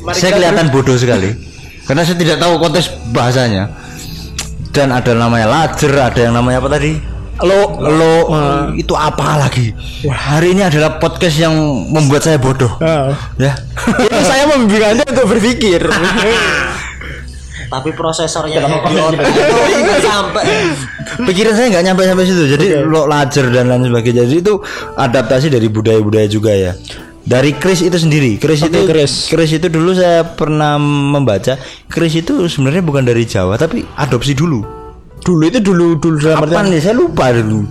Mari 0.03 0.19
saya 0.19 0.35
kelihatan 0.35 0.67
bodoh 0.67 0.99
sekali. 0.99 1.31
Karena 1.87 2.03
saya 2.03 2.19
tidak 2.19 2.37
tahu 2.43 2.59
konteks 2.59 2.91
bahasanya. 3.15 3.71
Dan 4.73 4.89
ada 4.91 5.13
namanya 5.13 5.47
lajer, 5.47 5.93
ada 5.93 6.19
yang 6.19 6.33
namanya 6.33 6.59
apa 6.59 6.69
tadi? 6.73 7.12
Lo 7.43 7.61
Lo 7.79 8.13
itu 8.73 8.95
apa 8.95 9.37
lagi? 9.37 9.75
Hari 10.07 10.55
ini 10.55 10.63
adalah 10.63 10.97
podcast 10.97 11.37
yang 11.37 11.53
membuat 11.91 12.23
saya 12.23 12.39
bodoh. 12.39 12.71
Ah. 12.79 13.13
Ya. 13.37 13.53
ini 13.99 14.21
saya 14.23 14.47
membimbing 14.47 14.83
anda 14.83 15.03
untuk 15.03 15.27
berpikir 15.37 15.83
Tapi 17.73 17.89
prosesornya 17.97 18.61
itu 18.61 18.69
nggak 18.69 20.01
sampai. 20.13 20.43
Pikiran 21.25 21.53
saya 21.57 21.67
nggak 21.73 21.85
nyampe 21.89 22.01
sampai 22.05 22.25
situ. 22.29 22.43
Jadi 22.45 22.65
lo 22.85 23.09
lajer 23.09 23.49
dan 23.49 23.65
lain 23.65 23.89
sebagainya. 23.89 24.29
Jadi 24.29 24.39
itu 24.45 24.55
adaptasi 24.93 25.49
dari 25.49 25.67
budaya-budaya 25.73 26.29
juga 26.29 26.53
ya. 26.53 26.77
Dari 27.23 27.55
Kris 27.57 27.81
itu 27.81 27.97
sendiri. 27.97 28.37
Kris 28.37 28.61
Oke, 28.61 28.69
itu 28.69 28.79
Kris. 28.85 29.13
Kris 29.31 29.51
itu 29.57 29.67
dulu 29.73 29.95
saya 29.97 30.21
pernah 30.21 30.77
membaca. 30.77 31.57
Kris 31.89 32.13
itu 32.13 32.45
sebenarnya 32.45 32.85
bukan 32.85 33.01
dari 33.01 33.25
Jawa 33.25 33.57
tapi 33.57 33.81
adopsi 33.97 34.37
dulu. 34.37 34.82
Dulu 35.23 35.43
itu 35.47 35.59
dulu 35.59 35.97
dulu 35.97 36.15
dalam 36.19 36.43
Kapan 36.43 36.49
artian 36.51 36.65
nih? 36.69 36.81
Saya 36.81 36.95
lupa 36.95 37.25
dulu. 37.31 37.63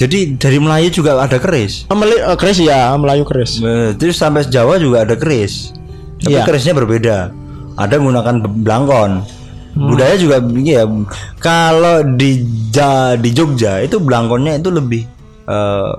Jadi 0.00 0.18
dari 0.40 0.56
Melayu 0.56 0.88
juga 0.88 1.20
ada 1.20 1.36
keris. 1.36 1.84
Meli, 1.92 2.16
eh, 2.16 2.36
keris 2.38 2.56
ya 2.56 2.96
Melayu 2.96 3.28
keris 3.28 3.60
Terus 3.94 4.16
sampai 4.16 4.48
Jawa 4.48 4.80
juga 4.80 5.04
ada 5.04 5.12
keris. 5.12 5.76
Tapi 6.16 6.32
Iya. 6.32 6.48
kerisnya 6.48 6.72
berbeda. 6.72 7.16
Ada 7.76 8.00
menggunakan 8.00 8.34
be- 8.40 8.64
belangkon. 8.64 9.12
Hmm. 9.70 9.86
Budaya 9.86 10.16
juga 10.16 10.40
ya. 10.58 10.88
Kalau 11.36 12.02
di 12.16 12.42
Ja- 12.70 13.14
di 13.14 13.30
Jogja 13.30 13.82
itu 13.82 13.98
belangkonnya 13.98 14.56
itu 14.56 14.70
lebih 14.70 15.04
eh, 15.44 15.92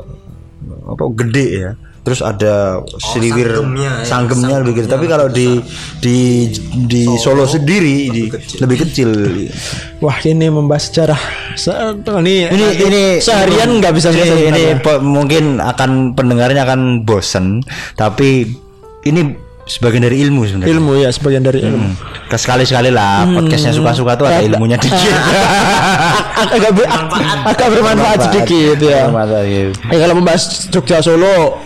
apa 0.88 1.04
gede 1.14 1.46
ya. 1.52 1.72
Terus 2.02 2.18
ada 2.20 2.82
seliwir 2.98 3.46
sanggemnya 3.54 3.92
ya, 3.94 4.04
sanggemnya 4.04 4.56
lebih 4.60 4.74
gede. 4.76 4.90
Tapi 4.90 5.06
kalau 5.06 5.30
di 5.30 5.62
di 5.98 6.50
di 6.84 7.06
Solo, 7.14 7.46
sendiri 7.46 8.10
di, 8.10 8.24
lebih 8.58 8.78
kecil. 8.80 9.10
wah 9.98 10.18
ini 10.20 10.50
membahas 10.50 10.90
sejarah 10.90 11.22
Se- 11.54 11.70
ini 12.18 12.50
Ini 12.50 12.68
ini 12.82 13.02
seharian 13.18 13.78
nggak 13.78 13.94
bisa 13.94 14.10
ini, 14.10 14.50
ini 14.50 14.64
mungkin 14.98 15.62
akan 15.62 16.18
pendengarnya 16.18 16.66
akan 16.66 17.06
bosen 17.06 17.62
tapi 17.94 18.50
ini 19.04 19.38
sebagian 19.64 20.02
dari 20.02 20.20
ilmu 20.22 20.42
sebenarnya. 20.44 20.74
ilmu 20.74 20.92
ya 20.98 21.10
sebagian 21.10 21.44
dari 21.44 21.62
ilmu 21.62 21.86
Hmm. 21.86 22.34
Sekali 22.34 22.64
sekali 22.64 22.90
lah 22.90 23.28
podcastnya 23.30 23.72
suka-suka 23.72 24.16
tuh 24.16 24.26
ada 24.26 24.42
ilmunya 24.42 24.76
dikit. 24.76 24.96
Ag- 26.34 26.50
agak 26.56 26.72
ber- 26.74 26.92
agak 27.46 27.68
bermanfaat 27.70 28.20
sedikit 28.26 28.78
ya 28.80 29.06
Bermanfaat, 29.06 29.46
iya. 29.46 29.70
Eh, 29.70 30.00
kalau 30.00 30.16
membahas 30.16 30.44
Jogja 30.68 30.98
Solo 31.00 31.60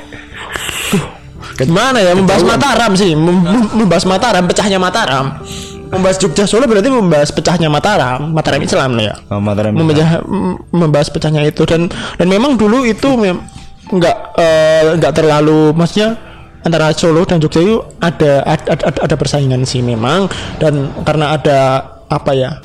Gimana 1.55 2.03
ya 2.03 2.11
membahas 2.11 2.43
Mataram 2.43 2.91
sih. 2.93 3.15
Mem- 3.15 3.43
mem- 3.43 3.71
Membahas 3.83 4.03
Mataram 4.03 4.43
Pecahnya 4.43 4.75
Mataram. 4.75 5.39
Membahas 5.85 6.17
Jogja 6.19 6.43
Solo 6.43 6.67
berarti 6.67 6.91
membahas 6.91 7.29
pecahnya 7.31 7.71
Mataram. 7.71 8.33
Mataram 8.33 8.59
Islam 8.59 8.91
ya? 8.99 9.15
Oh, 9.31 9.39
Mataram. 9.39 9.71
Membahas, 9.71 10.19
mem- 10.27 10.59
membahas 10.73 11.07
pecahnya 11.07 11.45
itu. 11.45 11.63
Dan 11.63 11.87
dan 11.89 12.27
memang 12.27 12.59
dulu 12.59 12.83
itu 12.83 13.15
mem- 13.15 13.39
nggak 13.85 14.17
eh, 14.35 14.81
nggak 14.97 15.13
terlalu 15.13 15.71
maksudnya 15.71 16.17
antara 16.65 16.89
Solo 16.91 17.23
dan 17.23 17.37
Jogja 17.39 17.61
itu 17.61 17.77
ada 18.01 18.41
ada, 18.43 18.63
ada, 18.75 18.99
ada 19.05 19.15
persaingan 19.15 19.63
sih 19.63 19.79
memang. 19.79 20.27
Dan 20.59 20.91
karena 21.05 21.37
ada 21.37 21.59
apa 22.05 22.31
ya 22.35 22.59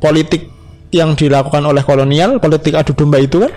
politik 0.00 0.48
yang 0.90 1.14
dilakukan 1.14 1.62
oleh 1.62 1.86
kolonial 1.86 2.42
politik 2.42 2.74
adu 2.74 2.98
domba 2.98 3.22
itu 3.22 3.38
kan 3.38 3.52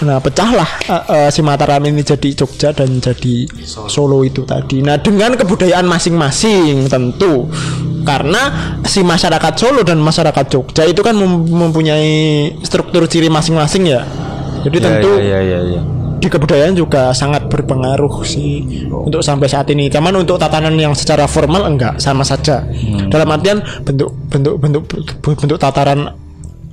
nah 0.00 0.16
pecahlah 0.16 0.68
eh, 0.88 1.04
eh, 1.12 1.28
si 1.28 1.44
Mataram 1.44 1.84
ini 1.84 2.00
jadi 2.00 2.32
Jogja 2.32 2.72
dan 2.72 3.04
jadi 3.04 3.44
Solo 3.64 4.24
itu 4.24 4.48
tadi 4.48 4.80
nah 4.80 4.96
dengan 4.96 5.36
kebudayaan 5.36 5.84
masing-masing 5.84 6.88
tentu 6.88 7.52
karena 8.02 8.76
si 8.88 9.04
masyarakat 9.04 9.52
Solo 9.60 9.84
dan 9.84 10.00
masyarakat 10.00 10.44
Jogja 10.48 10.88
itu 10.88 11.04
kan 11.04 11.12
mem- 11.12 11.44
mempunyai 11.52 12.48
struktur 12.64 13.04
ciri 13.04 13.28
masing-masing 13.28 13.84
ya 13.92 14.00
jadi 14.60 14.76
Ya, 14.76 14.84
tentu 14.84 15.10
ya, 15.20 15.24
ya, 15.24 15.40
ya, 15.40 15.60
ya. 15.76 15.82
di 16.20 16.28
kebudayaan 16.28 16.76
juga 16.76 17.16
sangat 17.16 17.48
berpengaruh 17.48 18.24
sih 18.28 18.84
untuk 18.92 19.24
sampai 19.24 19.48
saat 19.48 19.72
ini. 19.72 19.88
Cuman 19.88 20.20
untuk 20.20 20.36
tatanan 20.36 20.76
yang 20.76 20.92
secara 20.92 21.24
formal 21.24 21.64
enggak 21.64 21.96
sama 21.96 22.20
saja. 22.28 22.60
Dalam 23.08 23.24
artian 23.32 23.64
bentuk 23.80 24.12
bentuk 24.28 24.60
bentuk 24.60 24.84
bentuk 25.24 25.56
tataran 25.56 26.12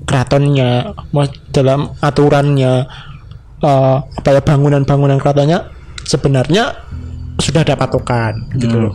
keratonnya, 0.08 0.70
mas- 1.12 1.36
dalam 1.52 1.92
aturannya 2.00 2.88
eh, 3.60 3.98
apa 4.00 4.30
ya 4.30 4.40
bangunan-bangunan 4.40 5.18
keratonnya 5.18 5.68
sebenarnya 6.02 6.88
sudah 7.38 7.62
ada 7.62 7.76
patokan 7.76 8.34
gitu 8.56 8.80
loh. 8.80 8.94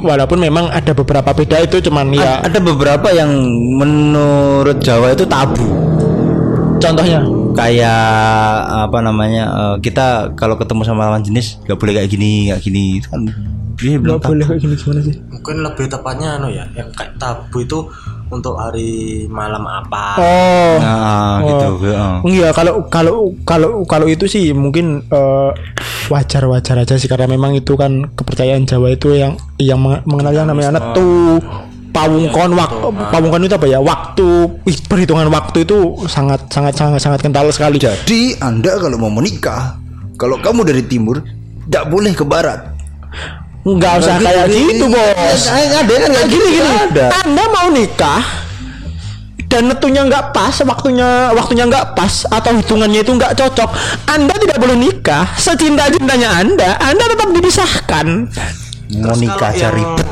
Walaupun 0.00 0.40
memang 0.40 0.66
ada 0.66 0.90
beberapa 0.90 1.30
beda 1.30 1.62
itu 1.62 1.78
cuman 1.80 2.10
ya 2.10 2.42
Ada 2.42 2.58
beberapa 2.58 3.06
yang 3.08 3.30
menurut 3.72 4.80
Jawa 4.80 5.12
itu 5.12 5.22
tabu. 5.24 5.62
contohnya 6.76 7.22
Kayak 7.52 8.04
apa 8.84 8.98
namanya? 9.00 9.44
eh, 9.48 9.76
kita 9.80 10.32
kalau 10.34 10.56
ketemu 10.56 10.82
sama 10.82 11.06
lawan 11.06 11.22
jenis 11.22 11.56
nggak 11.62 11.76
boleh 11.76 11.92
kayak 11.96 12.10
gini, 12.10 12.50
kayak 12.50 12.62
gini. 12.62 12.84
Itu 12.98 13.08
Kan 13.08 13.20
bilang 13.76 14.02
nggak 14.02 14.20
boleh 14.24 14.44
kayak 14.48 14.60
gini 14.64 14.74
gimana 14.74 15.00
sih? 15.04 15.14
Mungkin 15.30 15.56
lebih 15.62 15.86
tepatnya 15.92 16.28
anu 16.40 16.48
ya, 16.48 16.64
yang 16.72 16.88
kayak 16.96 17.20
tabu 17.20 17.62
itu 17.62 17.78
untuk 18.26 18.58
hari 18.58 19.24
malam 19.30 19.62
apa. 19.68 20.18
Oh. 20.18 20.74
Nah, 20.82 21.38
gitu. 21.46 21.68
heeh. 21.86 22.14
Iya 22.26 22.48
kalau 22.50 22.88
kalau 22.90 23.30
kalau 23.46 23.86
kalau 23.86 24.06
itu 24.10 24.26
sih 24.26 24.50
mungkin 24.50 25.06
eh, 25.06 25.50
wajar-wajar 26.10 26.82
aja 26.82 26.98
sih 26.98 27.06
karena 27.06 27.30
memang 27.30 27.54
itu 27.54 27.78
kan 27.78 28.10
kepercayaan 28.18 28.66
Jawa 28.66 28.94
itu 28.94 29.14
yang 29.14 29.38
yang 29.62 29.78
meng- 29.78 30.02
mengenal 30.06 30.32
yang 30.34 30.48
namanya 30.50 30.78
netu 30.78 31.38
pawungkon 31.96 32.52
waktu 32.52 32.86
pawungkon 33.08 33.48
itu 33.48 33.56
apa 33.56 33.66
ya 33.70 33.80
waktu 33.80 34.28
ih, 34.68 34.76
perhitungan 34.84 35.32
waktu 35.32 35.64
itu 35.64 35.96
sangat 36.04 36.44
sangat 36.52 36.76
sangat 36.76 37.00
sangat 37.00 37.20
kental 37.24 37.48
sekali 37.48 37.80
Jadi 37.80 38.36
Anda 38.36 38.76
kalau 38.76 39.00
mau 39.00 39.08
menikah, 39.08 39.80
kalau 40.20 40.36
kamu 40.36 40.60
dari 40.68 40.82
timur, 40.84 41.24
tidak 41.66 41.84
boleh 41.88 42.12
ke 42.12 42.24
barat. 42.26 42.75
Nggak 43.66 43.92
usah 43.98 44.16
kayak 44.22 44.46
gini, 44.46 44.78
gitu 44.78 44.86
gini. 44.86 44.94
bos 44.94 45.42
Ada 45.50 45.82
kan 45.82 46.10
kayak 46.14 46.28
gini 46.30 46.48
gini 46.54 46.70
Ada. 46.86 47.06
anda 47.26 47.44
mau 47.50 47.68
nikah 47.74 48.22
dan 49.46 49.62
netunya 49.70 50.02
nggak 50.06 50.34
pas 50.34 50.54
waktunya 50.62 51.34
waktunya 51.34 51.64
nggak 51.66 51.98
pas 51.98 52.26
atau 52.30 52.50
hitungannya 52.54 53.02
itu 53.02 53.10
nggak 53.14 53.34
cocok 53.34 53.70
anda 54.10 54.34
tidak 54.38 54.58
boleh 54.58 54.76
nikah 54.78 55.26
secinta 55.38 55.90
cintanya 55.90 56.42
anda 56.42 56.78
anda 56.78 57.04
tetap 57.10 57.28
dipisahkan 57.34 58.06
mau 58.88 59.12
nikah 59.12 59.50
aja 59.50 59.68
ribet 59.68 60.06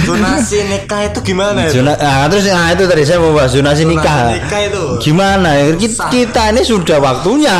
Donasi 0.00 0.64
nikah 0.64 1.00
itu 1.04 1.18
gimana 1.22 1.66
ya? 1.66 1.70
Zona, 1.70 1.92
nah, 1.92 2.24
terus 2.26 2.46
nah 2.46 2.70
itu 2.70 2.84
tadi 2.84 3.02
saya 3.02 3.18
mau 3.18 3.30
bahas 3.30 3.50
zonasi 3.50 3.84
nikah. 3.84 4.32
nikah 4.32 4.60
itu. 4.62 4.84
Gimana? 5.02 5.50
Kita, 5.74 6.08
kita 6.08 6.42
ini 6.48 6.62
sudah 6.62 6.96
waktunya 6.96 7.58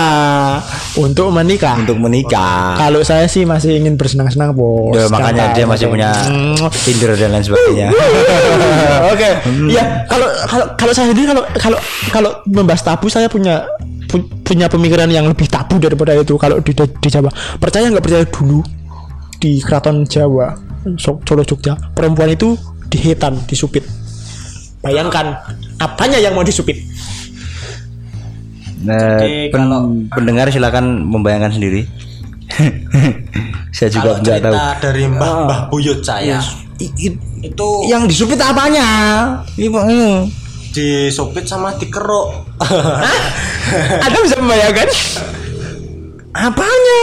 Untuk 0.97 1.29
menikah. 1.29 1.77
untuk 1.77 1.99
menikah. 1.99 2.73
Kalau 2.75 3.03
saya 3.03 3.27
sih 3.27 3.45
masih 3.45 3.77
ingin 3.77 3.95
bersenang-senang, 3.95 4.55
Bos. 4.55 4.97
Ya, 4.97 5.07
makanya 5.07 5.53
dia 5.53 5.65
masih 5.65 5.87
punya 5.87 6.09
Mm. 6.23 6.57
Tinder 6.81 7.13
dan 7.13 7.31
lain 7.31 7.45
sebagainya. 7.45 7.89
Oke. 9.13 9.29
Ya, 9.69 9.85
kalau 10.07 10.29
kalau 10.47 10.67
kalau 10.75 10.93
saya 10.93 11.07
sendiri 11.09 11.29
kalau 11.29 11.45
kalau 11.55 11.79
kalau 12.09 12.31
membahas 12.47 12.81
tabu 12.81 13.07
saya 13.07 13.27
punya 13.27 13.67
pu- 14.07 14.25
punya 14.41 14.67
pemikiran 14.67 15.07
yang 15.07 15.27
lebih 15.27 15.47
tabu 15.47 15.77
daripada 15.77 16.15
itu 16.15 16.35
kalau 16.35 16.59
di 16.59 16.73
di 16.73 17.09
Jawa. 17.09 17.29
Percaya 17.57 17.87
nggak 17.89 18.03
percaya 18.03 18.25
dulu 18.27 18.61
di 19.41 19.59
keraton 19.59 20.05
Jawa, 20.05 20.53
So- 20.97 21.21
Solo 21.25 21.43
Jogja, 21.43 21.75
perempuan 21.93 22.29
itu 22.29 22.55
dihitan, 22.87 23.41
disupit. 23.45 23.83
Bayangkan 24.81 25.37
apanya 25.77 26.17
yang 26.17 26.33
mau 26.33 26.45
disupit? 26.45 26.77
Nah, 28.81 29.21
Jadi 29.21 29.53
pen- 29.53 29.61
kalau- 29.61 29.93
pendengar 30.09 30.49
silakan 30.49 31.05
membayangkan 31.05 31.53
sendiri. 31.53 31.85
saya 33.71 33.89
juga 33.89 34.19
nggak 34.19 34.41
tahu. 34.43 34.55
dari 34.83 35.07
Mbah 35.07 35.47
Mbah 35.47 35.61
Buyut 35.71 36.03
saya 36.03 36.43
I- 36.83 36.91
i- 36.99 37.21
itu 37.41 37.69
yang 37.87 38.09
disupit 38.11 38.35
apanya? 38.37 38.89
Ibu, 39.55 39.79
hmm. 39.79 40.17
disopit 40.73 41.45
sama 41.45 41.71
dikeruk. 41.77 42.51
Anda 44.01 44.19
bisa 44.19 44.37
membayangkan? 44.39 44.89
Apanya? 46.51 47.03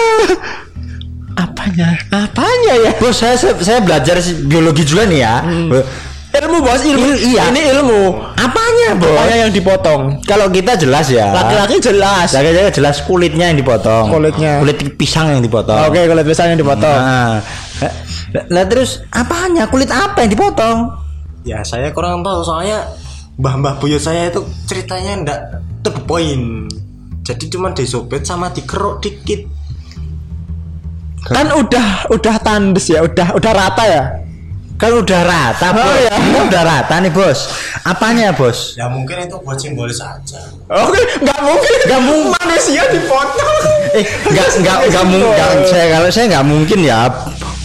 Apanya? 1.38 1.93
Apanya 2.09 2.73
ya? 2.81 2.91
Bos, 2.97 3.21
saya, 3.21 3.38
saya 3.38 3.53
saya 3.61 3.79
belajar 3.85 4.17
biologi 4.49 4.81
juga 4.81 5.05
nih 5.05 5.19
ya. 5.21 5.35
Ilmu 6.38 6.57
bos, 6.61 6.81
ilmu. 6.81 7.05
Il- 7.13 7.33
iya. 7.33 7.49
Ini 7.49 7.61
ilmu. 7.77 8.13
Apanya, 8.38 8.93
Bos? 8.97 9.09
Apanya 9.09 9.35
yang 9.47 9.51
dipotong? 9.53 10.01
Kalau 10.25 10.49
kita 10.49 10.77
jelas 10.77 11.09
ya. 11.09 11.33
Laki-laki 11.33 11.81
jelas. 11.81 12.29
Laki-laki 12.33 12.77
jelas 12.77 13.01
kulitnya 13.05 13.49
yang 13.53 13.57
dipotong. 13.57 14.09
Kulitnya. 14.11 14.61
Kulit 14.61 14.77
pisang 14.97 15.33
yang 15.33 15.41
dipotong. 15.41 15.77
Oke, 15.88 16.05
kulit 16.05 16.25
pisang 16.27 16.53
yang 16.53 16.59
dipotong. 16.59 16.93
Nah, 16.93 17.41
lah, 18.33 18.43
lah 18.49 18.65
terus 18.69 19.01
apanya? 19.09 19.65
Kulit 19.69 19.89
apa 19.93 20.25
yang 20.25 20.31
dipotong? 20.33 20.77
ya 21.47 21.63
saya 21.63 21.95
kurang 21.95 22.27
tahu 22.27 22.43
soalnya 22.43 22.83
Mbah-mbah 23.39 23.79
Buyut 23.79 24.03
saya 24.03 24.27
itu 24.27 24.43
ceritanya 24.67 25.13
ndak 25.23 25.39
to 25.85 25.93
the 25.93 26.01
point. 26.03 26.67
Jadi 27.23 27.47
cuma 27.47 27.69
disopit 27.71 28.25
sama 28.25 28.49
dikeruk 28.49 28.99
dikit. 28.99 29.45
Kan 31.24 31.49
udah 31.49 32.07
udah 32.13 32.36
tandes 32.39 32.86
ya, 32.88 33.01
udah 33.01 33.34
udah 33.34 33.51
rata 33.51 33.84
ya. 33.84 34.03
Kan 34.78 34.93
udah 34.93 35.22
rata, 35.26 35.74
Bos. 35.74 35.82
Oh, 35.82 35.97
ya. 35.97 36.13
Ini 36.22 36.38
udah 36.53 36.61
rata 36.61 36.95
nih, 37.01 37.09
Bos. 37.09 37.49
Apanya, 37.82 38.30
Bos? 38.30 38.78
Ya 38.78 38.86
mungkin 38.86 39.26
itu 39.26 39.34
buat 39.41 39.57
simbolis 39.57 39.97
aja. 39.97 40.38
Oke, 40.70 41.01
nggak 41.18 41.39
mungkin, 41.41 41.74
nggak 41.89 42.01
mungkin 42.05 42.30
manusia 42.38 42.86
dipotong. 42.86 43.57
Eh, 43.97 44.05
enggak 44.30 44.47
enggak 44.61 44.78
enggak 44.86 45.05
mungkin 45.09 45.57
saya 45.65 45.86
kalau 45.97 46.09
saya 46.13 46.26
enggak 46.30 46.45
mungkin 46.45 46.80
ya 46.86 47.09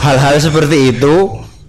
hal-hal 0.00 0.34
seperti 0.40 0.96
itu 0.96 1.14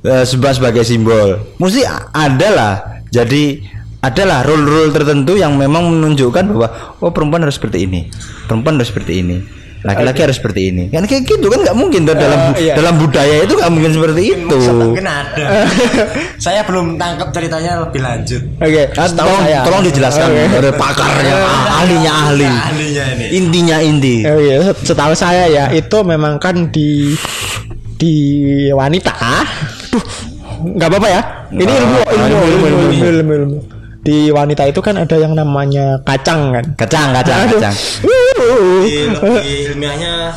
eh, 0.07 0.23
seba- 0.23 0.55
sebagai 0.55 0.87
simbol. 0.87 1.35
Mesti 1.59 1.83
ada 2.15 2.47
lah. 2.55 2.73
Jadi 3.11 3.59
adalah 3.99 4.47
rule-rule 4.47 4.95
tertentu 4.95 5.35
yang 5.35 5.59
memang 5.59 5.91
menunjukkan 5.91 6.43
bahwa 6.55 6.67
oh 6.99 7.11
perempuan 7.11 7.43
harus 7.43 7.59
seperti 7.59 7.83
ini, 7.83 8.07
perempuan 8.47 8.75
harus 8.75 8.91
seperti 8.91 9.19
ini, 9.23 9.43
laki-laki 9.83 10.19
harus 10.21 10.35
seperti 10.35 10.71
ini. 10.71 10.83
Kan 10.87 11.03
kayak 11.03 11.23
gitu 11.23 11.45
kan 11.45 11.59
nggak 11.59 11.75
mungkin 11.75 12.03
tuh 12.03 12.15
dalam 12.15 12.39
bu- 12.41 12.55
Eh, 12.55 12.63
iya. 12.63 12.73
dalam 12.73 12.95
budaya 12.97 13.35
itu 13.43 13.53
nggak 13.53 13.71
mungkin 13.71 13.91
seperti 13.91 14.21
itu. 14.33 14.57
Mungkin 14.71 15.05
ada. 15.05 15.45
saya 16.45 16.63
belum 16.63 16.95
tangkap 16.95 17.27
ceritanya 17.29 17.83
lebih 17.83 17.99
lanjut. 17.99 18.41
Oke, 18.57 18.83
Ah, 18.89 19.05
setahu 19.05 19.27
tolong, 19.27 19.43
saya. 19.43 19.59
tolong 19.61 19.81
dijelaskan 19.83 20.27
Oke. 20.29 20.43
oleh 20.57 20.73
pakarnya, 20.73 21.35
ah, 21.45 21.79
ahlinya 21.79 22.11
ahli, 22.23 22.47
Ahlinya 22.47 23.03
ini. 23.11 23.25
intinya 23.33 23.77
inti. 23.77 24.15
Oh 24.23 24.39
iya, 24.39 24.55
set- 24.63 24.81
setahu 24.87 25.13
saya 25.13 25.43
ya 25.47 25.65
itu 25.69 25.97
memang 26.01 26.39
kan 26.39 26.67
di 26.69 27.11
di 27.93 28.13
wanita. 28.69 29.11
Duh, 29.89 30.05
nggak 30.73 30.89
apa-apa 30.89 31.07
ya. 31.07 31.21
Ini 31.51 31.69
ilmu, 31.69 31.99
ilmu, 32.01 32.25
ilmu, 32.25 32.39
ilmu, 32.41 32.65
ilmu, 32.65 33.05
ilmu, 33.13 33.33
ilmu. 33.35 33.57
Di 34.03 34.27
wanita 34.35 34.67
itu 34.67 34.83
kan 34.83 34.99
ada 34.99 35.15
yang 35.15 35.31
namanya 35.31 35.95
kacang 36.03 36.51
kan. 36.51 36.65
Kacang, 36.75 37.15
kacang, 37.15 37.39
Aduh. 37.47 37.55
kacang. 37.55 37.75
Uh, 38.03 38.83
Di 39.39 39.71
ilmiahnya 39.71 40.35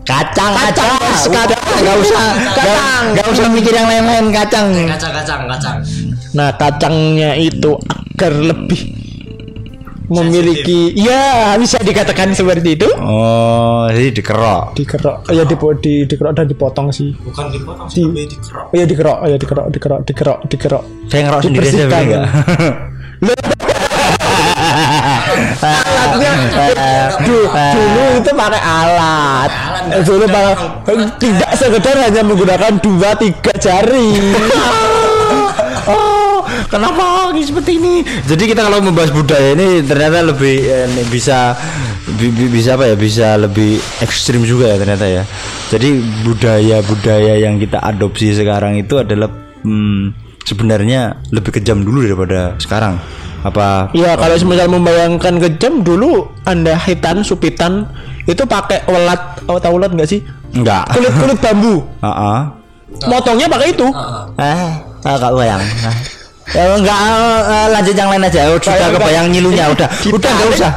Kacang, 0.00 0.50
Kacang, 0.56 0.96
kacang. 0.98 1.30
Udah, 1.30 1.60
nggak 1.84 1.96
usah, 2.02 2.24
Kacang. 2.56 3.02
nggak 3.14 3.26
usah 3.30 3.46
mikir 3.52 3.70
yang 3.70 3.86
lain-lain 3.86 4.26
kacang. 4.34 4.66
kacang-kacang 4.88 5.40
kacang. 5.46 5.76
Nah, 6.34 6.50
kacangnya 6.56 7.36
itu 7.38 7.78
agar 7.86 8.32
lebih 8.34 8.99
memiliki 10.10 10.90
ya 10.92 11.54
bisa 11.54 11.78
dikatakan 11.78 12.34
seperti 12.34 12.74
itu. 12.74 12.88
Oh, 12.96 13.86
jadi 13.86 14.10
dikerok. 14.10 14.74
dikerok. 14.74 15.16
Ya 15.30 15.42
dipo, 15.44 15.70
di 15.72 16.02
dikerok 16.02 16.32
dan 16.34 16.46
dipotong 16.46 16.90
sih. 16.90 17.14
Bukan 17.16 17.46
dipotong 17.48 17.86
Di- 17.86 18.02
tapi 18.02 18.26
dikeruk. 18.26 18.66
oh 18.66 18.76
ya 18.76 18.84
dikerok. 18.84 19.16
Oh 19.16 19.26
ya 19.26 19.36
dikerok 19.36 19.66
dikerok 19.70 20.00
dikerok 20.04 20.38
dikerok. 20.44 20.82
Saya 21.06 21.20
ngerok 21.24 21.40
sendiri 21.40 21.62
aja 21.62 21.70
Dibersihkan. 21.70 21.88
boleh 21.88 22.06
nggak? 22.10 22.24
alatnya 25.60 26.30
du- 27.22 27.48
dulu 27.48 28.04
itu 28.18 28.30
pakai 28.32 28.62
alat. 28.62 29.50
Dulu 30.02 30.24
pakai 30.26 30.54
tidak 31.18 31.50
sekedar 31.54 31.96
hanya 31.98 32.22
menggunakan 32.22 32.72
dua 32.78 33.10
tiga 33.14 33.52
jari. 33.56 34.10
Oh, 35.80 36.19
kenapa 36.70 37.04
ini 37.30 37.42
seperti 37.42 37.76
ini? 37.76 37.94
Jadi 38.24 38.44
kita 38.46 38.62
kalau 38.62 38.78
membahas 38.78 39.10
budaya 39.10 39.52
ini 39.52 39.82
ternyata 39.82 40.22
lebih 40.24 40.56
eh, 40.62 40.86
bisa 41.06 41.52
bi- 42.14 42.30
bi- 42.30 42.48
bisa 42.48 42.74
apa 42.74 42.86
ya? 42.86 42.94
Bisa 42.94 43.34
lebih 43.36 43.70
ekstrim 43.98 44.40
juga 44.42 44.66
ya 44.66 44.76
ternyata 44.76 45.04
ya. 45.04 45.22
Jadi 45.68 45.98
budaya-budaya 46.22 47.34
yang 47.38 47.56
kita 47.56 47.78
adopsi 47.78 48.32
sekarang 48.32 48.74
itu 48.76 48.96
adalah 48.96 49.28
hmm, 49.60 50.14
sebenarnya 50.42 51.00
lebih 51.28 51.52
kejam 51.52 51.82
dulu 51.82 52.02
daripada 52.02 52.54
sekarang. 52.56 52.96
Apa 53.40 53.88
ya 53.96 54.14
kalau 54.14 54.36
misal 54.44 54.68
membayangkan 54.68 55.40
kejam 55.40 55.80
dulu 55.80 56.28
anda 56.44 56.76
hitan 56.76 57.24
supitan 57.24 57.88
itu 58.28 58.44
pakai 58.44 58.84
welat 58.84 59.40
oh, 59.48 59.56
tahu 59.56 59.80
welat 59.80 59.96
nggak 59.96 60.04
sih 60.06 60.20
enggak? 60.52 60.84
kulit 60.92 61.08
kulit 61.16 61.38
bambu 61.40 61.80
Heeh. 62.04 62.38
motongnya 63.08 63.48
pakai 63.48 63.72
itu 63.72 63.88
Eh, 64.36 64.70
agak 65.00 65.32
bayang. 65.32 65.62
Ya 66.50 66.62
enggak 66.72 66.98
eh, 67.46 67.66
lanjut 67.70 67.94
yang 67.94 68.08
lain 68.08 68.22
aja. 68.22 68.40
Oh, 68.46 68.56
sudah 68.56 68.74
Bayangkan. 68.74 68.94
kebayang 68.98 69.26
nyilunya 69.28 69.64
udah. 69.68 69.88
Ditarik, 69.92 70.14
Udah 70.14 70.30
enggak 70.32 70.50
usah. 70.52 70.72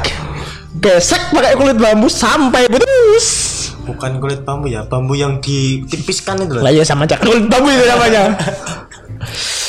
gesek 0.75 1.23
pakai 1.29 1.53
kulit 1.53 1.77
bambu 1.77 2.05
sampai 2.05 2.67
putus 2.67 3.27
Bukan 3.83 4.19
kulit 4.19 4.41
bambu 4.41 4.67
ya, 4.67 4.83
bambu 4.83 5.13
yang 5.13 5.39
ditipiskan 5.39 6.35
itu 6.39 6.53
loh. 6.53 6.61
lah 6.61 6.69
ya 6.69 6.83
sama 6.83 7.03
cak 7.03 7.21
kulit 7.21 7.47
bambu 7.47 7.69
itu 7.69 7.85
namanya 7.85 8.23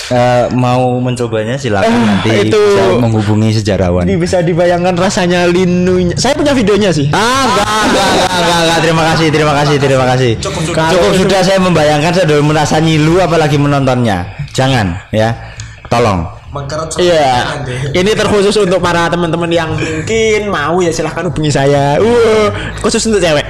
Eh, 0.04 0.44
mau 0.52 0.98
mencobanya 0.98 1.54
silakan 1.54 1.88
nanti 1.96 2.28
itu- 2.44 2.52
bisa 2.52 2.98
menghubungi 2.98 3.54
sejarawan. 3.54 4.04
ini 4.04 4.18
bisa 4.18 4.38
dibayangkan 4.38 4.92
rasanya 4.92 5.46
linunya 5.46 6.12
saya 6.12 6.34
punya 6.34 6.52
videonya 6.52 6.90
sih 6.90 7.08
Ah, 7.08 7.48
enggak, 7.48 7.64
enggak, 7.64 8.06
enggak, 8.10 8.28
enggak, 8.34 8.58
enggak. 8.60 8.78
Terima 8.82 9.02
kasih, 9.06 9.26
terima 9.30 9.52
kasih, 9.54 9.76
terima 9.78 10.04
kasih. 10.04 10.30
Cukup 10.38 10.62
sudah. 10.62 10.84
Cukup, 10.84 11.00
Kalau 11.00 11.16
sudah 11.16 11.40
saya 11.40 11.58
membayangkan 11.58 12.10
saya 12.12 12.24
sudah 12.26 12.38
merasa 12.42 12.76
nyilu 12.78 13.16
apalagi 13.16 13.56
menontonnya. 13.56 14.18
Jangan 14.52 15.08
ya. 15.08 15.53
Tolong. 15.94 16.18
Mengkerut 16.50 16.88
Iya, 16.96 17.50
nanti. 17.50 17.74
ini 17.92 18.10
terkhusus 18.12 18.54
untuk 18.54 18.78
para 18.78 19.06
teman-teman 19.06 19.48
yang 19.48 19.70
mungkin 19.74 20.46
mau 20.46 20.78
ya 20.78 20.88
silahkan 20.88 21.26
hubungi 21.26 21.50
saya. 21.50 21.98
Uh, 21.98 22.46
khusus 22.78 23.02
untuk 23.04 23.18
cewek. 23.18 23.42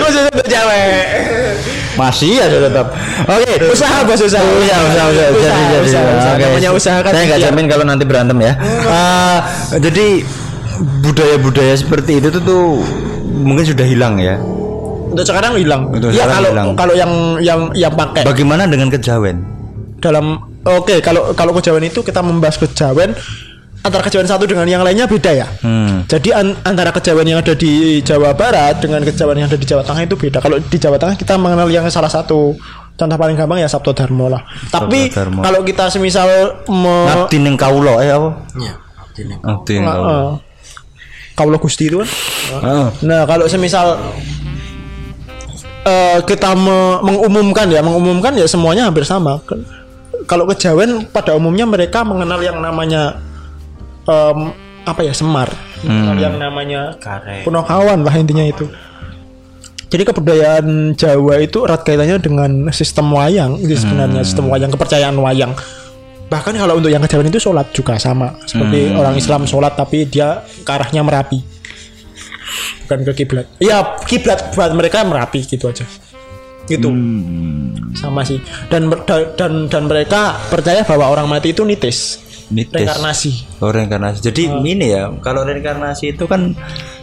khusus 0.00 0.22
untuk 0.28 0.46
cewek. 0.46 0.88
Masih 1.92 2.40
ada 2.40 2.56
tetap. 2.62 2.86
Oke. 3.28 3.52
Usaha 3.68 4.00
bos 4.02 4.16
usaha. 4.16 4.40
Usaha, 4.40 4.80
usaha, 4.82 5.06
usaha. 5.06 5.28
Jadi, 5.28 5.36
Usaha, 5.36 5.60
jadi, 5.60 5.76
usaha, 5.84 6.02
usaha. 6.08 6.32
Oke. 6.32 6.42
Namanya 6.42 6.70
usaha 6.72 6.98
kan 6.98 7.12
Saya 7.12 7.22
nggak 7.22 7.36
ikhtiar. 7.36 7.52
jamin 7.52 7.66
kalau 7.68 7.84
nanti 7.84 8.04
berantem 8.04 8.38
ya. 8.40 8.52
Eh, 8.56 9.38
jadi 9.84 10.06
budaya-budaya 11.04 11.74
seperti 11.76 12.12
itu 12.16 12.28
tuh, 12.32 12.40
tuh 12.40 12.64
mungkin 13.28 13.62
sudah 13.62 13.84
hilang 13.84 14.16
ya. 14.16 14.40
Untuk 15.12 15.28
sekarang 15.28 15.52
hilang. 15.54 15.92
Untuk 15.92 16.08
ya 16.08 16.24
sekarang 16.24 16.34
kalau 16.34 16.50
hilang. 16.50 16.68
kalau 16.74 16.94
yang 16.96 17.12
yang 17.38 17.60
yang 17.76 17.92
pakai 17.92 18.24
Bagaimana 18.24 18.64
dengan 18.64 18.88
kejawen? 18.88 19.44
Dalam 20.02 20.34
oke 20.60 20.98
kalau 20.98 21.30
kalau 21.32 21.54
kejawen 21.54 21.86
itu 21.86 22.02
kita 22.02 22.18
membahas 22.18 22.58
kejawen 22.58 23.14
antara 23.80 24.02
kejawen 24.02 24.26
satu 24.26 24.44
dengan 24.44 24.62
yang 24.64 24.82
lainnya 24.82 25.06
beda 25.06 25.30
ya. 25.32 25.46
Hmm. 25.58 26.02
Jadi 26.04 26.30
an- 26.30 26.58
antara 26.62 26.90
kejawen 26.90 27.24
yang 27.24 27.38
ada 27.38 27.50
di 27.52 27.98
Jawa 28.00 28.30
Barat 28.32 28.78
dengan 28.78 29.00
kejawen 29.00 29.34
yang 29.36 29.46
ada 29.46 29.54
di 29.54 29.64
Jawa 29.64 29.82
Tengah 29.82 30.02
itu 30.02 30.14
beda. 30.14 30.38
Kalau 30.38 30.58
di 30.58 30.76
Jawa 30.76 30.98
Tengah 30.98 31.14
kita 31.14 31.34
mengenal 31.34 31.66
yang 31.66 31.86
salah 31.88 32.06
satu 32.06 32.54
contoh 32.92 33.16
paling 33.16 33.34
gampang 33.34 33.58
ya 33.58 33.66
Sabto 33.66 33.90
Dharma 33.90 34.26
lah. 34.28 34.42
Tapi 34.68 35.10
Dharma. 35.10 35.42
kalau 35.42 35.62
kita 35.62 35.86
semisal 35.88 36.28
me, 36.68 36.94
Ngabdi 37.08 37.36
ning 37.38 37.54
kawula 37.56 37.98
eh 37.98 38.10
apa? 38.10 38.30
Iya. 38.54 38.74
Ngabdi 38.78 39.22
ning 39.24 39.38
Nah, 39.82 39.94
kawula. 39.94 40.14
eh, 40.14 40.30
Kaulo 41.32 41.56
Gusti 41.58 41.88
itu 41.88 41.98
kan. 41.98 42.08
Heeh. 42.60 42.86
Nah, 43.02 43.24
kalau 43.24 43.48
semisal 43.48 43.98
eh, 45.82 46.18
kita 46.22 46.54
me- 46.54 47.00
mengumumkan 47.02 47.66
ya, 47.66 47.80
mengumumkan 47.80 48.32
ya 48.36 48.46
semuanya 48.46 48.86
hampir 48.86 49.02
sama. 49.02 49.42
Ke- 50.22 50.26
Kalau 50.28 50.46
kejawen 50.46 51.04
pada 51.06 51.34
umumnya 51.34 51.66
mereka 51.66 52.02
mengenal 52.02 52.38
yang 52.38 52.58
namanya 52.58 53.18
em, 54.02 54.54
apa 54.82 55.00
ya 55.00 55.10
semar, 55.10 55.50
mengenal 55.80 56.16
yang 56.16 56.34
namanya 56.36 56.94
Kare. 56.96 57.42
punakawan 57.42 58.00
lah 58.00 58.14
intinya 58.14 58.42
itu. 58.42 58.66
Jadi 59.86 60.02
kebudayaan 60.04 60.66
Jawa 60.94 61.36
itu 61.38 61.62
erat 61.62 61.82
kaitannya 61.82 62.16
dengan 62.16 62.50
sistem 62.70 63.12
wayang 63.12 63.58
itu 63.58 63.76
sebenarnya 63.76 64.22
sistem 64.22 64.48
wayang 64.48 64.70
kepercayaan 64.70 65.12
wayang. 65.14 65.52
Bahkan 66.26 66.56
kalau 66.56 66.80
untuk 66.80 66.88
yang 66.88 66.98
kejawen 66.98 67.28
itu 67.28 67.36
sholat 67.38 67.68
juga 67.70 67.94
sama 67.96 68.40
seperti 68.42 68.88
orang 68.90 69.14
Islam 69.14 69.44
sholat 69.44 69.76
tapi 69.76 70.06
dia 70.06 70.40
ke 70.58 70.70
arahnya 70.70 71.04
merapi 71.04 71.44
bukan 72.82 72.98
ke 73.04 73.12
kiblat. 73.14 73.46
Iya 73.58 74.00
kiblat 74.02 74.52
buat 74.52 74.72
mereka 74.72 75.04
merapi 75.04 75.44
gitu 75.44 75.68
aja. 75.68 75.84
Gitu 76.62 76.88
sama 77.92 78.22
sih 78.22 78.38
dan 78.68 78.86
da- 78.88 79.32
dan 79.34 79.66
dan 79.66 79.82
mereka 79.84 80.38
percaya 80.48 80.80
bahwa 80.82 81.10
orang 81.10 81.26
mati 81.26 81.50
itu 81.50 81.62
nitis 81.62 82.22
Nitis. 82.52 82.84
reinkarnasi. 82.84 83.32
Oh, 83.64 83.72
reinkarnasi. 83.72 84.20
Jadi 84.20 84.44
ini 84.44 84.92
ya, 84.92 85.08
kalau 85.24 85.40
reinkarnasi 85.40 86.12
itu 86.12 86.28
kan 86.28 86.52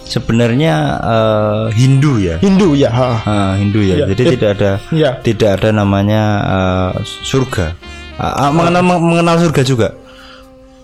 sebenarnya 0.05 0.73
eh, 1.01 1.65
Hindu 1.73 2.21
ya. 2.21 2.37
Hindu 2.37 2.77
ya. 2.77 2.89
ha. 2.93 3.09
Ah, 3.25 3.51
Hindu 3.57 3.81
ya. 3.81 4.05
Iya. 4.05 4.05
Jadi 4.13 4.21
Iya. 4.21 4.31
tidak 4.37 4.49
ada 4.55 4.71
Iya. 4.93 5.09
tidak 5.25 5.49
ada 5.57 5.69
namanya 5.73 6.21
eh, 6.45 6.91
surga. 7.25 7.73
Ah, 8.19 8.45
ah, 8.45 8.49
mengenal 8.53 8.83
mengenal 9.01 9.41
surga 9.41 9.61
juga. 9.65 9.87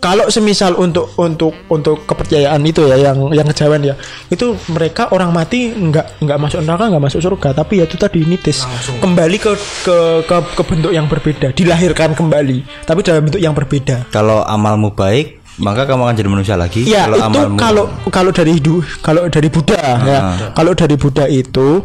Kalau 0.05 0.29
semisal 0.29 0.77
untuk 0.77 1.17
untuk 1.17 1.65
untuk 1.65 2.05
kepercayaan 2.05 2.61
itu 2.61 2.85
ya 2.85 3.09
yang 3.09 3.33
yang 3.33 3.49
kejawen 3.49 3.81
ya 3.89 3.97
itu 4.29 4.53
mereka 4.69 5.09
orang 5.09 5.33
mati 5.33 5.73
nggak 5.73 6.21
nggak 6.21 6.37
masuk 6.37 6.61
neraka 6.61 6.93
nggak 6.93 7.03
masuk 7.09 7.21
surga. 7.25 7.57
Tapi 7.57 7.81
ya 7.81 7.89
itu 7.89 7.97
tadi 7.97 8.21
nitis 8.21 8.69
kembali 9.01 9.37
ke, 9.41 9.57
ke 9.81 9.97
ke 10.29 10.37
ke 10.53 10.61
bentuk 10.61 10.93
yang 10.93 11.09
berbeda. 11.09 11.57
Dilahirkan 11.57 12.13
kembali 12.13 12.85
tapi 12.85 13.01
dalam 13.01 13.25
bentuk 13.25 13.41
yang 13.41 13.57
berbeda. 13.57 14.13
Kalau 14.13 14.45
amalmu 14.45 14.93
baik, 14.93 15.41
maka 15.57 15.89
kamu 15.89 16.05
akan 16.05 16.15
jadi 16.21 16.29
manusia 16.29 16.53
lagi. 16.53 16.85
Ya 16.85 17.09
kalau 17.09 17.17
itu 17.17 17.25
amalmu 17.25 17.57
kalau 17.57 17.85
kalau 18.13 18.29
dari 18.29 18.51
Hindu, 18.61 18.85
kalau 19.01 19.25
dari 19.25 19.49
Buddha 19.49 19.81
ya, 20.05 20.19
kalau 20.53 20.77
dari 20.77 20.95
Buddha 21.01 21.25
itu 21.25 21.81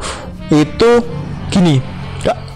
itu 0.52 0.90
gini, 1.48 1.80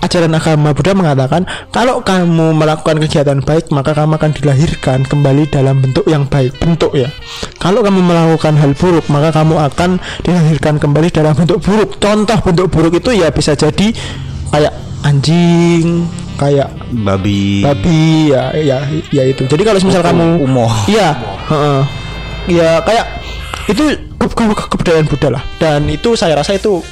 ajaran 0.04 0.36
agama 0.36 0.76
Buddha 0.76 0.92
mengatakan 0.92 1.48
kalau 1.72 2.04
kamu 2.04 2.52
melakukan 2.52 3.00
kegiatan 3.00 3.40
baik 3.40 3.72
maka 3.72 3.96
kamu 3.96 4.20
akan 4.20 4.30
dilahirkan 4.36 5.02
kembali 5.08 5.48
dalam 5.48 5.80
bentuk 5.80 6.04
yang 6.04 6.28
baik 6.28 6.52
bentuk 6.60 6.92
ya. 6.92 7.08
Kalau 7.56 7.80
kamu 7.80 8.04
melakukan 8.04 8.54
hal 8.60 8.76
buruk 8.76 9.08
maka 9.08 9.32
kamu 9.32 9.56
akan 9.56 9.96
dilahirkan 10.22 10.76
kembali 10.76 11.08
dalam 11.08 11.32
bentuk 11.32 11.64
buruk. 11.64 11.96
Contoh 11.96 12.36
bentuk 12.44 12.68
buruk 12.68 13.00
itu 13.00 13.10
ya 13.16 13.32
bisa 13.32 13.56
jadi 13.56 13.90
kayak 14.52 14.74
anjing, 15.04 16.06
kayak 16.38 16.68
babi 16.92 17.62
babi 17.62 18.32
ya 18.32 18.50
ya 18.56 18.78
ya 19.12 19.22
itu 19.24 19.44
jadi 19.46 19.62
kalau 19.62 19.78
misal 19.82 20.02
kamu 20.02 20.42
umoh. 20.42 20.72
iya 20.88 21.14
heeh. 21.50 21.80
ya 22.54 22.70
kayak 22.84 23.06
itu 23.70 23.84
ke, 24.20 24.26
ke, 24.28 24.42
ke- 24.52 24.68
kebudayaan 24.76 25.08
Buddha 25.08 25.28
lah 25.32 25.42
dan 25.56 25.88
itu 25.88 26.12
saya 26.16 26.36
rasa 26.36 26.56
itu 26.56 26.84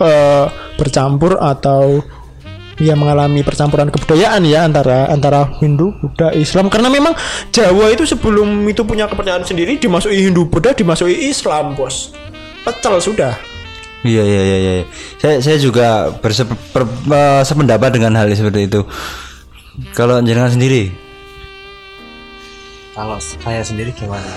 eh, 0.00 0.44
bercampur 0.74 1.38
atau 1.38 2.02
ya 2.80 2.96
mengalami 2.96 3.44
percampuran 3.44 3.92
kebudayaan 3.92 4.40
ya 4.48 4.64
antara 4.64 5.12
antara 5.12 5.52
Hindu, 5.60 5.92
Buddha, 6.00 6.32
Islam 6.32 6.72
karena 6.72 6.88
memang 6.88 7.12
Jawa 7.52 7.92
itu 7.92 8.08
sebelum 8.08 8.64
itu 8.66 8.82
punya 8.88 9.04
kepercayaan 9.04 9.44
sendiri 9.44 9.76
dimasuki 9.76 10.16
Hindu, 10.16 10.48
Buddha, 10.48 10.72
dimasuki 10.72 11.28
Islam, 11.28 11.76
Bos. 11.76 12.16
Pecel 12.64 12.96
sudah. 13.00 13.36
Iya 14.00 14.24
iya 14.24 14.40
iya 14.42 14.56
iya. 14.58 14.72
Saya 15.20 15.44
saya 15.44 15.56
juga 15.60 16.08
bersep, 16.24 16.48
per- 16.72 16.88
eh, 16.88 17.42
sependapat 17.44 17.92
dengan 17.92 18.16
hal 18.16 18.32
seperti 18.32 18.64
itu. 18.64 18.80
Kalau 19.92 20.16
jenengan 20.24 20.50
sendiri, 20.52 20.88
Kalau 22.90 23.16
saya 23.16 23.64
sendiri 23.64 23.96
gimana? 23.96 24.28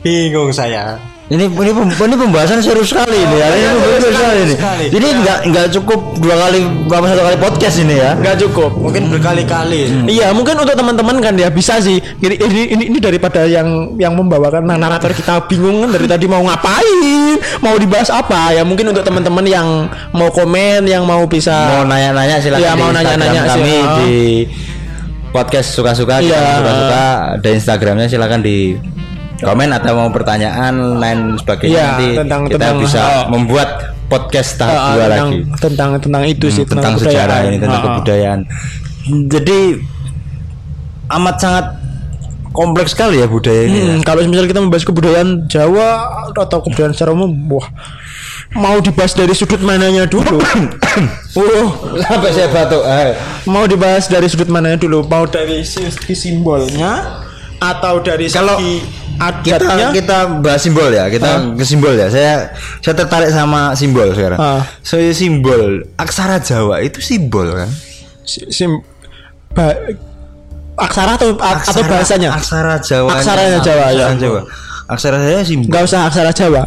Bingung 0.00 0.52
saya. 0.56 0.96
Ini 1.30 1.46
ini 1.46 1.70
ini 1.86 2.16
pembahasan 2.18 2.58
serius 2.58 2.90
sekali 2.90 3.14
ini 3.14 3.36
ya. 3.38 3.46
Ini 3.48 3.66
pembahasan 3.70 4.00
serius 4.02 4.16
sekali 4.18 4.38
ini. 4.42 4.54
sekali. 4.58 4.84
Jadi 4.90 5.06
nggak 5.14 5.38
nggak 5.46 5.66
cukup 5.78 6.00
dua 6.18 6.34
kali 6.34 6.58
apa 6.90 7.06
satu 7.06 7.22
kali 7.22 7.36
podcast 7.38 7.76
ini 7.78 7.94
ya. 7.96 8.10
Nggak 8.18 8.36
cukup. 8.42 8.70
Mungkin 8.74 9.02
berkali-kali. 9.14 9.80
Iya 10.10 10.34
mungkin 10.34 10.58
untuk 10.58 10.74
teman-teman 10.74 11.16
kan 11.22 11.34
ya 11.38 11.46
bisa 11.46 11.78
sih 11.78 12.02
ini 12.18 12.34
ini 12.34 12.60
ini, 12.74 12.84
ini 12.90 12.98
daripada 12.98 13.46
yang 13.46 13.94
yang 13.94 14.18
membawakan 14.18 14.66
nah, 14.66 14.74
narator 14.74 15.14
kita 15.14 15.46
bingung 15.46 15.86
kan 15.86 15.94
dari 15.94 16.10
tadi 16.10 16.26
mau 16.26 16.42
ngapain 16.42 17.38
mau 17.62 17.78
dibahas 17.78 18.10
apa 18.10 18.50
ya 18.50 18.66
mungkin 18.66 18.90
untuk 18.90 19.06
teman-teman 19.06 19.46
yang 19.46 19.86
mau 20.10 20.28
komen 20.28 20.82
yang 20.84 21.06
mau 21.06 21.22
bisa 21.24 21.78
Mau 21.78 21.86
nanya-nanya 21.86 22.42
silakan 22.42 22.58
Iya, 22.58 22.72
di 22.74 22.80
mau 22.82 22.90
Instagram 22.90 23.06
nanya-nanya 23.06 23.42
kami 23.46 23.62
sih. 23.70 23.80
di 24.02 24.14
podcast 25.30 25.78
suka-suka 25.78 26.18
kita 26.18 26.34
Iya. 26.34 26.58
suka-suka 26.58 27.02
ada 27.38 27.48
Instagramnya 27.54 28.06
silakan 28.10 28.42
di 28.42 28.74
komen 29.40 29.68
atau 29.72 29.92
mau 29.96 30.08
pertanyaan 30.08 30.74
lain 30.96 31.20
sebagainya 31.36 31.72
Iya, 31.72 31.86
nanti 31.86 32.06
tentang- 32.16 32.42
kita 32.46 32.56
tentang- 32.60 32.80
bisa 32.80 33.00
oh. 33.00 33.22
membuat 33.32 33.68
podcast 34.06 34.50
tahap 34.58 34.74
Ah, 34.74 34.82
dua 34.92 35.06
tentang, 35.06 35.10
lagi 35.10 35.38
tentang 35.56 35.90
tentang 35.98 36.24
itu 36.26 36.46
sih 36.50 36.64
Hmm, 36.64 36.72
tentang, 36.76 36.94
sejarah 36.98 37.38
ini 37.46 37.56
tentang 37.56 37.80
ah. 37.80 37.86
kebudayaan 37.96 38.40
jadi 39.26 39.58
amat 41.10 41.36
sangat 41.38 41.66
kompleks 42.50 42.92
sekali 42.92 43.22
ya 43.22 43.26
budaya 43.26 43.62
ini 43.64 43.78
ya. 43.78 43.86
Hmm, 43.94 44.00
kalau 44.02 44.26
misalnya 44.26 44.50
kita 44.50 44.60
membahas 44.60 44.84
kebudayaan 44.84 45.28
Jawa 45.46 45.88
atau 46.34 46.58
kebudayaan 46.60 46.92
secara 46.92 47.14
umum, 47.14 47.30
wah 47.48 47.66
mau 48.50 48.82
dibahas 48.82 49.14
dari 49.14 49.30
sudut 49.30 49.62
mananya 49.62 50.10
dulu. 50.10 50.42
Wah, 51.38 51.70
sampai 52.02 52.30
saya 52.34 52.50
batuk 52.50 52.82
eh. 52.82 53.14
mau 53.46 53.62
dibahas 53.62 54.10
dari 54.10 54.26
sudut 54.26 54.50
mananya 54.50 54.82
dulu? 54.82 55.06
Mau 55.06 55.30
dari 55.30 55.62
segi 55.62 56.10
simbolnya 56.10 57.22
atau 57.62 58.02
dari 58.02 58.26
Kalau 58.26 58.58
segi 58.58 58.82
kita 59.40 59.60
adatnya? 59.60 59.88
kita 59.92 60.16
bahas 60.40 60.60
simbol 60.60 60.88
ya 60.88 61.04
kita 61.06 61.28
ke 61.52 61.62
simbol 61.62 61.92
ya 61.92 62.08
saya 62.08 62.48
saya 62.78 62.94
tertarik 62.96 63.28
sama 63.28 63.72
simbol 63.72 64.08
sekarang 64.10 64.36
Ah. 64.36 64.64
so 64.80 64.96
simbol 65.10 65.84
aksara 65.94 66.38
Jawa 66.38 66.80
itu 66.80 66.98
simbol 66.98 67.44
kan 67.50 67.68
Si- 68.22 68.46
sim, 68.48 68.80
ba- 69.50 69.76
aksara 70.76 71.14
atau 71.14 71.34
a- 71.34 71.58
atau 71.58 71.82
Aksara- 71.82 71.90
bahasanya? 71.90 72.30
aksara 72.32 72.74
Jawa 72.78 73.08
Aksaranya 73.12 73.58
Jawa, 73.58 73.86
ya. 73.86 74.06
aksara 74.06 74.16
Jawa 74.16 74.40
aksara 74.86 75.16
saya 75.18 75.40
simbol 75.42 75.68
Gak 75.68 75.82
usah 75.84 76.00
aksara 76.04 76.30
Jawa. 76.30 76.62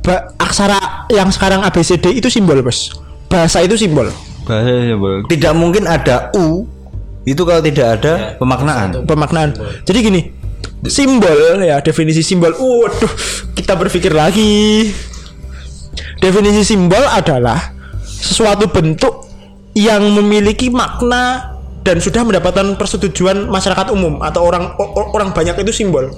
Ba- 0.00 0.26
aksara 0.36 0.78
yang 1.08 1.28
sekarang 1.28 1.62
ABCD 1.62 2.10
itu 2.12 2.26
simbol, 2.26 2.58
Bos. 2.58 2.90
Bahasa 3.28 3.60
itu 3.60 3.76
simbol. 3.76 4.10
bahasa 4.42 4.66
simbol 4.82 5.22
tidak 5.26 5.52
mungkin 5.52 5.86
ada 5.86 6.26
u 6.32 6.66
itu 7.22 7.38
kalau 7.40 7.60
tidak 7.60 8.00
ada 8.00 8.12
pemaknaan 8.36 9.06
pemaknaan. 9.06 9.54
Jadi 9.82 9.98
gini, 10.00 10.20
simbol 10.86 11.62
ya 11.62 11.78
definisi 11.82 12.22
simbol. 12.24 12.54
Waduh, 12.54 13.12
kita 13.54 13.78
berpikir 13.78 14.14
lagi. 14.14 14.90
Definisi 16.18 16.62
simbol 16.62 17.02
adalah 17.02 17.74
sesuatu 18.02 18.70
bentuk 18.70 19.26
yang 19.74 20.02
memiliki 20.14 20.70
makna 20.70 21.54
dan 21.82 21.98
sudah 21.98 22.22
mendapatkan 22.22 22.78
persetujuan 22.78 23.50
masyarakat 23.50 23.90
umum 23.90 24.22
atau 24.22 24.46
orang 24.46 24.74
orang 25.14 25.34
banyak 25.34 25.58
itu 25.66 25.84
simbol. 25.84 26.10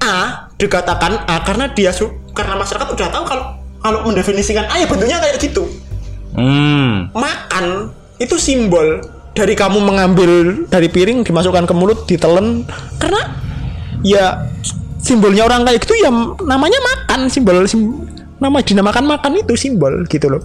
A 0.00 0.48
dikatakan 0.56 1.28
A 1.28 1.44
karena 1.44 1.68
dia 1.72 1.92
karena 2.32 2.54
masyarakat 2.56 2.88
udah 2.88 3.08
tahu 3.12 3.24
kalau 3.28 3.44
kalau 3.80 3.98
mendefinisikan 4.08 4.68
A 4.68 4.80
ya 4.80 4.86
bentuknya 4.88 5.20
kayak 5.20 5.40
gitu 5.40 5.64
hmm 6.36 7.12
makan 7.16 7.92
itu 8.20 8.36
simbol 8.36 9.00
dari 9.32 9.56
kamu 9.56 9.80
mengambil 9.80 10.64
dari 10.68 10.88
piring 10.92 11.24
dimasukkan 11.24 11.64
ke 11.64 11.74
mulut 11.76 12.04
ditelen 12.04 12.64
karena 13.00 13.49
ya 14.02 14.46
simbolnya 15.00 15.44
orang 15.44 15.64
kayak 15.64 15.80
gitu 15.80 15.94
ya 15.96 16.10
namanya 16.44 16.76
makan 16.80 17.26
simbol 17.26 17.56
sim, 17.64 18.04
nama 18.36 18.60
dinamakan 18.60 19.04
makan 19.06 19.32
itu 19.38 19.56
simbol 19.56 19.92
gitu 20.06 20.28
loh 20.28 20.42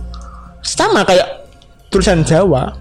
sama 0.62 1.04
kayak 1.04 1.48
tulisan 1.88 2.24
Jawa 2.24 2.72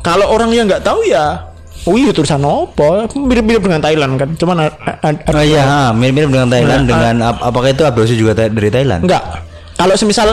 kalau 0.00 0.28
orang 0.28 0.52
yang 0.52 0.68
nggak 0.68 0.84
tahu 0.84 1.00
ya 1.04 1.40
Wih 1.84 2.16
tulisan 2.16 2.40
apa? 2.40 3.04
Mirip-mirip 3.12 3.60
dengan 3.60 3.76
Thailand 3.76 4.16
kan? 4.16 4.32
Cuman 4.40 4.56
a- 4.56 4.72
a- 4.72 4.98
a- 5.04 5.36
Oh 5.36 5.44
iya, 5.44 5.60
ha, 5.60 5.80
mirip-mirip 5.92 6.32
dengan 6.32 6.48
Thailand 6.48 6.88
dengan 6.88 7.14
ap- 7.20 7.44
apakah 7.44 7.76
itu 7.76 7.84
ablosi 7.84 8.16
juga 8.16 8.32
dari 8.32 8.72
Thailand? 8.72 9.04
Enggak. 9.04 9.20
Kalau 9.76 9.92
semisal 9.92 10.32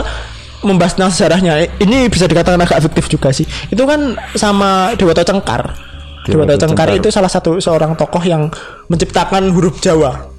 membahas 0.64 0.96
tentang 0.96 1.12
sejarahnya, 1.12 1.60
ini 1.76 2.08
bisa 2.08 2.24
dikatakan 2.24 2.56
agak 2.56 2.80
fiktif 2.80 3.04
juga 3.12 3.36
sih. 3.36 3.44
Itu 3.68 3.84
kan 3.84 4.16
sama 4.32 4.96
Dewata 4.96 5.20
Cengkar. 5.20 5.76
Dewata 6.22 6.54
Dewata 6.54 6.66
Cengkar 6.66 6.88
Cengkar. 6.90 7.00
itu 7.02 7.08
salah 7.10 7.30
satu 7.30 7.58
seorang 7.58 7.98
tokoh 7.98 8.22
yang 8.22 8.46
menciptakan 8.86 9.50
huruf 9.50 9.82
Jawa. 9.82 10.30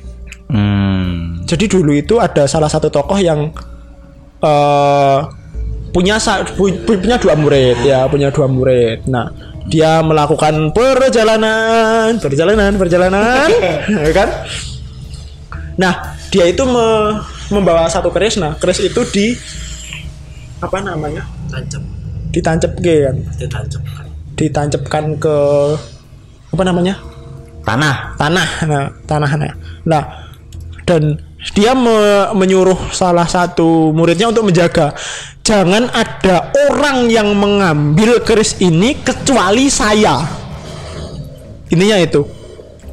Hmm. 0.47 1.43
Jadi 1.43 1.65
dulu 1.67 1.91
itu 1.91 2.19
ada 2.23 2.47
salah 2.47 2.71
satu 2.71 2.87
tokoh 2.87 3.19
yang 3.19 3.51
eh 4.43 5.19
punya 5.93 6.17
punya 6.87 7.15
dua 7.21 7.35
murid 7.37 7.77
ya, 7.85 8.07
punya 8.09 8.31
dua 8.33 8.47
murid. 8.49 9.05
Nah, 9.11 9.29
dia 9.69 10.01
melakukan 10.01 10.73
perjalanan, 10.73 12.17
perjalanan, 12.17 12.73
perjalanan, 12.79 13.47
ya 14.07 14.11
kan? 14.15 14.29
Nah, 15.77 15.93
dia 16.33 16.49
itu 16.49 16.63
me- 16.65 17.21
membawa 17.53 17.85
satu 17.85 18.09
keris. 18.09 18.41
Nah, 18.41 18.57
keris 18.57 18.81
itu 18.81 19.01
di 19.13 19.37
apa 20.63 20.79
namanya 20.79 21.27
tancap 21.51 21.83
ditancap 22.31 22.71
kan 22.79 23.15
ditancap 23.35 23.83
ditancapkan 24.43 25.15
ke 25.17 25.37
apa 26.51 26.63
namanya? 26.67 26.99
Tanah. 27.63 28.19
tanah 28.19 28.49
nah 28.67 28.85
tanah 29.07 29.31
nah, 29.39 29.53
nah 29.87 30.03
dan 30.83 31.15
dia 31.55 31.71
me- 31.75 32.31
menyuruh 32.35 32.91
salah 32.91 33.27
satu 33.27 33.91
muridnya 33.95 34.31
untuk 34.31 34.47
menjaga. 34.47 34.95
Jangan 35.43 35.91
ada 35.91 36.51
orang 36.71 37.11
yang 37.11 37.35
mengambil 37.35 38.23
keris 38.23 38.55
ini 38.63 38.95
kecuali 38.99 39.67
saya. 39.67 40.23
Intinya 41.67 41.99
itu. 41.99 42.23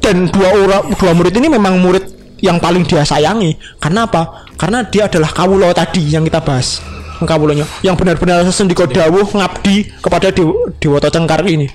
Dan 0.03 0.27
dua 0.27 0.49
orang 0.51 0.83
dua 0.99 1.11
murid 1.15 1.35
ini 1.39 1.47
memang 1.47 1.79
murid 1.79 2.03
yang 2.43 2.59
paling 2.59 2.83
dia 2.83 3.07
sayangi. 3.07 3.55
Karena 3.79 4.03
apa? 4.03 4.47
Karena 4.59 4.83
dia 4.83 5.07
adalah 5.07 5.31
kawulo 5.31 5.71
tadi 5.71 6.11
yang 6.11 6.27
kita 6.27 6.43
bahas 6.43 6.83
yang 7.21 7.29
kawulonya 7.29 7.65
yang 7.85 7.93
benar-benar 7.93 8.41
sendiko 8.49 8.89
dawuh 8.89 9.29
ngabdi 9.29 10.01
kepada 10.01 10.33
dewa, 10.33 10.73
dewata 10.81 11.13
cengkar 11.13 11.45
ini 11.45 11.69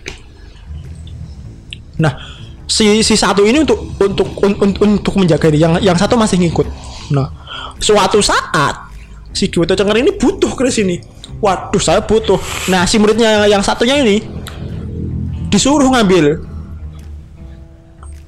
Nah, 1.97 2.12
si 2.68 3.01
si 3.01 3.16
satu 3.16 3.40
ini 3.44 3.64
untuk 3.64 3.97
untuk 3.97 4.28
un- 4.44 4.59
un- 4.61 4.78
untuk 5.01 5.16
menjaga 5.16 5.49
ini, 5.49 5.59
yang 5.64 5.72
yang 5.80 5.97
satu 5.97 6.12
masih 6.16 6.36
ngikut. 6.44 6.68
Nah, 7.12 7.32
suatu 7.80 8.20
saat 8.20 8.92
si 9.32 9.49
Dewata 9.49 9.76
Cengkar 9.76 10.01
ini 10.01 10.12
butuh 10.12 10.53
keris 10.57 10.80
ini. 10.80 11.01
Waduh, 11.40 11.80
saya 11.80 12.01
butuh. 12.05 12.40
Nah, 12.68 12.84
si 12.88 13.01
muridnya 13.01 13.49
yang 13.49 13.64
satunya 13.64 14.01
ini 14.01 14.20
disuruh 15.49 15.88
ngambil. 15.92 16.44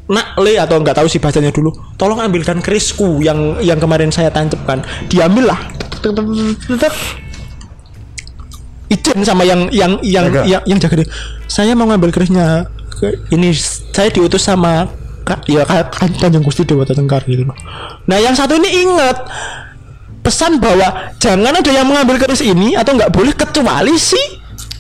Nak 0.08 0.40
le 0.40 0.56
atau 0.56 0.80
nggak 0.80 0.96
tahu 0.96 1.08
sih 1.12 1.20
bacanya 1.20 1.52
dulu. 1.52 1.68
Tolong 2.00 2.24
ambilkan 2.24 2.64
kerisku 2.64 3.20
yang 3.20 3.60
yang 3.60 3.76
kemarin 3.76 4.08
saya 4.08 4.32
tancapkan. 4.32 4.80
Diambil 5.12 5.52
Izin 8.88 9.20
sama 9.20 9.44
yang 9.44 9.68
yang 9.68 10.00
yang 10.00 10.32
Jaga. 10.32 10.42
yang, 10.48 10.62
yang 10.64 10.78
jaga 10.80 11.04
dia. 11.04 11.08
Saya 11.44 11.76
mau 11.76 11.84
ngambil 11.84 12.08
kerisnya. 12.08 12.64
Ke- 12.88 13.20
Ini 13.28 13.52
saya 13.92 14.08
diutus 14.08 14.42
sama 14.42 14.88
Kak, 15.22 15.44
ya 15.44 15.62
Kak- 15.62 15.92
Kan- 15.92 16.16
Kanjeng 16.16 16.40
Gusti 16.40 16.64
Dewa 16.64 16.88
Tengkar 16.88 17.20
gitu 17.28 17.44
loh. 17.44 17.56
Nah, 18.08 18.16
yang 18.16 18.32
satu 18.32 18.56
ini 18.56 18.88
ingat 18.88 19.28
pesan 20.24 20.56
bahwa 20.56 21.12
jangan 21.20 21.52
ada 21.52 21.68
yang 21.68 21.84
mengambil 21.84 22.16
keris 22.16 22.40
ini 22.40 22.72
atau 22.74 22.96
nggak 22.96 23.12
boleh 23.12 23.36
kecuali 23.36 23.92
si 24.00 24.16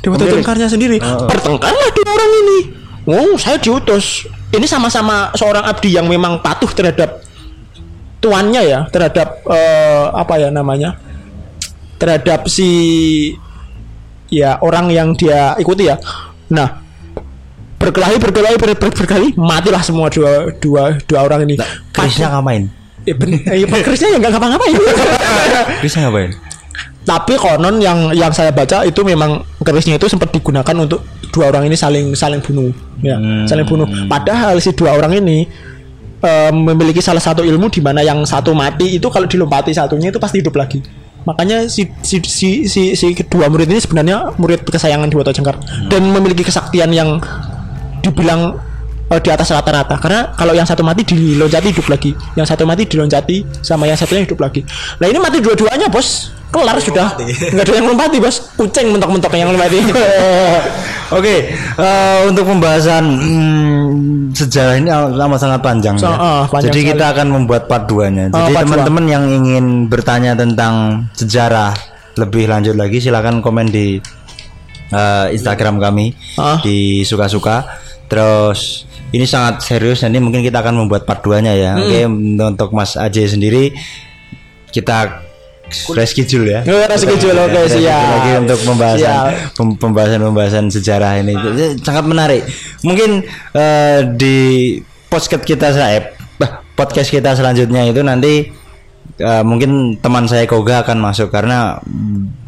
Dewa. 0.00 0.16
Tengkarnya 0.16 0.72
sendiri. 0.72 0.96
Bertengkarlah 1.28 1.88
dua 1.92 2.08
orang 2.08 2.32
ini. 2.32 2.58
Oh, 3.04 3.36
saya 3.36 3.60
diutus. 3.60 4.24
Ini 4.48 4.64
sama-sama 4.64 5.28
seorang 5.36 5.68
abdi 5.68 5.92
yang 5.92 6.08
memang 6.08 6.40
patuh 6.40 6.72
terhadap 6.72 7.20
tuannya 8.18 8.62
ya, 8.64 8.80
terhadap 8.88 9.44
eh, 9.44 10.06
apa 10.10 10.34
ya 10.40 10.48
namanya? 10.48 10.96
Terhadap 11.98 12.46
si 12.46 12.70
ya 14.30 14.60
orang 14.62 14.88
yang 14.92 15.12
dia 15.18 15.58
ikuti 15.58 15.88
ya. 15.90 15.98
Nah, 16.48 16.80
berkelahi 17.78 18.16
berkelahi 18.18 18.56
ber, 18.58 18.70
ber- 18.76 18.94
berkelahi 18.94 19.34
matilah 19.34 19.82
semua 19.82 20.08
dua 20.08 20.52
dua 20.58 20.96
dua 21.04 21.20
orang 21.24 21.44
ini. 21.44 21.54
Kerisnya 21.90 22.32
ngapain? 22.32 22.70
Eh, 23.06 23.14
ben- 23.16 23.40
eh, 23.40 23.82
kerisnya 23.82 24.14
ya 24.14 24.18
nggak 24.20 24.32
ngapa-ngapain. 24.36 24.74
Kerisnya 25.80 26.02
ngapain? 26.08 26.30
Tapi 27.08 27.40
konon 27.40 27.80
yang 27.80 28.12
yang 28.12 28.28
saya 28.36 28.52
baca 28.52 28.84
itu 28.84 29.00
memang 29.00 29.40
kerisnya 29.64 29.96
itu 29.96 30.12
sempat 30.12 30.28
digunakan 30.28 30.76
untuk 30.76 31.00
dua 31.32 31.48
orang 31.48 31.64
ini 31.64 31.72
saling 31.72 32.12
saling 32.12 32.44
bunuh, 32.44 32.68
ya, 33.00 33.16
saling 33.48 33.64
bunuh. 33.64 33.88
Padahal 34.04 34.60
si 34.60 34.76
dua 34.76 34.92
orang 34.92 35.16
ini 35.16 35.48
eh, 36.20 36.52
memiliki 36.52 37.00
salah 37.00 37.24
satu 37.24 37.40
ilmu 37.40 37.72
di 37.72 37.80
mana 37.80 38.04
yang 38.04 38.28
satu 38.28 38.52
mati 38.52 39.00
itu 39.00 39.08
kalau 39.08 39.24
dilompati 39.24 39.72
satunya 39.72 40.12
itu 40.12 40.20
pasti 40.20 40.44
hidup 40.44 40.52
lagi. 40.60 40.84
Makanya 41.26 41.66
si 41.66 41.90
si 42.00 42.22
si 42.24 42.48
si, 42.70 42.82
si 42.94 43.06
kedua 43.12 43.50
murid 43.50 43.68
ini 43.68 43.80
sebenarnya 43.82 44.38
murid 44.38 44.64
kesayangan 44.64 45.10
Dewa 45.10 45.26
Cengkar 45.26 45.56
dan 45.90 46.02
memiliki 46.08 46.46
kesaktian 46.46 46.88
yang 46.94 47.18
dibilang 48.00 48.56
eh, 49.10 49.20
di 49.20 49.28
atas 49.28 49.50
rata-rata. 49.50 49.98
Karena 49.98 50.32
kalau 50.38 50.54
yang 50.54 50.64
satu 50.64 50.86
mati 50.86 51.04
diloncati 51.04 51.74
hidup 51.74 51.86
lagi. 51.90 52.14
Yang 52.38 52.54
satu 52.54 52.64
mati 52.64 52.86
diloncati 52.86 53.64
sama 53.64 53.84
yang 53.90 53.98
satunya 53.98 54.24
hidup 54.24 54.38
lagi. 54.40 54.64
Nah 55.02 55.06
ini 55.10 55.18
mati 55.18 55.42
dua-duanya 55.42 55.90
bos 55.90 56.37
kelar 56.48 56.76
sudah 56.78 57.12
nggak 57.18 57.60
ada 57.62 57.72
yang 57.72 57.86
lompati 57.86 58.16
bos 58.18 58.52
kucing 58.56 58.88
mentok-mentok 58.90 59.32
yang 59.34 59.52
lompati 59.52 59.78
Oke, 61.08 61.48
eh, 61.56 62.18
untuk 62.28 62.44
pembahasan 62.44 63.00
hmm, 63.00 63.88
sejarah 64.36 64.76
ini 64.76 64.92
amat 64.92 65.40
sangat 65.40 65.64
panjang. 65.64 65.96
So- 65.96 66.04
ya. 66.04 66.12
ah, 66.12 66.44
panjang 66.44 66.68
Jadi 66.68 66.80
sekali. 66.84 66.92
kita 66.92 67.04
akan 67.16 67.26
membuat 67.32 67.64
part 67.64 67.88
2-nya. 67.88 68.28
Ah, 68.28 68.44
Jadi 68.44 68.52
part 68.52 68.68
dua. 68.68 68.72
teman-teman 68.76 69.04
yang 69.08 69.24
ingin 69.24 69.64
bertanya 69.88 70.36
tentang 70.36 71.08
sejarah 71.16 71.72
lebih 72.12 72.44
lanjut 72.44 72.76
lagi 72.76 73.00
silakan 73.00 73.40
komen 73.40 73.72
di 73.72 73.96
eh, 74.88 75.26
Instagram 75.32 75.80
kami 75.80 76.12
Ah. 76.36 76.60
di 76.60 77.00
suka-suka. 77.02 77.64
Terus 78.04 78.84
ini 79.08 79.24
sangat 79.24 79.64
serius 79.64 80.04
nanti 80.04 80.20
mungkin 80.20 80.44
kita 80.44 80.60
akan 80.60 80.76
membuat 80.76 81.08
part 81.08 81.24
2-nya 81.24 81.56
ya. 81.56 81.72
Hmm. 81.72 81.88
Oke, 81.88 82.00
untuk 82.52 82.76
Mas 82.76 83.00
Ajay 83.00 83.24
sendiri 83.24 83.72
kita 84.68 85.24
reschedule 85.94 86.48
ya. 86.48 86.60
Oh, 86.64 86.80
reschedule, 86.88 87.38
oke, 87.46 87.60
reschedule 87.68 87.86
siap. 87.88 88.10
lagi 88.16 88.30
untuk 88.40 88.58
pembahasan 88.64 89.14
pembahasan-pembahasan 89.78 90.64
sejarah 90.72 91.20
ini 91.20 91.36
Jadi, 91.36 91.64
sangat 91.84 92.04
menarik. 92.08 92.42
Mungkin 92.82 93.22
eh, 93.52 94.00
di 94.16 94.36
podcast 95.12 95.44
kita 95.44 95.72
saya 95.72 96.12
bah, 96.40 96.64
podcast 96.72 97.12
kita 97.12 97.36
selanjutnya 97.36 97.84
itu 97.88 98.00
nanti 98.00 98.48
eh, 99.20 99.44
mungkin 99.44 100.00
teman 100.00 100.24
saya 100.24 100.48
Koga 100.48 100.82
akan 100.82 100.98
masuk 101.04 101.28
karena 101.28 101.80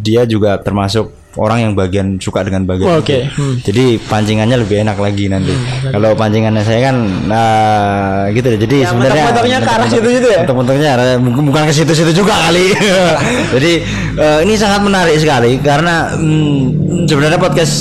dia 0.00 0.24
juga 0.24 0.56
termasuk 0.60 1.19
orang 1.38 1.58
yang 1.62 1.72
bagian 1.78 2.18
suka 2.18 2.42
dengan 2.42 2.66
bagian 2.66 2.98
Oke, 2.98 3.30
itu. 3.30 3.38
hmm. 3.38 3.54
Jadi 3.62 3.84
pancingannya 4.02 4.56
lebih 4.58 4.82
enak 4.82 4.98
lagi 4.98 5.30
nanti. 5.30 5.54
Kalau 5.86 6.18
pancingannya 6.18 6.62
saya 6.66 6.90
kan 6.90 6.96
nah, 7.30 8.26
gitu 8.34 8.46
deh. 8.50 8.58
Jadi 8.58 8.76
Ya, 8.82 8.90
sebenarnya 8.90 9.30
mentok-mentoknya 9.30 9.58
ke 9.62 9.70
arah 9.70 9.86
situ-situ 9.86 10.26
ya? 10.26 10.40
Mentok-mentoknya 10.42 10.88
arah- 10.98 11.20
bukan 11.22 11.62
ke 11.70 11.74
situ-situ 11.74 12.10
juga 12.24 12.34
kali. 12.50 12.66
Jadi 13.54 13.72
eh, 14.18 14.38
ini 14.42 14.54
sangat 14.58 14.80
menarik 14.82 15.16
sekali 15.22 15.62
karena 15.62 16.18
hmm, 16.18 17.06
sebenarnya 17.06 17.38
podcast 17.38 17.74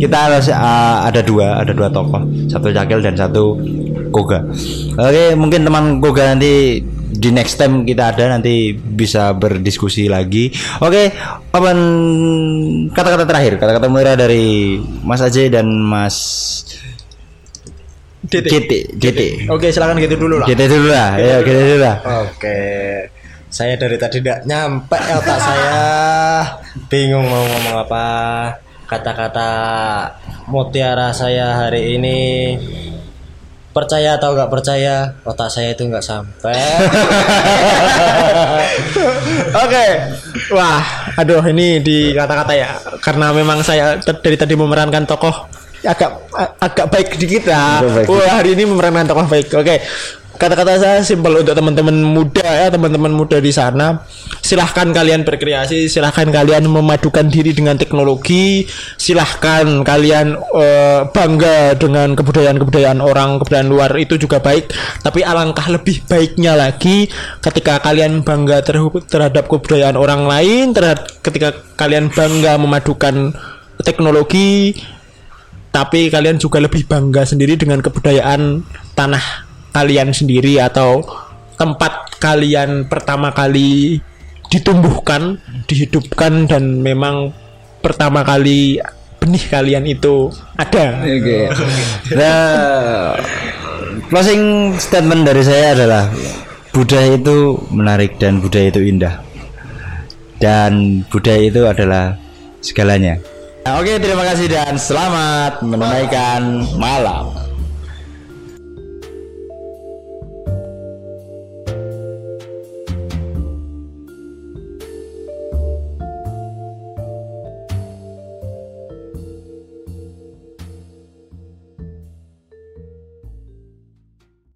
kita 0.00 0.16
harus, 0.16 0.50
eh, 0.50 0.96
ada 1.06 1.20
dua, 1.22 1.62
ada 1.62 1.70
dua 1.70 1.88
tokoh, 1.92 2.26
satu 2.50 2.74
Cakil 2.74 2.98
dan 3.04 3.14
satu 3.14 3.54
Koga. 4.10 4.42
Oke, 4.98 5.38
mungkin 5.38 5.62
teman 5.62 6.02
Koga 6.02 6.34
nanti 6.34 6.82
di 7.10 7.34
next 7.34 7.58
time 7.58 7.82
kita 7.82 8.14
ada 8.14 8.38
nanti 8.38 8.70
bisa 8.72 9.34
berdiskusi 9.34 10.06
lagi. 10.06 10.54
Oke, 10.78 11.10
apa 11.50 11.70
kata-kata 12.94 13.26
terakhir, 13.26 13.58
kata-kata 13.58 13.90
mulia 13.90 14.14
dari 14.14 14.78
Mas 15.02 15.20
Ajay 15.20 15.50
dan 15.50 15.66
Mas. 15.66 16.16
GT, 18.30 18.94
GT. 18.94 19.50
oke 19.50 19.74
silakan 19.74 19.98
gitu 19.98 20.14
dulu 20.14 20.38
lah 20.38 20.46
GT 20.46 20.70
dulu 20.70 20.92
lah, 20.92 21.18
ya 21.18 21.42
GT 21.42 21.58
dulu 21.66 21.78
lah. 21.82 21.96
Oke, 22.22 22.60
saya 23.50 23.74
dari 23.74 23.98
tadi 23.98 24.22
tidak 24.22 24.46
nyampe 24.46 24.94
otak 24.94 25.38
saya, 25.40 25.82
bingung 26.86 27.26
mau 27.26 27.42
ngomong 27.42 27.76
apa. 27.82 28.06
Kata-kata 28.86 29.50
mutiara 30.46 31.10
saya 31.10 31.58
hari 31.58 31.94
ini 31.98 32.18
percaya 33.70 34.18
atau 34.18 34.34
nggak 34.34 34.50
percaya, 34.50 35.14
otak 35.22 35.50
saya 35.50 35.74
itu 35.74 35.86
nggak 35.86 36.02
sampai. 36.02 36.58
Oke. 39.64 39.84
Wah, 40.50 40.82
aduh 41.14 41.42
ini 41.46 41.78
di 41.78 42.10
kata-kata 42.10 42.52
ya. 42.54 42.74
Karena 42.98 43.30
memang 43.30 43.62
saya 43.62 43.98
dari 44.02 44.36
tadi 44.36 44.54
memerankan 44.58 45.06
tokoh 45.06 45.46
agak 45.80 46.12
agak 46.60 46.86
baik 46.92 47.08
dikit 47.16 47.48
ya. 47.48 47.80
Baik 47.80 48.06
Wah, 48.10 48.42
hari 48.42 48.52
ini 48.58 48.66
memerankan 48.68 49.06
tokoh 49.06 49.26
baik. 49.30 49.48
Oke. 49.54 49.80
Kata-kata 50.40 50.80
saya 50.80 50.98
simpel 51.04 51.44
untuk 51.44 51.52
teman-teman 51.52 52.00
muda 52.00 52.40
ya, 52.40 52.72
teman-teman 52.72 53.12
muda 53.12 53.36
di 53.44 53.52
sana. 53.52 54.08
Silahkan 54.40 54.88
kalian 54.88 55.20
berkreasi, 55.20 55.92
silahkan 55.92 56.24
kalian 56.32 56.64
memadukan 56.64 57.28
diri 57.28 57.52
dengan 57.52 57.76
teknologi, 57.76 58.64
silahkan 58.96 59.84
kalian 59.84 60.40
eh, 60.40 61.00
bangga 61.12 61.76
dengan 61.76 62.16
kebudayaan-kebudayaan 62.16 63.04
orang, 63.04 63.36
kebudayaan 63.44 63.68
luar 63.68 63.92
itu 64.00 64.16
juga 64.16 64.40
baik. 64.40 64.72
Tapi 65.04 65.20
alangkah 65.20 65.68
lebih 65.68 66.08
baiknya 66.08 66.56
lagi 66.56 67.12
ketika 67.44 67.84
kalian 67.84 68.24
bangga 68.24 68.64
terhub- 68.64 69.04
terhadap 69.12 69.44
kebudayaan 69.44 70.00
orang 70.00 70.24
lain, 70.24 70.72
terhadap 70.72 71.04
ketika 71.20 71.52
kalian 71.76 72.08
bangga 72.08 72.56
memadukan 72.56 73.36
teknologi, 73.84 74.72
tapi 75.68 76.08
kalian 76.08 76.40
juga 76.40 76.64
lebih 76.64 76.88
bangga 76.88 77.28
sendiri 77.28 77.60
dengan 77.60 77.84
kebudayaan 77.84 78.64
tanah 78.96 79.49
kalian 79.70 80.10
sendiri 80.14 80.58
atau 80.58 81.02
tempat 81.58 82.16
kalian 82.18 82.88
pertama 82.88 83.30
kali 83.30 84.00
ditumbuhkan, 84.50 85.38
dihidupkan 85.70 86.50
dan 86.50 86.82
memang 86.82 87.30
pertama 87.80 88.26
kali 88.26 88.82
benih 89.20 89.44
kalian 89.46 89.84
itu 89.86 90.32
ada. 90.56 91.04
Oke. 91.04 91.46
Nah, 92.16 93.14
closing 94.08 94.74
statement 94.80 95.28
dari 95.28 95.42
saya 95.44 95.76
adalah 95.76 96.10
budaya 96.72 97.14
itu 97.14 97.60
menarik 97.70 98.16
dan 98.18 98.40
budaya 98.42 98.72
itu 98.72 98.82
indah. 98.82 99.16
dan 100.40 101.04
budaya 101.12 101.52
itu 101.52 101.68
adalah 101.68 102.16
segalanya. 102.64 103.20
Nah, 103.68 103.76
oke, 103.76 104.00
terima 104.00 104.24
kasih 104.24 104.48
dan 104.48 104.80
selamat 104.80 105.60
menunaikan 105.60 106.64
malam. 106.80 107.49